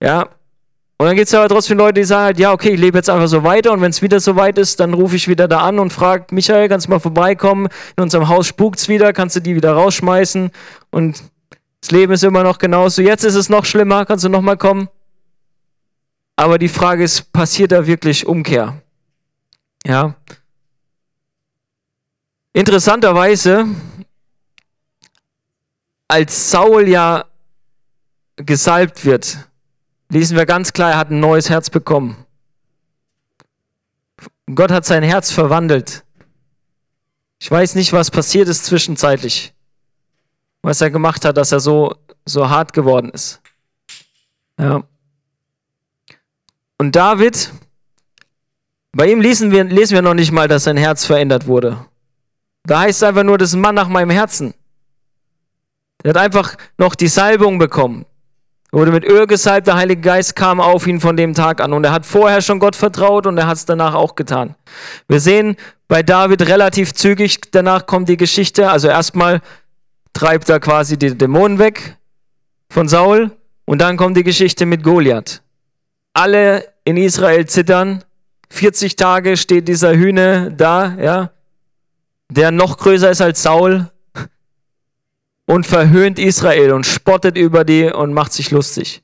Ja, 0.02 0.30
und 1.04 1.08
dann 1.08 1.16
gibt 1.16 1.28
es 1.28 1.34
aber 1.34 1.50
trotzdem 1.50 1.76
Leute, 1.76 2.00
die 2.00 2.04
sagen 2.04 2.24
halt, 2.24 2.38
ja, 2.38 2.50
okay, 2.50 2.70
ich 2.70 2.80
lebe 2.80 2.96
jetzt 2.96 3.10
einfach 3.10 3.28
so 3.28 3.44
weiter 3.44 3.72
und 3.72 3.82
wenn 3.82 3.90
es 3.90 4.00
wieder 4.00 4.20
so 4.20 4.36
weit 4.36 4.56
ist, 4.56 4.80
dann 4.80 4.94
rufe 4.94 5.16
ich 5.16 5.28
wieder 5.28 5.46
da 5.46 5.58
an 5.58 5.78
und 5.78 5.92
frage, 5.92 6.28
Michael, 6.30 6.66
kannst 6.70 6.86
du 6.86 6.92
mal 6.92 6.98
vorbeikommen? 6.98 7.68
In 7.98 8.04
unserem 8.04 8.30
Haus 8.30 8.46
spukt's 8.46 8.88
wieder, 8.88 9.12
kannst 9.12 9.36
du 9.36 9.40
die 9.40 9.54
wieder 9.54 9.74
rausschmeißen? 9.74 10.50
Und 10.90 11.22
das 11.82 11.90
Leben 11.90 12.14
ist 12.14 12.24
immer 12.24 12.42
noch 12.42 12.56
genauso. 12.56 13.02
Jetzt 13.02 13.22
ist 13.22 13.34
es 13.34 13.50
noch 13.50 13.66
schlimmer, 13.66 14.06
kannst 14.06 14.24
du 14.24 14.30
noch 14.30 14.40
mal 14.40 14.56
kommen? 14.56 14.88
Aber 16.36 16.56
die 16.56 16.70
Frage 16.70 17.04
ist, 17.04 17.30
passiert 17.34 17.72
da 17.72 17.86
wirklich 17.86 18.26
Umkehr? 18.26 18.80
Ja. 19.86 20.14
Interessanterweise, 22.54 23.66
als 26.08 26.50
Saul 26.50 26.88
ja 26.88 27.26
gesalbt 28.36 29.04
wird, 29.04 29.36
lesen 30.08 30.36
wir 30.36 30.46
ganz 30.46 30.72
klar, 30.72 30.92
er 30.92 30.98
hat 30.98 31.10
ein 31.10 31.20
neues 31.20 31.50
Herz 31.50 31.70
bekommen. 31.70 32.16
Gott 34.54 34.70
hat 34.70 34.84
sein 34.84 35.02
Herz 35.02 35.30
verwandelt. 35.30 36.04
Ich 37.40 37.50
weiß 37.50 37.74
nicht, 37.74 37.92
was 37.92 38.10
passiert 38.10 38.48
ist 38.48 38.64
zwischenzeitlich, 38.64 39.52
was 40.62 40.80
er 40.80 40.90
gemacht 40.90 41.24
hat, 41.24 41.36
dass 41.36 41.52
er 41.52 41.60
so, 41.60 41.94
so 42.24 42.48
hart 42.48 42.72
geworden 42.72 43.10
ist. 43.10 43.40
Ja. 44.58 44.84
Und 46.78 46.96
David, 46.96 47.52
bei 48.92 49.10
ihm 49.10 49.20
lesen 49.20 49.50
wir, 49.50 49.64
lesen 49.64 49.94
wir 49.94 50.02
noch 50.02 50.14
nicht 50.14 50.32
mal, 50.32 50.48
dass 50.48 50.64
sein 50.64 50.76
Herz 50.76 51.04
verändert 51.04 51.46
wurde. 51.46 51.84
Da 52.64 52.80
heißt 52.80 53.02
es 53.02 53.02
einfach 53.02 53.24
nur, 53.24 53.38
das 53.38 53.50
ist 53.50 53.54
ein 53.54 53.60
Mann 53.60 53.74
nach 53.74 53.88
meinem 53.88 54.10
Herzen. 54.10 54.54
Der 56.02 56.10
hat 56.10 56.16
einfach 56.18 56.56
noch 56.78 56.94
die 56.94 57.08
Salbung 57.08 57.58
bekommen. 57.58 58.06
Wurde 58.74 58.90
mit 58.90 59.04
Öl 59.04 59.28
gesalbt, 59.28 59.68
der 59.68 59.76
Heilige 59.76 60.00
Geist 60.00 60.34
kam 60.34 60.60
auf 60.60 60.88
ihn 60.88 60.98
von 60.98 61.16
dem 61.16 61.32
Tag 61.32 61.60
an. 61.60 61.72
Und 61.72 61.84
er 61.84 61.92
hat 61.92 62.04
vorher 62.04 62.42
schon 62.42 62.58
Gott 62.58 62.74
vertraut 62.74 63.24
und 63.24 63.38
er 63.38 63.46
hat 63.46 63.56
es 63.56 63.66
danach 63.66 63.94
auch 63.94 64.16
getan. 64.16 64.56
Wir 65.06 65.20
sehen 65.20 65.54
bei 65.86 66.02
David 66.02 66.42
relativ 66.48 66.92
zügig, 66.92 67.38
danach 67.52 67.86
kommt 67.86 68.08
die 68.08 68.16
Geschichte. 68.16 68.68
Also 68.68 68.88
erstmal 68.88 69.42
treibt 70.12 70.48
er 70.48 70.58
quasi 70.58 70.98
die 70.98 71.16
Dämonen 71.16 71.60
weg 71.60 71.98
von 72.68 72.88
Saul 72.88 73.30
und 73.64 73.80
dann 73.80 73.96
kommt 73.96 74.16
die 74.16 74.24
Geschichte 74.24 74.66
mit 74.66 74.82
Goliath. 74.82 75.40
Alle 76.12 76.66
in 76.84 76.96
Israel 76.96 77.46
zittern. 77.46 78.02
40 78.50 78.96
Tage 78.96 79.36
steht 79.36 79.68
dieser 79.68 79.94
Hühne 79.94 80.52
da, 80.52 80.96
ja, 81.00 81.30
der 82.28 82.50
noch 82.50 82.76
größer 82.78 83.08
ist 83.08 83.20
als 83.20 83.40
Saul, 83.40 83.88
und 85.46 85.66
verhöhnt 85.66 86.18
Israel 86.18 86.72
und 86.72 86.86
spottet 86.86 87.36
über 87.36 87.64
die 87.64 87.84
und 87.84 88.12
macht 88.12 88.32
sich 88.32 88.50
lustig. 88.50 89.02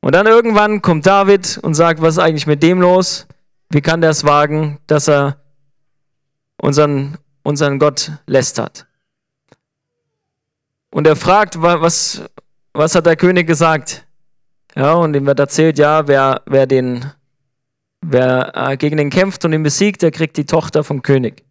Und 0.00 0.14
dann 0.14 0.26
irgendwann 0.26 0.82
kommt 0.82 1.06
David 1.06 1.58
und 1.62 1.74
sagt, 1.74 2.00
was 2.00 2.14
ist 2.14 2.22
eigentlich 2.22 2.46
mit 2.46 2.62
dem 2.62 2.80
los? 2.80 3.26
Wie 3.70 3.80
kann 3.80 4.00
der 4.00 4.10
es 4.10 4.24
wagen, 4.24 4.78
dass 4.86 5.08
er 5.08 5.40
unseren, 6.58 7.18
unseren 7.42 7.78
Gott 7.78 8.12
lästert? 8.26 8.86
Und 10.90 11.06
er 11.06 11.16
fragt, 11.16 11.60
was, 11.60 12.22
was 12.72 12.94
hat 12.94 13.06
der 13.06 13.16
König 13.16 13.46
gesagt? 13.46 14.06
Ja, 14.76 14.92
und 14.92 15.16
ihm 15.16 15.26
wird 15.26 15.40
erzählt, 15.40 15.78
ja, 15.78 16.06
wer, 16.06 16.42
wer, 16.46 16.66
den, 16.66 17.10
wer 18.02 18.52
äh, 18.54 18.76
gegen 18.76 18.98
den 18.98 19.10
kämpft 19.10 19.44
und 19.44 19.52
ihn 19.52 19.62
besiegt, 19.62 20.02
der 20.02 20.10
kriegt 20.10 20.36
die 20.36 20.44
Tochter 20.44 20.84
vom 20.84 21.02
König. 21.02 21.45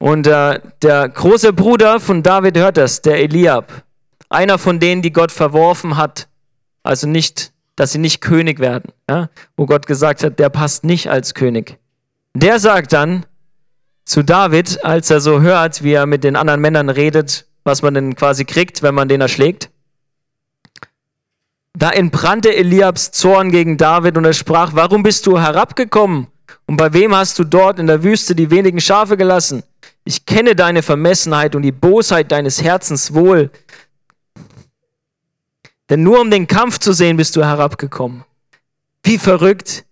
Und 0.00 0.26
äh, 0.26 0.60
der 0.80 1.10
große 1.10 1.52
Bruder 1.52 2.00
von 2.00 2.22
David 2.22 2.56
hört 2.56 2.78
das, 2.78 3.02
der 3.02 3.18
Eliab. 3.18 3.84
Einer 4.30 4.56
von 4.56 4.80
denen, 4.80 5.02
die 5.02 5.12
Gott 5.12 5.30
verworfen 5.30 5.98
hat. 5.98 6.26
Also 6.82 7.06
nicht, 7.06 7.52
dass 7.76 7.92
sie 7.92 7.98
nicht 7.98 8.22
König 8.22 8.60
werden. 8.60 8.92
Ja? 9.08 9.28
Wo 9.58 9.66
Gott 9.66 9.86
gesagt 9.86 10.24
hat, 10.24 10.38
der 10.38 10.48
passt 10.48 10.84
nicht 10.84 11.10
als 11.10 11.34
König. 11.34 11.78
Der 12.32 12.58
sagt 12.58 12.94
dann 12.94 13.26
zu 14.06 14.22
David, 14.24 14.82
als 14.84 15.10
er 15.10 15.20
so 15.20 15.42
hört, 15.42 15.84
wie 15.84 15.92
er 15.92 16.06
mit 16.06 16.24
den 16.24 16.34
anderen 16.34 16.62
Männern 16.62 16.88
redet, 16.88 17.46
was 17.64 17.82
man 17.82 17.92
denn 17.92 18.16
quasi 18.16 18.46
kriegt, 18.46 18.82
wenn 18.82 18.94
man 18.94 19.08
den 19.08 19.20
erschlägt. 19.20 19.68
Da 21.74 21.90
entbrannte 21.90 22.56
Eliabs 22.56 23.10
Zorn 23.10 23.50
gegen 23.50 23.76
David 23.76 24.16
und 24.16 24.24
er 24.24 24.32
sprach, 24.32 24.70
warum 24.72 25.02
bist 25.02 25.26
du 25.26 25.38
herabgekommen? 25.38 26.28
Und 26.66 26.78
bei 26.78 26.94
wem 26.94 27.14
hast 27.14 27.38
du 27.38 27.44
dort 27.44 27.78
in 27.78 27.86
der 27.86 28.02
Wüste 28.02 28.34
die 28.34 28.50
wenigen 28.50 28.80
Schafe 28.80 29.18
gelassen? 29.18 29.62
Ich 30.04 30.26
kenne 30.26 30.56
deine 30.56 30.82
Vermessenheit 30.82 31.54
und 31.54 31.62
die 31.62 31.72
Bosheit 31.72 32.32
deines 32.32 32.62
Herzens 32.62 33.14
wohl. 33.14 33.50
Denn 35.88 36.02
nur 36.02 36.20
um 36.20 36.30
den 36.30 36.46
Kampf 36.46 36.78
zu 36.78 36.92
sehen 36.92 37.16
bist 37.16 37.36
du 37.36 37.44
herabgekommen. 37.44 38.24
Wie 39.02 39.18
verrückt. 39.18 39.84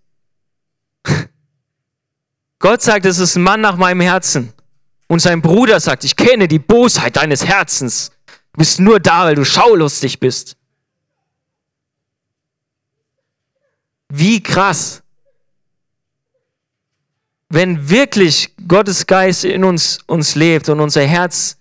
Gott 2.59 2.81
sagt, 2.81 3.05
es 3.05 3.19
ist 3.19 3.35
ein 3.35 3.43
Mann 3.43 3.61
nach 3.61 3.77
meinem 3.77 4.01
Herzen. 4.01 4.53
Und 5.07 5.19
sein 5.19 5.41
Bruder 5.41 5.79
sagt, 5.79 6.03
ich 6.03 6.15
kenne 6.15 6.47
die 6.47 6.59
Bosheit 6.59 7.17
deines 7.17 7.45
Herzens. 7.45 8.11
Du 8.53 8.59
bist 8.59 8.79
nur 8.79 8.99
da, 8.99 9.25
weil 9.25 9.35
du 9.35 9.43
schaulustig 9.43 10.19
bist. 10.19 10.55
Wie 14.09 14.41
krass. 14.41 15.03
Wenn 17.49 17.89
wirklich 17.89 18.53
Gottes 18.67 19.07
Geist 19.07 19.43
in 19.43 19.63
uns, 19.63 19.99
uns 20.05 20.35
lebt 20.35 20.69
und 20.69 20.79
unser 20.79 21.01
Herz 21.01 21.57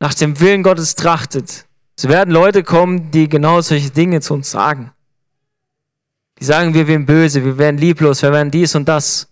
nach 0.00 0.14
dem 0.14 0.38
Willen 0.40 0.62
Gottes 0.62 0.96
trachtet, 0.96 1.66
es 1.96 2.08
werden 2.08 2.32
Leute 2.32 2.62
kommen, 2.62 3.10
die 3.10 3.28
genau 3.28 3.60
solche 3.60 3.90
Dinge 3.90 4.20
zu 4.20 4.34
uns 4.34 4.50
sagen. 4.50 4.92
Die 6.38 6.44
sagen, 6.44 6.74
wir 6.74 6.88
werden 6.88 7.06
böse, 7.06 7.44
wir 7.44 7.58
werden 7.58 7.76
lieblos, 7.76 8.22
wir 8.22 8.32
werden 8.32 8.50
dies 8.50 8.74
und 8.74 8.88
das. 8.88 9.28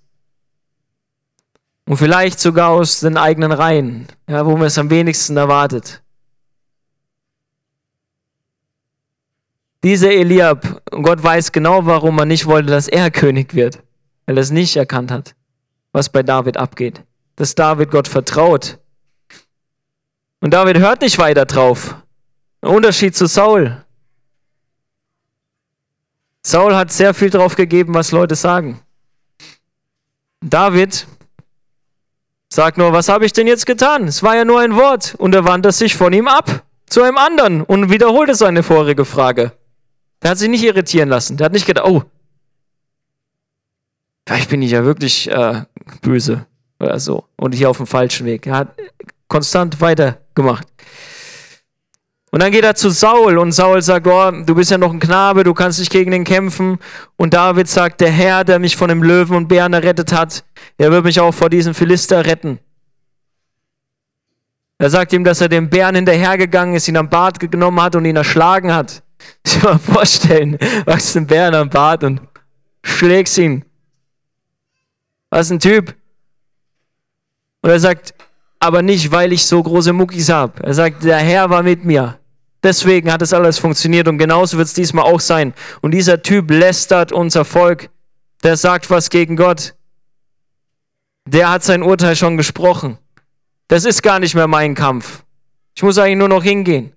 Und 1.87 1.97
vielleicht 1.97 2.39
sogar 2.39 2.69
aus 2.69 3.01
den 3.01 3.17
eigenen 3.17 3.51
Reihen, 3.51 4.07
ja, 4.29 4.45
wo 4.45 4.57
man 4.59 4.67
es 4.67 4.77
am 4.77 4.91
wenigsten 4.91 5.39
erwartet. 5.39 6.03
Dieser 9.83 10.11
Eliab, 10.11 10.83
Gott 10.91 11.23
weiß 11.23 11.51
genau, 11.51 11.87
warum 11.87 12.19
er 12.19 12.27
nicht 12.27 12.45
wollte, 12.45 12.69
dass 12.69 12.89
er 12.89 13.11
König 13.11 13.55
wird, 13.55 13.83
weil 14.27 14.37
er 14.37 14.43
es 14.43 14.51
nicht 14.51 14.77
erkannt 14.77 15.11
hat, 15.11 15.35
was 15.93 16.09
bei 16.09 16.23
David 16.23 16.57
abgeht. 16.57 17.03
Dass 17.37 17.55
David 17.55 17.91
Gott 17.91 18.09
vertraut. 18.09 18.79
Und 20.41 20.53
David 20.55 20.79
hört 20.79 21.01
nicht 21.01 21.19
weiter 21.19 21.45
drauf. 21.45 21.97
Ein 22.61 22.71
Unterschied 22.71 23.17
zu 23.17 23.27
Saul. 23.27 23.85
Saul 26.45 26.75
hat 26.75 26.93
sehr 26.93 27.15
viel 27.15 27.31
drauf 27.31 27.57
gegeben, 27.57 27.95
was 27.95 28.13
Leute 28.13 28.35
sagen. 28.35 28.81
David 30.41 31.07
sagt 32.49 32.79
nur, 32.79 32.93
was 32.93 33.09
habe 33.09 33.27
ich 33.27 33.33
denn 33.33 33.47
jetzt 33.47 33.67
getan? 33.67 34.09
Es 34.09 34.23
war 34.23 34.37
ja 34.37 34.45
nur 34.45 34.61
ein 34.61 34.77
Wort. 34.77 35.15
Und 35.17 35.35
er 35.35 35.45
wandte 35.45 35.73
sich 35.73 35.97
von 35.97 36.13
ihm 36.13 36.29
ab 36.29 36.63
zu 36.87 37.03
einem 37.03 37.19
anderen 37.19 37.63
und 37.63 37.91
wiederholte 37.91 38.35
seine 38.35 38.63
vorige 38.63 39.05
Frage. 39.05 39.53
Der 40.23 40.31
hat 40.31 40.39
sich 40.39 40.49
nicht 40.49 40.65
irritieren 40.65 41.09
lassen. 41.09 41.37
Der 41.37 41.47
hat 41.47 41.53
nicht 41.53 41.67
gedacht, 41.67 41.87
oh, 41.87 42.03
vielleicht 44.29 44.51
bin 44.51 44.61
ich 44.61 44.73
ja 44.73 44.85
wirklich 44.85 45.31
äh, 45.31 45.63
böse 46.03 46.45
oder 46.79 47.01
so 47.01 47.25
und 47.37 47.55
hier 47.55 47.71
auf 47.71 47.79
dem 47.79 47.87
falschen 47.87 48.27
Weg. 48.27 48.47
Er 48.47 48.57
hat 48.57 48.69
konstant 49.27 49.81
weitergemacht. 49.81 50.69
Und 52.31 52.43
dann 52.43 52.53
geht 52.53 52.63
er 52.63 52.75
zu 52.75 52.91
Saul 52.91 53.39
und 53.39 53.53
Saul 53.53 53.81
sagt, 53.81 54.07
oh, 54.07 54.31
du 54.31 54.55
bist 54.55 54.71
ja 54.71 54.77
noch 54.77 54.93
ein 54.93 55.01
Knabe, 55.01 55.45
du 55.45 55.55
kannst 55.55 55.79
nicht 55.79 55.91
gegen 55.91 56.11
den 56.11 56.25
kämpfen. 56.25 56.79
Und 57.17 57.33
David 57.33 57.69
sagt, 57.69 58.03
der 58.03 58.11
Herr, 58.11 58.45
der 58.45 58.59
mich 58.59 58.77
von 58.77 58.91
dem 58.91 59.03
Löwen 59.03 59.35
und 59.35 59.49
Bären 59.49 59.73
errettet 59.73 60.13
hat, 60.13 60.45
er 60.77 60.91
wird 60.91 61.05
mich 61.05 61.19
auch 61.21 61.33
vor 61.33 61.49
diesem 61.49 61.73
Philister 61.73 62.27
retten. 62.27 62.59
Er 64.77 64.91
sagt 64.91 65.15
ihm, 65.15 65.25
dass 65.25 65.41
er 65.41 65.49
dem 65.49 65.71
Bären 65.71 65.95
hinterhergegangen 65.95 66.75
ist, 66.75 66.87
ihn 66.87 66.99
am 66.99 67.09
Bart 67.09 67.41
genommen 67.41 67.81
hat 67.81 67.97
und 67.97 68.05
ihn 68.05 68.17
erschlagen 68.17 68.75
hat. 68.75 69.03
Ich 69.45 69.63
mal 69.63 69.79
vorstellen, 69.79 70.59
wachst 70.85 71.17
ein 71.17 71.27
Bären 71.27 71.55
am 71.55 71.71
Bart 71.71 72.05
und 72.05 72.21
schlägst 72.83 73.39
ihn. 73.39 73.65
Was 75.31 75.51
ein 75.51 75.61
Typ. 75.61 75.95
Und 77.61 77.71
er 77.71 77.81
sagt, 77.81 78.15
aber 78.61 78.83
nicht, 78.83 79.11
weil 79.11 79.33
ich 79.33 79.47
so 79.47 79.63
große 79.63 79.93
Muckis 79.93 80.29
habe. 80.29 80.63
Er 80.63 80.75
sagt, 80.75 81.05
der 81.05 81.19
Herr 81.19 81.51
war 81.51 81.63
mit 81.63 81.85
mir. 81.85 82.19
Deswegen 82.63 83.13
hat 83.13 83.23
es 83.23 83.33
alles 83.33 83.59
funktioniert 83.59 84.09
und 84.09 84.19
genauso 84.19 84.57
wird 84.57 84.67
es 84.67 84.75
diesmal 84.75 85.05
auch 85.05 85.21
sein. 85.21 85.55
Und 85.81 85.93
dieser 85.93 86.23
Typ 86.23 86.51
lästert 86.51 87.13
unser 87.13 87.45
Volk. 87.45 87.91
Der 88.43 88.57
sagt 88.57 88.91
was 88.91 89.11
gegen 89.11 89.37
Gott. 89.37 89.75
Der 91.27 91.51
hat 91.51 91.63
sein 91.63 91.83
Urteil 91.83 92.17
schon 92.17 92.37
gesprochen. 92.37 92.99
Das 93.69 93.85
ist 93.85 94.03
gar 94.03 94.19
nicht 94.19 94.35
mehr 94.35 94.49
mein 94.49 94.75
Kampf. 94.75 95.25
Ich 95.75 95.83
muss 95.83 95.99
eigentlich 95.99 96.19
nur 96.19 96.29
noch 96.29 96.43
hingehen. 96.43 96.93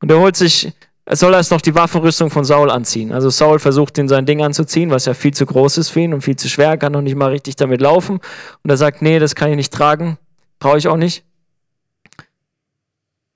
Und 0.00 0.10
er 0.10 0.18
holt 0.18 0.36
sich, 0.36 0.72
soll 1.16 1.32
erst 1.32 1.50
noch 1.50 1.62
die 1.62 1.74
Waffenrüstung 1.74 2.30
von 2.30 2.44
Saul 2.44 2.70
anziehen. 2.70 3.12
Also 3.12 3.30
Saul 3.30 3.58
versucht 3.58 3.96
ihn 3.96 4.08
sein 4.08 4.26
Ding 4.26 4.42
anzuziehen, 4.42 4.90
was 4.90 5.06
ja 5.06 5.14
viel 5.14 5.32
zu 5.32 5.46
groß 5.46 5.78
ist 5.78 5.88
für 5.88 6.00
ihn 6.00 6.12
und 6.12 6.20
viel 6.20 6.36
zu 6.36 6.48
schwer, 6.48 6.76
kann 6.76 6.92
noch 6.92 7.00
nicht 7.00 7.16
mal 7.16 7.30
richtig 7.30 7.56
damit 7.56 7.80
laufen. 7.80 8.20
Und 8.62 8.70
er 8.70 8.76
sagt, 8.76 9.00
nee, 9.00 9.18
das 9.18 9.34
kann 9.34 9.50
ich 9.50 9.56
nicht 9.56 9.72
tragen. 9.72 10.18
Brauche 10.58 10.76
ich 10.76 10.86
auch 10.88 10.96
nicht. 10.96 11.24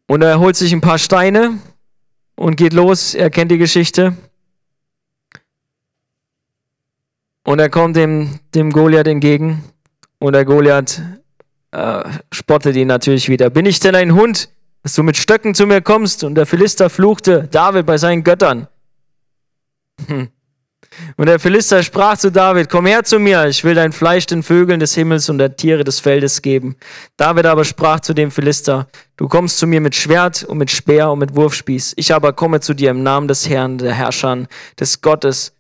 Und 0.06 0.20
er 0.20 0.38
holt 0.38 0.56
sich 0.56 0.72
ein 0.72 0.82
paar 0.82 0.98
Steine 0.98 1.58
und 2.34 2.56
geht 2.56 2.74
los. 2.74 3.14
Er 3.14 3.30
kennt 3.30 3.50
die 3.50 3.58
Geschichte. 3.58 4.14
Und 7.44 7.58
er 7.58 7.70
kommt 7.70 7.96
dem, 7.96 8.38
dem 8.54 8.70
Goliath 8.70 9.06
entgegen. 9.06 9.64
Und 10.18 10.34
der 10.34 10.44
Goliath 10.44 11.02
äh, 11.70 12.04
spottet 12.30 12.76
ihn 12.76 12.88
natürlich 12.88 13.28
wieder. 13.28 13.48
Bin 13.48 13.64
ich 13.64 13.80
denn 13.80 13.94
ein 13.94 14.14
Hund, 14.14 14.50
dass 14.82 14.94
du 14.94 15.02
mit 15.02 15.16
Stöcken 15.16 15.54
zu 15.54 15.66
mir 15.66 15.80
kommst? 15.80 16.24
Und 16.24 16.34
der 16.34 16.46
Philister 16.46 16.90
fluchte 16.90 17.48
David 17.50 17.86
bei 17.86 17.98
seinen 17.98 18.24
Göttern. 18.24 18.68
Hm. 20.06 20.28
Und 21.16 21.26
der 21.26 21.38
Philister 21.38 21.82
sprach 21.82 22.18
zu 22.18 22.30
David, 22.30 22.68
komm 22.68 22.86
her 22.86 23.02
zu 23.02 23.18
mir, 23.18 23.46
ich 23.46 23.64
will 23.64 23.74
dein 23.74 23.92
Fleisch 23.92 24.26
den 24.26 24.42
Vögeln 24.42 24.80
des 24.80 24.94
Himmels 24.94 25.28
und 25.28 25.38
der 25.38 25.56
Tiere 25.56 25.84
des 25.84 26.00
Feldes 26.00 26.42
geben. 26.42 26.76
David 27.16 27.46
aber 27.46 27.64
sprach 27.64 28.00
zu 28.00 28.14
dem 28.14 28.30
Philister, 28.30 28.88
du 29.16 29.28
kommst 29.28 29.58
zu 29.58 29.66
mir 29.66 29.80
mit 29.80 29.94
Schwert 29.94 30.44
und 30.44 30.58
mit 30.58 30.70
Speer 30.70 31.10
und 31.10 31.18
mit 31.20 31.34
Wurfspieß. 31.34 31.94
Ich 31.96 32.14
aber 32.14 32.32
komme 32.32 32.60
zu 32.60 32.74
dir 32.74 32.90
im 32.90 33.02
Namen 33.02 33.28
des 33.28 33.48
Herrn, 33.48 33.78
der 33.78 33.94
Herrscher, 33.94 34.46
des 34.78 35.00
Gottes, 35.00 35.54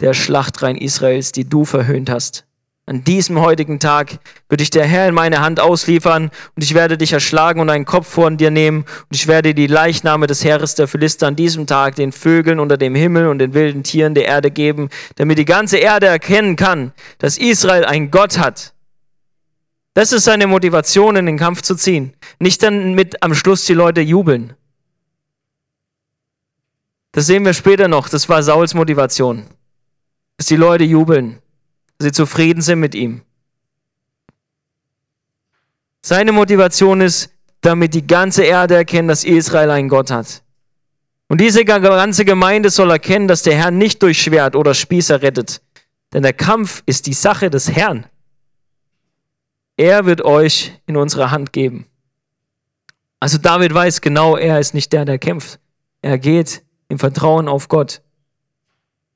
der 0.00 0.14
Schlachtrein 0.14 0.76
Israels, 0.76 1.32
die 1.32 1.48
du 1.48 1.64
verhöhnt 1.64 2.10
hast. 2.10 2.44
An 2.84 3.04
diesem 3.04 3.38
heutigen 3.38 3.78
Tag 3.78 4.18
wird 4.48 4.60
dich 4.60 4.70
der 4.70 4.84
Herr 4.84 5.08
in 5.08 5.14
meine 5.14 5.40
Hand 5.40 5.60
ausliefern 5.60 6.32
und 6.56 6.64
ich 6.64 6.74
werde 6.74 6.98
dich 6.98 7.12
erschlagen 7.12 7.60
und 7.60 7.70
einen 7.70 7.84
Kopf 7.84 8.08
von 8.08 8.36
dir 8.36 8.50
nehmen 8.50 8.78
und 8.78 9.14
ich 9.14 9.28
werde 9.28 9.54
die 9.54 9.68
Leichname 9.68 10.26
des 10.26 10.42
Heeres 10.42 10.74
der 10.74 10.88
Philister 10.88 11.28
an 11.28 11.36
diesem 11.36 11.68
Tag 11.68 11.94
den 11.94 12.10
Vögeln 12.10 12.58
unter 12.58 12.76
dem 12.76 12.96
Himmel 12.96 13.28
und 13.28 13.38
den 13.38 13.54
wilden 13.54 13.84
Tieren 13.84 14.14
der 14.16 14.24
Erde 14.24 14.50
geben, 14.50 14.88
damit 15.14 15.38
die 15.38 15.44
ganze 15.44 15.78
Erde 15.78 16.06
erkennen 16.06 16.56
kann, 16.56 16.92
dass 17.18 17.38
Israel 17.38 17.84
einen 17.84 18.10
Gott 18.10 18.38
hat. 18.38 18.72
Das 19.94 20.10
ist 20.10 20.24
seine 20.24 20.48
Motivation, 20.48 21.14
in 21.14 21.26
den 21.26 21.38
Kampf 21.38 21.62
zu 21.62 21.76
ziehen. 21.76 22.14
Nicht 22.40 22.64
dann 22.64 22.94
mit 22.94 23.22
am 23.22 23.34
Schluss 23.34 23.64
die 23.64 23.74
Leute 23.74 24.00
jubeln. 24.00 24.54
Das 27.12 27.26
sehen 27.26 27.44
wir 27.44 27.52
später 27.52 27.86
noch. 27.86 28.08
Das 28.08 28.28
war 28.28 28.42
Sauls 28.42 28.74
Motivation. 28.74 29.44
Dass 30.38 30.46
die 30.46 30.56
Leute 30.56 30.84
jubeln 30.84 31.41
sie 32.02 32.12
zufrieden 32.12 32.60
sind 32.60 32.80
mit 32.80 32.94
ihm. 32.94 33.22
Seine 36.02 36.32
Motivation 36.32 37.00
ist, 37.00 37.30
damit 37.60 37.94
die 37.94 38.06
ganze 38.06 38.42
Erde 38.42 38.74
erkennt, 38.74 39.08
dass 39.08 39.24
Israel 39.24 39.70
einen 39.70 39.88
Gott 39.88 40.10
hat. 40.10 40.42
Und 41.28 41.40
diese 41.40 41.64
ganze 41.64 42.24
Gemeinde 42.24 42.68
soll 42.70 42.90
erkennen, 42.90 43.28
dass 43.28 43.42
der 43.42 43.56
Herr 43.56 43.70
nicht 43.70 44.02
durch 44.02 44.20
Schwert 44.20 44.54
oder 44.56 44.74
Spießer 44.74 45.22
rettet. 45.22 45.62
Denn 46.12 46.22
der 46.22 46.34
Kampf 46.34 46.82
ist 46.84 47.06
die 47.06 47.14
Sache 47.14 47.48
des 47.48 47.70
Herrn. 47.70 48.04
Er 49.76 50.04
wird 50.04 50.22
euch 50.22 50.72
in 50.86 50.96
unsere 50.96 51.30
Hand 51.30 51.52
geben. 51.52 51.86
Also 53.20 53.38
David 53.38 53.72
weiß 53.72 54.00
genau, 54.00 54.36
er 54.36 54.58
ist 54.58 54.74
nicht 54.74 54.92
der, 54.92 55.04
der 55.04 55.18
kämpft. 55.18 55.58
Er 56.02 56.18
geht 56.18 56.62
im 56.88 56.98
Vertrauen 56.98 57.48
auf 57.48 57.68
Gott. 57.68 58.02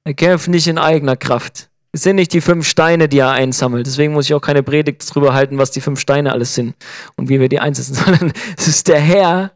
Er 0.04 0.14
kämpft 0.14 0.48
nicht 0.48 0.68
in 0.68 0.78
eigener 0.78 1.16
Kraft. 1.16 1.68
Es 1.96 2.02
sind 2.02 2.16
nicht 2.16 2.34
die 2.34 2.42
fünf 2.42 2.68
Steine, 2.68 3.08
die 3.08 3.20
er 3.20 3.30
einsammelt. 3.30 3.86
Deswegen 3.86 4.12
muss 4.12 4.26
ich 4.26 4.34
auch 4.34 4.42
keine 4.42 4.62
Predigt 4.62 5.02
darüber 5.08 5.32
halten, 5.32 5.56
was 5.56 5.70
die 5.70 5.80
fünf 5.80 5.98
Steine 5.98 6.30
alles 6.30 6.54
sind 6.54 6.74
und 7.16 7.30
wie 7.30 7.40
wir 7.40 7.48
die 7.48 7.58
einsetzen, 7.58 7.94
sondern 8.04 8.34
es 8.54 8.68
ist 8.68 8.88
der 8.88 9.00
Herr, 9.00 9.52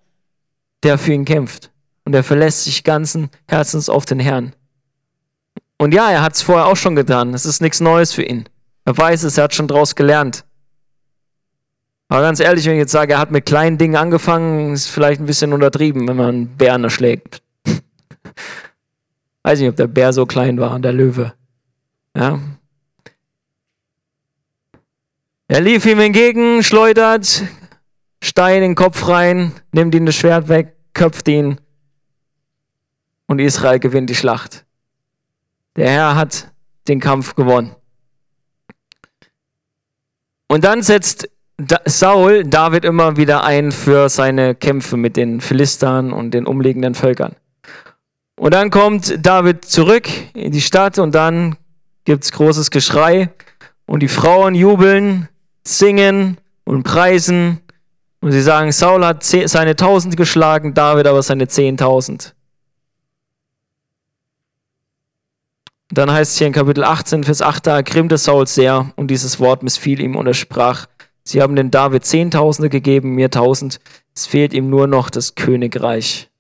der 0.83 0.97
für 0.97 1.13
ihn 1.13 1.27
kämpft. 1.27 1.71
Und 2.07 2.15
er 2.15 2.25
verlässt 2.25 2.65
sich 2.65 2.83
ganzen 2.83 3.29
Herzens 3.47 3.91
auf 3.91 4.07
den 4.07 4.21
Herrn. 4.21 4.55
Und 5.77 5.93
ja, 5.93 6.11
er 6.11 6.23
hat 6.23 6.33
es 6.33 6.41
vorher 6.41 6.65
auch 6.65 6.79
schon 6.79 6.97
getan. 6.97 7.35
Es 7.35 7.45
ist 7.45 7.61
nichts 7.61 7.81
Neues 7.81 8.15
für 8.15 8.23
ihn. 8.23 8.49
Er 8.87 8.97
weiß 8.97 9.25
es, 9.25 9.37
er 9.37 9.45
hat 9.45 9.55
schon 9.55 9.69
daraus 9.69 9.95
gelernt. 9.95 10.47
Aber 12.09 12.23
ganz 12.23 12.41
ehrlich, 12.41 12.65
wenn 12.65 12.73
ich 12.73 12.79
jetzt 12.79 12.93
sage, 12.93 13.13
er 13.13 13.19
hat 13.19 13.33
mit 13.33 13.45
kleinen 13.45 13.77
Dingen 13.77 13.97
angefangen, 13.97 14.73
ist 14.73 14.87
vielleicht 14.87 15.21
ein 15.21 15.27
bisschen 15.27 15.53
untertrieben, 15.53 16.09
wenn 16.09 16.17
man 16.17 16.29
einen 16.29 16.57
Bären 16.57 16.85
erschlägt. 16.85 17.43
Weiß 19.43 19.61
nicht, 19.61 19.69
ob 19.69 19.77
der 19.77 19.89
Bär 19.89 20.15
so 20.15 20.25
klein 20.25 20.59
war, 20.59 20.79
der 20.79 20.95
Löwe. 20.95 21.35
Ja. 22.17 22.41
Er 25.49 25.61
lief 25.61 25.85
ihm 25.87 26.01
entgegen, 26.01 26.63
schleudert, 26.63 27.43
Stein 28.23 28.57
in 28.57 28.71
den 28.71 28.75
Kopf 28.75 29.09
rein, 29.09 29.53
nimmt 29.73 29.95
ihm 29.95 30.07
das 30.07 30.15
Schwert 30.15 30.49
weg, 30.49 30.77
köpft 30.93 31.27
ihn 31.29 31.61
und 33.27 33.39
Israel 33.39 33.79
gewinnt 33.79 34.11
die 34.11 34.15
Schlacht. 34.15 34.65
Der 35.77 35.89
Herr 35.89 36.17
hat 36.17 36.53
den 36.89 37.01
Kampf 37.01 37.35
gewonnen. 37.35 37.75
Und 40.49 40.65
dann 40.65 40.83
setzt 40.83 41.29
Saul 41.85 42.45
David 42.45 42.85
immer 42.85 43.17
wieder 43.17 43.45
ein 43.45 43.71
für 43.71 44.09
seine 44.09 44.55
Kämpfe 44.55 44.97
mit 44.97 45.17
den 45.17 45.41
Philistern 45.41 46.13
und 46.13 46.33
den 46.33 46.47
umliegenden 46.47 46.95
Völkern. 46.95 47.37
Und 48.37 48.55
dann 48.55 48.71
kommt 48.71 49.25
David 49.25 49.65
zurück 49.65 50.09
in 50.35 50.51
die 50.51 50.61
Stadt 50.61 50.99
und 50.99 51.15
dann 51.15 51.57
gibt's 52.05 52.33
großes 52.33 52.71
Geschrei 52.71 53.31
und 53.87 54.01
die 54.01 54.09
Frauen 54.09 54.55
jubeln, 54.55 55.29
singen 55.65 56.39
und 56.65 56.83
preisen 56.83 57.61
und 58.21 58.33
sie 58.33 58.43
sagen, 58.43 58.73
Saul 58.73 59.05
hat 59.05 59.25
seine 59.25 59.77
tausend 59.77 60.17
geschlagen, 60.17 60.75
David 60.75 61.07
aber 61.07 61.23
seine 61.23 61.49
zehntausend. 61.49 62.35
Dann 65.93 66.11
heißt 66.11 66.33
es 66.33 66.39
hier 66.39 66.47
in 66.47 66.53
Kapitel 66.53 66.85
18, 66.85 67.25
Vers 67.25 67.43
8, 67.43 67.67
da 67.67 67.77
ergrimmte 67.77 68.17
Saul 68.17 68.47
sehr 68.47 68.93
und 68.95 69.09
dieses 69.09 69.41
Wort 69.41 69.65
missfiel 69.65 70.01
ihm 70.01 70.15
und 70.15 70.27
er 70.27 70.35
sprach, 70.35 70.87
sie 71.25 71.43
haben 71.43 71.57
den 71.57 71.73
David 71.73 72.05
Zehntausende 72.05 72.69
gegeben, 72.69 73.17
mir 73.17 73.31
tausend, 73.31 73.81
es 74.15 74.27
fehlt 74.27 74.53
ihm 74.53 74.71
nur 74.71 74.87
noch 74.87 75.11
das 75.11 75.35
Königreich. 75.35 76.31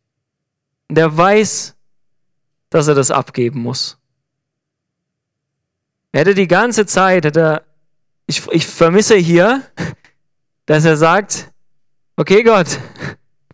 Und 0.88 0.98
er 0.98 1.16
weiß, 1.16 1.74
dass 2.68 2.86
er 2.86 2.94
das 2.94 3.10
abgeben 3.10 3.60
muss. 3.60 3.99
Er 6.12 6.20
hätte 6.20 6.34
die 6.34 6.48
ganze 6.48 6.86
Zeit, 6.86 7.24
hätte 7.24 7.62
ich, 8.26 8.46
ich 8.48 8.66
vermisse 8.66 9.16
hier, 9.16 9.62
dass 10.66 10.84
er 10.84 10.96
sagt, 10.96 11.50
okay 12.16 12.42
Gott, 12.42 12.78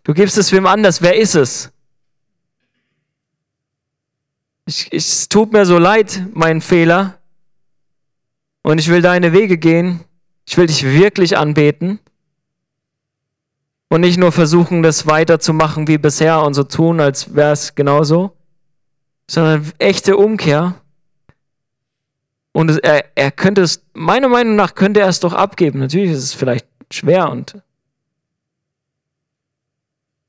du 0.03 0.13
gibst 0.13 0.37
es 0.37 0.51
wem 0.51 0.67
anders, 0.67 1.01
wer 1.01 1.15
ist 1.15 1.35
es? 1.35 1.71
Ich, 4.65 4.87
ich, 4.91 5.05
es 5.05 5.29
tut 5.29 5.53
mir 5.53 5.65
so 5.65 5.77
leid, 5.77 6.23
mein 6.33 6.61
Fehler. 6.61 7.17
Und 8.63 8.79
ich 8.79 8.89
will 8.89 9.01
deine 9.01 9.31
Wege 9.31 9.57
gehen. 9.57 10.01
Ich 10.45 10.57
will 10.57 10.67
dich 10.67 10.83
wirklich 10.83 11.37
anbeten. 11.37 11.99
Und 13.89 14.01
nicht 14.01 14.17
nur 14.17 14.33
versuchen, 14.33 14.83
das 14.83 15.07
weiterzumachen 15.07 15.87
wie 15.87 15.97
bisher 15.97 16.41
und 16.41 16.53
so 16.53 16.63
tun, 16.63 16.99
als 16.99 17.33
wäre 17.33 17.53
es 17.53 17.75
genauso, 17.75 18.35
sondern 19.29 19.71
echte 19.77 20.17
Umkehr. 20.17 20.75
Und 22.53 22.69
es, 22.69 22.77
er, 22.77 23.05
er 23.15 23.31
könnte 23.31 23.61
es, 23.61 23.83
meiner 23.93 24.29
Meinung 24.29 24.55
nach, 24.55 24.75
könnte 24.75 24.99
er 24.99 25.07
es 25.07 25.19
doch 25.19 25.33
abgeben. 25.33 25.79
Natürlich 25.79 26.11
ist 26.11 26.23
es 26.23 26.33
vielleicht 26.33 26.67
schwer 26.91 27.29
und 27.29 27.61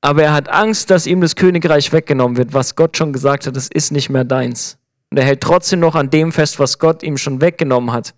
aber 0.00 0.22
er 0.22 0.32
hat 0.32 0.48
Angst, 0.48 0.90
dass 0.90 1.06
ihm 1.06 1.20
das 1.20 1.34
Königreich 1.34 1.92
weggenommen 1.92 2.36
wird, 2.36 2.54
was 2.54 2.76
Gott 2.76 2.96
schon 2.96 3.12
gesagt 3.12 3.46
hat, 3.46 3.56
das 3.56 3.68
ist 3.68 3.90
nicht 3.90 4.10
mehr 4.10 4.24
deins. 4.24 4.78
Und 5.10 5.18
er 5.18 5.24
hält 5.24 5.40
trotzdem 5.40 5.80
noch 5.80 5.94
an 5.94 6.10
dem 6.10 6.32
fest, 6.32 6.58
was 6.58 6.78
Gott 6.78 7.02
ihm 7.02 7.16
schon 7.16 7.40
weggenommen 7.40 7.92
hat. 7.92 8.14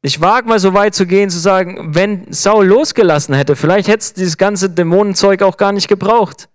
Ich 0.00 0.20
wage 0.20 0.48
mal 0.48 0.60
so 0.60 0.74
weit 0.74 0.94
zu 0.94 1.06
gehen, 1.06 1.28
zu 1.28 1.40
sagen, 1.40 1.94
wenn 1.94 2.32
Saul 2.32 2.66
losgelassen 2.66 3.34
hätte, 3.34 3.56
vielleicht 3.56 3.88
hätte 3.88 3.98
es 3.98 4.14
dieses 4.14 4.38
ganze 4.38 4.70
Dämonenzeug 4.70 5.42
auch 5.42 5.56
gar 5.56 5.72
nicht 5.72 5.88
gebraucht. 5.88 6.48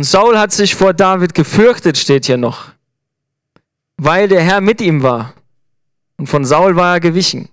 Und 0.00 0.04
Saul 0.04 0.38
hat 0.38 0.50
sich 0.50 0.74
vor 0.74 0.94
David 0.94 1.34
gefürchtet, 1.34 1.98
steht 1.98 2.24
hier 2.24 2.38
noch, 2.38 2.70
weil 3.98 4.28
der 4.28 4.40
Herr 4.40 4.62
mit 4.62 4.80
ihm 4.80 5.02
war. 5.02 5.34
Und 6.16 6.26
von 6.26 6.46
Saul 6.46 6.74
war 6.74 6.94
er 6.94 7.00
gewichen. 7.00 7.50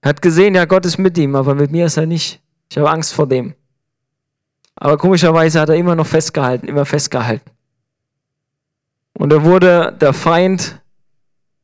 Er 0.00 0.08
hat 0.08 0.20
gesehen, 0.20 0.56
ja, 0.56 0.64
Gott 0.64 0.84
ist 0.84 0.98
mit 0.98 1.16
ihm, 1.16 1.36
aber 1.36 1.54
mit 1.54 1.70
mir 1.70 1.86
ist 1.86 1.96
er 1.96 2.06
nicht. 2.06 2.40
Ich 2.68 2.76
habe 2.76 2.90
Angst 2.90 3.14
vor 3.14 3.28
dem. 3.28 3.54
Aber 4.74 4.98
komischerweise 4.98 5.60
hat 5.60 5.68
er 5.68 5.76
immer 5.76 5.94
noch 5.94 6.08
festgehalten, 6.08 6.66
immer 6.66 6.84
festgehalten. 6.84 7.48
Und 9.12 9.32
er 9.32 9.44
wurde 9.44 9.96
der 10.00 10.12
Feind 10.12 10.80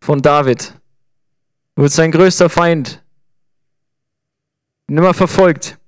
von 0.00 0.22
David. 0.22 0.72
Er 1.74 1.82
wurde 1.82 1.92
sein 1.92 2.12
größter 2.12 2.48
Feind. 2.48 3.02
Nimmer 4.86 5.14
verfolgt. 5.14 5.78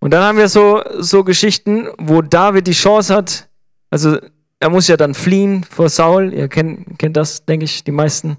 Und 0.00 0.12
dann 0.12 0.22
haben 0.22 0.38
wir 0.38 0.48
so, 0.48 0.82
so 0.98 1.24
Geschichten, 1.24 1.88
wo 1.98 2.22
David 2.22 2.66
die 2.66 2.72
Chance 2.72 3.14
hat, 3.14 3.48
also 3.90 4.18
er 4.60 4.70
muss 4.70 4.88
ja 4.88 4.96
dann 4.96 5.14
fliehen 5.14 5.64
vor 5.64 5.88
Saul. 5.88 6.32
Ihr 6.32 6.48
kennt, 6.48 6.98
kennt 6.98 7.16
das, 7.16 7.44
denke 7.44 7.64
ich, 7.64 7.84
die 7.84 7.92
meisten. 7.92 8.36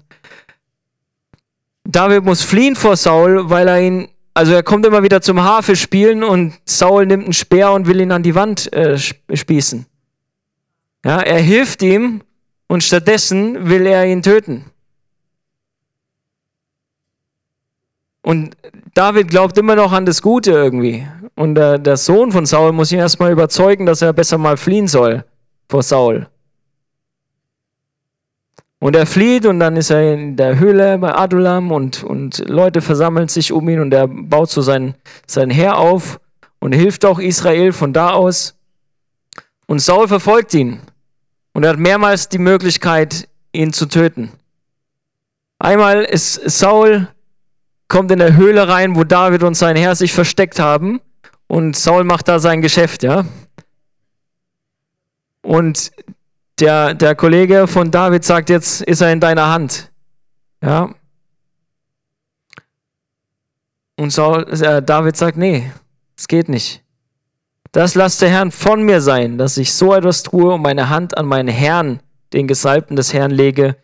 David 1.84 2.24
muss 2.24 2.42
fliehen 2.42 2.76
vor 2.76 2.96
Saul, 2.96 3.48
weil 3.50 3.68
er 3.68 3.80
ihn, 3.80 4.08
also 4.34 4.52
er 4.52 4.62
kommt 4.62 4.84
immer 4.84 5.02
wieder 5.02 5.20
zum 5.20 5.42
Harfe 5.42 5.74
spielen 5.74 6.22
und 6.22 6.54
Saul 6.64 7.06
nimmt 7.06 7.24
einen 7.24 7.32
Speer 7.32 7.72
und 7.72 7.86
will 7.86 8.00
ihn 8.00 8.12
an 8.12 8.22
die 8.22 8.34
Wand 8.34 8.72
äh, 8.72 8.98
spießen. 8.98 9.86
Ja, 11.04 11.20
er 11.20 11.40
hilft 11.40 11.82
ihm 11.82 12.22
und 12.66 12.84
stattdessen 12.84 13.68
will 13.68 13.86
er 13.86 14.06
ihn 14.06 14.22
töten. 14.22 14.66
Und 18.22 18.56
David 18.92 19.28
glaubt 19.28 19.56
immer 19.56 19.74
noch 19.74 19.92
an 19.92 20.04
das 20.04 20.20
Gute 20.20 20.50
irgendwie. 20.50 21.06
Und 21.38 21.56
äh, 21.56 21.78
der 21.78 21.96
Sohn 21.96 22.32
von 22.32 22.46
Saul 22.46 22.72
muss 22.72 22.90
ihn 22.90 22.98
erstmal 22.98 23.30
überzeugen, 23.30 23.86
dass 23.86 24.02
er 24.02 24.12
besser 24.12 24.38
mal 24.38 24.56
fliehen 24.56 24.88
soll 24.88 25.24
vor 25.68 25.84
Saul. 25.84 26.26
Und 28.80 28.96
er 28.96 29.06
flieht 29.06 29.46
und 29.46 29.60
dann 29.60 29.76
ist 29.76 29.90
er 29.90 30.14
in 30.14 30.34
der 30.34 30.58
Höhle 30.58 30.98
bei 30.98 31.14
Adulam 31.14 31.70
und, 31.70 32.02
und 32.02 32.38
Leute 32.48 32.80
versammeln 32.80 33.28
sich 33.28 33.52
um 33.52 33.68
ihn 33.68 33.78
und 33.78 33.94
er 33.94 34.08
baut 34.08 34.50
so 34.50 34.62
sein, 34.62 34.96
sein 35.28 35.48
Heer 35.48 35.78
auf 35.78 36.18
und 36.58 36.72
hilft 36.72 37.04
auch 37.04 37.20
Israel 37.20 37.72
von 37.72 37.92
da 37.92 38.10
aus. 38.10 38.56
Und 39.68 39.78
Saul 39.78 40.08
verfolgt 40.08 40.52
ihn 40.54 40.80
und 41.52 41.62
er 41.62 41.70
hat 41.70 41.78
mehrmals 41.78 42.28
die 42.28 42.38
Möglichkeit, 42.38 43.28
ihn 43.52 43.72
zu 43.72 43.86
töten. 43.86 44.32
Einmal 45.60 46.02
ist 46.02 46.50
Saul, 46.50 47.06
kommt 47.86 48.10
in 48.10 48.18
der 48.18 48.34
Höhle 48.34 48.66
rein, 48.66 48.96
wo 48.96 49.04
David 49.04 49.44
und 49.44 49.54
sein 49.54 49.76
Herr 49.76 49.94
sich 49.94 50.12
versteckt 50.12 50.58
haben 50.58 51.00
und 51.48 51.76
Saul 51.76 52.04
macht 52.04 52.28
da 52.28 52.38
sein 52.38 52.62
Geschäft, 52.62 53.02
ja. 53.02 53.24
Und 55.42 55.90
der, 56.60 56.94
der 56.94 57.14
Kollege 57.14 57.66
von 57.66 57.90
David 57.90 58.24
sagt, 58.24 58.50
jetzt 58.50 58.82
ist 58.82 59.00
er 59.00 59.12
in 59.12 59.20
deiner 59.20 59.48
Hand. 59.48 59.90
Ja. 60.62 60.90
Und 63.96 64.12
Saul, 64.12 64.46
äh, 64.50 64.82
David 64.82 65.16
sagt, 65.16 65.36
nee, 65.36 65.72
es 66.16 66.28
geht 66.28 66.48
nicht. 66.48 66.82
Das 67.72 67.94
lasst 67.94 68.22
der 68.22 68.30
Herrn 68.30 68.50
von 68.50 68.82
mir 68.82 69.00
sein, 69.00 69.38
dass 69.38 69.56
ich 69.56 69.72
so 69.72 69.94
etwas 69.94 70.22
tue 70.22 70.54
und 70.54 70.62
meine 70.62 70.88
Hand 70.88 71.16
an 71.16 71.26
meinen 71.26 71.48
Herrn, 71.48 72.00
den 72.32 72.46
Gesalbten 72.46 72.96
des 72.96 73.12
Herrn, 73.12 73.30
lege, 73.30 73.76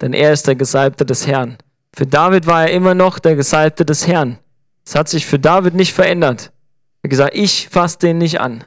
denn 0.00 0.12
er 0.12 0.32
ist 0.32 0.46
der 0.46 0.56
Gesalbte 0.56 1.06
des 1.06 1.26
Herrn. 1.26 1.56
Für 1.94 2.06
David 2.06 2.46
war 2.46 2.62
er 2.62 2.72
immer 2.72 2.94
noch 2.94 3.18
der 3.18 3.36
Gesalbte 3.36 3.84
des 3.84 4.06
Herrn. 4.06 4.38
Es 4.84 4.94
hat 4.94 5.08
sich 5.08 5.26
für 5.26 5.38
David 5.38 5.74
nicht 5.74 5.92
verändert. 5.92 6.52
Er 7.02 7.06
hat 7.06 7.10
gesagt, 7.10 7.34
ich 7.34 7.68
fasse 7.68 7.98
den 7.98 8.18
nicht 8.18 8.40
an. 8.40 8.64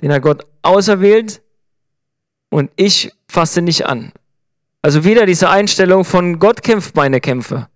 Den 0.00 0.12
hat 0.12 0.22
Gott 0.22 0.46
auserwählt, 0.62 1.42
und 2.52 2.70
ich 2.76 3.10
fasse 3.28 3.62
nicht 3.62 3.86
an. 3.86 4.12
Also 4.82 5.04
wieder 5.04 5.24
diese 5.24 5.48
Einstellung 5.48 6.04
von 6.04 6.38
Gott 6.38 6.62
kämpft 6.62 6.94
meine 6.94 7.18
Kämpfe. 7.18 7.68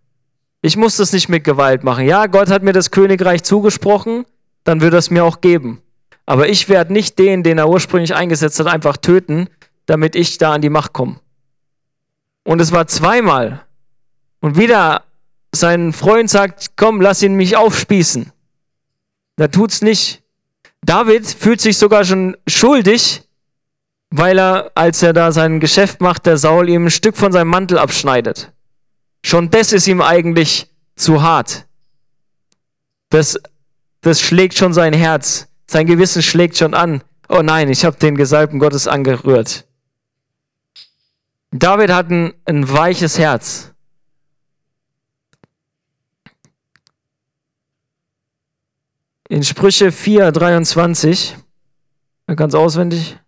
Ich 0.60 0.76
muss 0.76 0.98
das 0.98 1.14
nicht 1.14 1.30
mit 1.30 1.44
Gewalt 1.44 1.82
machen. 1.82 2.04
Ja, 2.04 2.26
Gott 2.26 2.50
hat 2.50 2.62
mir 2.62 2.74
das 2.74 2.90
Königreich 2.90 3.42
zugesprochen, 3.42 4.26
dann 4.64 4.82
wird 4.82 4.92
er 4.92 4.98
es 4.98 5.10
mir 5.10 5.24
auch 5.24 5.40
geben. 5.40 5.80
Aber 6.26 6.48
ich 6.48 6.68
werde 6.68 6.92
nicht 6.92 7.18
den, 7.18 7.42
den 7.42 7.56
er 7.56 7.70
ursprünglich 7.70 8.14
eingesetzt 8.14 8.60
hat, 8.60 8.66
einfach 8.66 8.98
töten, 8.98 9.48
damit 9.86 10.14
ich 10.14 10.36
da 10.36 10.52
an 10.52 10.60
die 10.60 10.68
Macht 10.68 10.92
komme. 10.92 11.20
Und 12.44 12.60
es 12.60 12.70
war 12.70 12.86
zweimal. 12.86 13.64
Und 14.40 14.58
wieder 14.58 15.04
sein 15.52 15.94
Freund 15.94 16.28
sagt, 16.28 16.72
komm, 16.76 17.00
lass 17.00 17.22
ihn 17.22 17.34
mich 17.34 17.56
aufspießen. 17.56 18.30
Da 19.36 19.48
tut's 19.48 19.82
nicht. 19.82 20.22
David 20.82 21.26
fühlt 21.26 21.60
sich 21.60 21.78
sogar 21.78 22.04
schon 22.04 22.36
schuldig, 22.46 23.22
weil 24.10 24.38
er, 24.38 24.72
als 24.74 25.02
er 25.02 25.12
da 25.12 25.32
sein 25.32 25.60
Geschäft 25.60 26.00
macht, 26.00 26.26
der 26.26 26.38
Saul 26.38 26.68
ihm 26.68 26.86
ein 26.86 26.90
Stück 26.90 27.16
von 27.16 27.32
seinem 27.32 27.48
Mantel 27.48 27.78
abschneidet. 27.78 28.52
Schon 29.24 29.50
das 29.50 29.72
ist 29.72 29.86
ihm 29.88 30.00
eigentlich 30.00 30.70
zu 30.94 31.22
hart. 31.22 31.66
Das, 33.10 33.38
das 34.00 34.20
schlägt 34.20 34.54
schon 34.54 34.72
sein 34.72 34.92
Herz. 34.92 35.48
Sein 35.66 35.86
Gewissen 35.86 36.22
schlägt 36.22 36.56
schon 36.56 36.74
an. 36.74 37.02
Oh 37.28 37.42
nein, 37.42 37.68
ich 37.68 37.84
habe 37.84 37.98
den 37.98 38.16
Gesalbten 38.16 38.58
Gottes 38.58 38.86
angerührt. 38.86 39.66
David 41.50 41.90
hat 41.90 42.10
ein, 42.10 42.32
ein 42.44 42.70
weiches 42.70 43.18
Herz. 43.18 43.72
In 49.28 49.42
Sprüche 49.42 49.90
4, 49.90 50.30
23, 50.30 51.36
ganz 52.36 52.54
auswendig. 52.54 53.18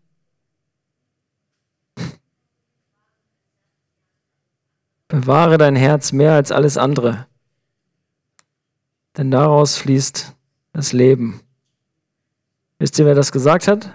Bewahre 5.09 5.59
dein 5.59 5.75
Herz 5.75 6.13
mehr 6.13 6.35
als 6.35 6.53
alles 6.53 6.77
andere, 6.77 7.27
denn 9.17 9.31
daraus 9.31 9.77
fließt 9.77 10.37
das 10.73 10.93
Leben. 10.93 11.41
Wisst 12.79 12.99
ihr, 12.99 13.07
wer 13.07 13.15
das 13.15 13.33
gesagt 13.33 13.67
hat? 13.67 13.91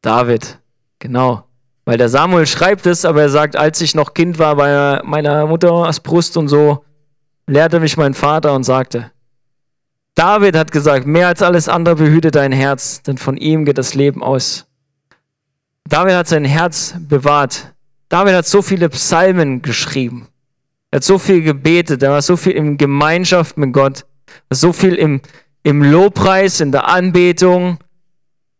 David, 0.00 0.58
genau. 0.98 1.44
Weil 1.84 1.98
der 1.98 2.08
Samuel 2.08 2.46
schreibt 2.46 2.86
es, 2.86 3.04
aber 3.04 3.22
er 3.22 3.28
sagt, 3.28 3.54
als 3.54 3.80
ich 3.80 3.94
noch 3.94 4.14
Kind 4.14 4.38
war 4.38 4.56
bei 4.56 5.00
meiner 5.04 5.46
Mutters 5.46 6.00
Brust 6.00 6.36
und 6.36 6.48
so, 6.48 6.84
lehrte 7.46 7.80
mich 7.80 7.96
mein 7.96 8.14
Vater 8.14 8.54
und 8.54 8.64
sagte, 8.64 9.10
David 10.14 10.56
hat 10.56 10.70
gesagt, 10.70 11.06
mehr 11.06 11.28
als 11.28 11.42
alles 11.42 11.68
andere 11.68 11.96
behüte 11.96 12.30
dein 12.30 12.52
Herz, 12.52 13.02
denn 13.02 13.18
von 13.18 13.36
ihm 13.36 13.64
geht 13.64 13.78
das 13.78 13.94
Leben 13.94 14.22
aus. 14.22 14.66
David 15.88 16.14
hat 16.14 16.28
sein 16.28 16.44
Herz 16.44 16.94
bewahrt. 16.98 17.74
David 18.08 18.34
hat 18.34 18.46
so 18.46 18.62
viele 18.62 18.88
Psalmen 18.88 19.60
geschrieben. 19.60 20.28
Er 20.90 20.98
hat 20.98 21.04
so 21.04 21.18
viel 21.18 21.42
gebetet. 21.42 22.02
Er 22.02 22.12
war 22.12 22.22
so 22.22 22.36
viel 22.36 22.52
in 22.52 22.78
Gemeinschaft 22.78 23.56
mit 23.56 23.72
Gott. 23.72 24.06
So 24.50 24.72
viel 24.72 24.94
im, 24.94 25.20
im 25.64 25.82
Lobpreis, 25.82 26.60
in 26.60 26.70
der 26.70 26.88
Anbetung, 26.88 27.78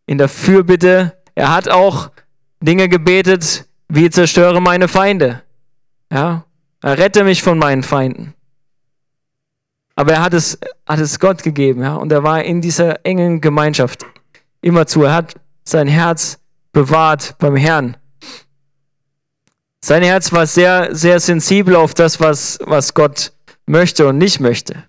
in 0.05 0.17
der 0.17 0.27
Fürbitte. 0.27 1.17
Er 1.33 1.55
hat 1.55 1.69
auch 1.69 2.11
Dinge 2.59 2.89
gebetet, 2.89 3.65
wie 3.87 4.09
zerstöre 4.09 4.61
meine 4.61 4.87
Feinde. 4.87 5.41
Ja, 6.11 6.45
er 6.81 6.97
rette 6.97 7.23
mich 7.23 7.41
von 7.41 7.57
meinen 7.57 7.83
Feinden. 7.83 8.34
Aber 9.95 10.13
er 10.13 10.21
hat 10.21 10.33
es, 10.33 10.59
hat 10.85 10.99
es 10.99 11.19
Gott 11.19 11.43
gegeben, 11.43 11.81
ja, 11.81 11.95
und 11.95 12.11
er 12.11 12.23
war 12.23 12.43
in 12.43 12.61
dieser 12.61 13.05
engen 13.05 13.39
Gemeinschaft 13.39 14.05
immerzu. 14.61 15.03
Er 15.03 15.13
hat 15.13 15.35
sein 15.63 15.87
Herz 15.87 16.39
bewahrt 16.73 17.35
beim 17.39 17.55
Herrn. 17.55 17.97
Sein 19.83 20.03
Herz 20.03 20.31
war 20.33 20.47
sehr, 20.47 20.93
sehr 20.95 21.19
sensibel 21.19 21.75
auf 21.75 21.93
das, 21.93 22.19
was, 22.19 22.59
was 22.65 22.93
Gott 22.93 23.33
möchte 23.65 24.07
und 24.07 24.17
nicht 24.17 24.39
möchte. 24.39 24.83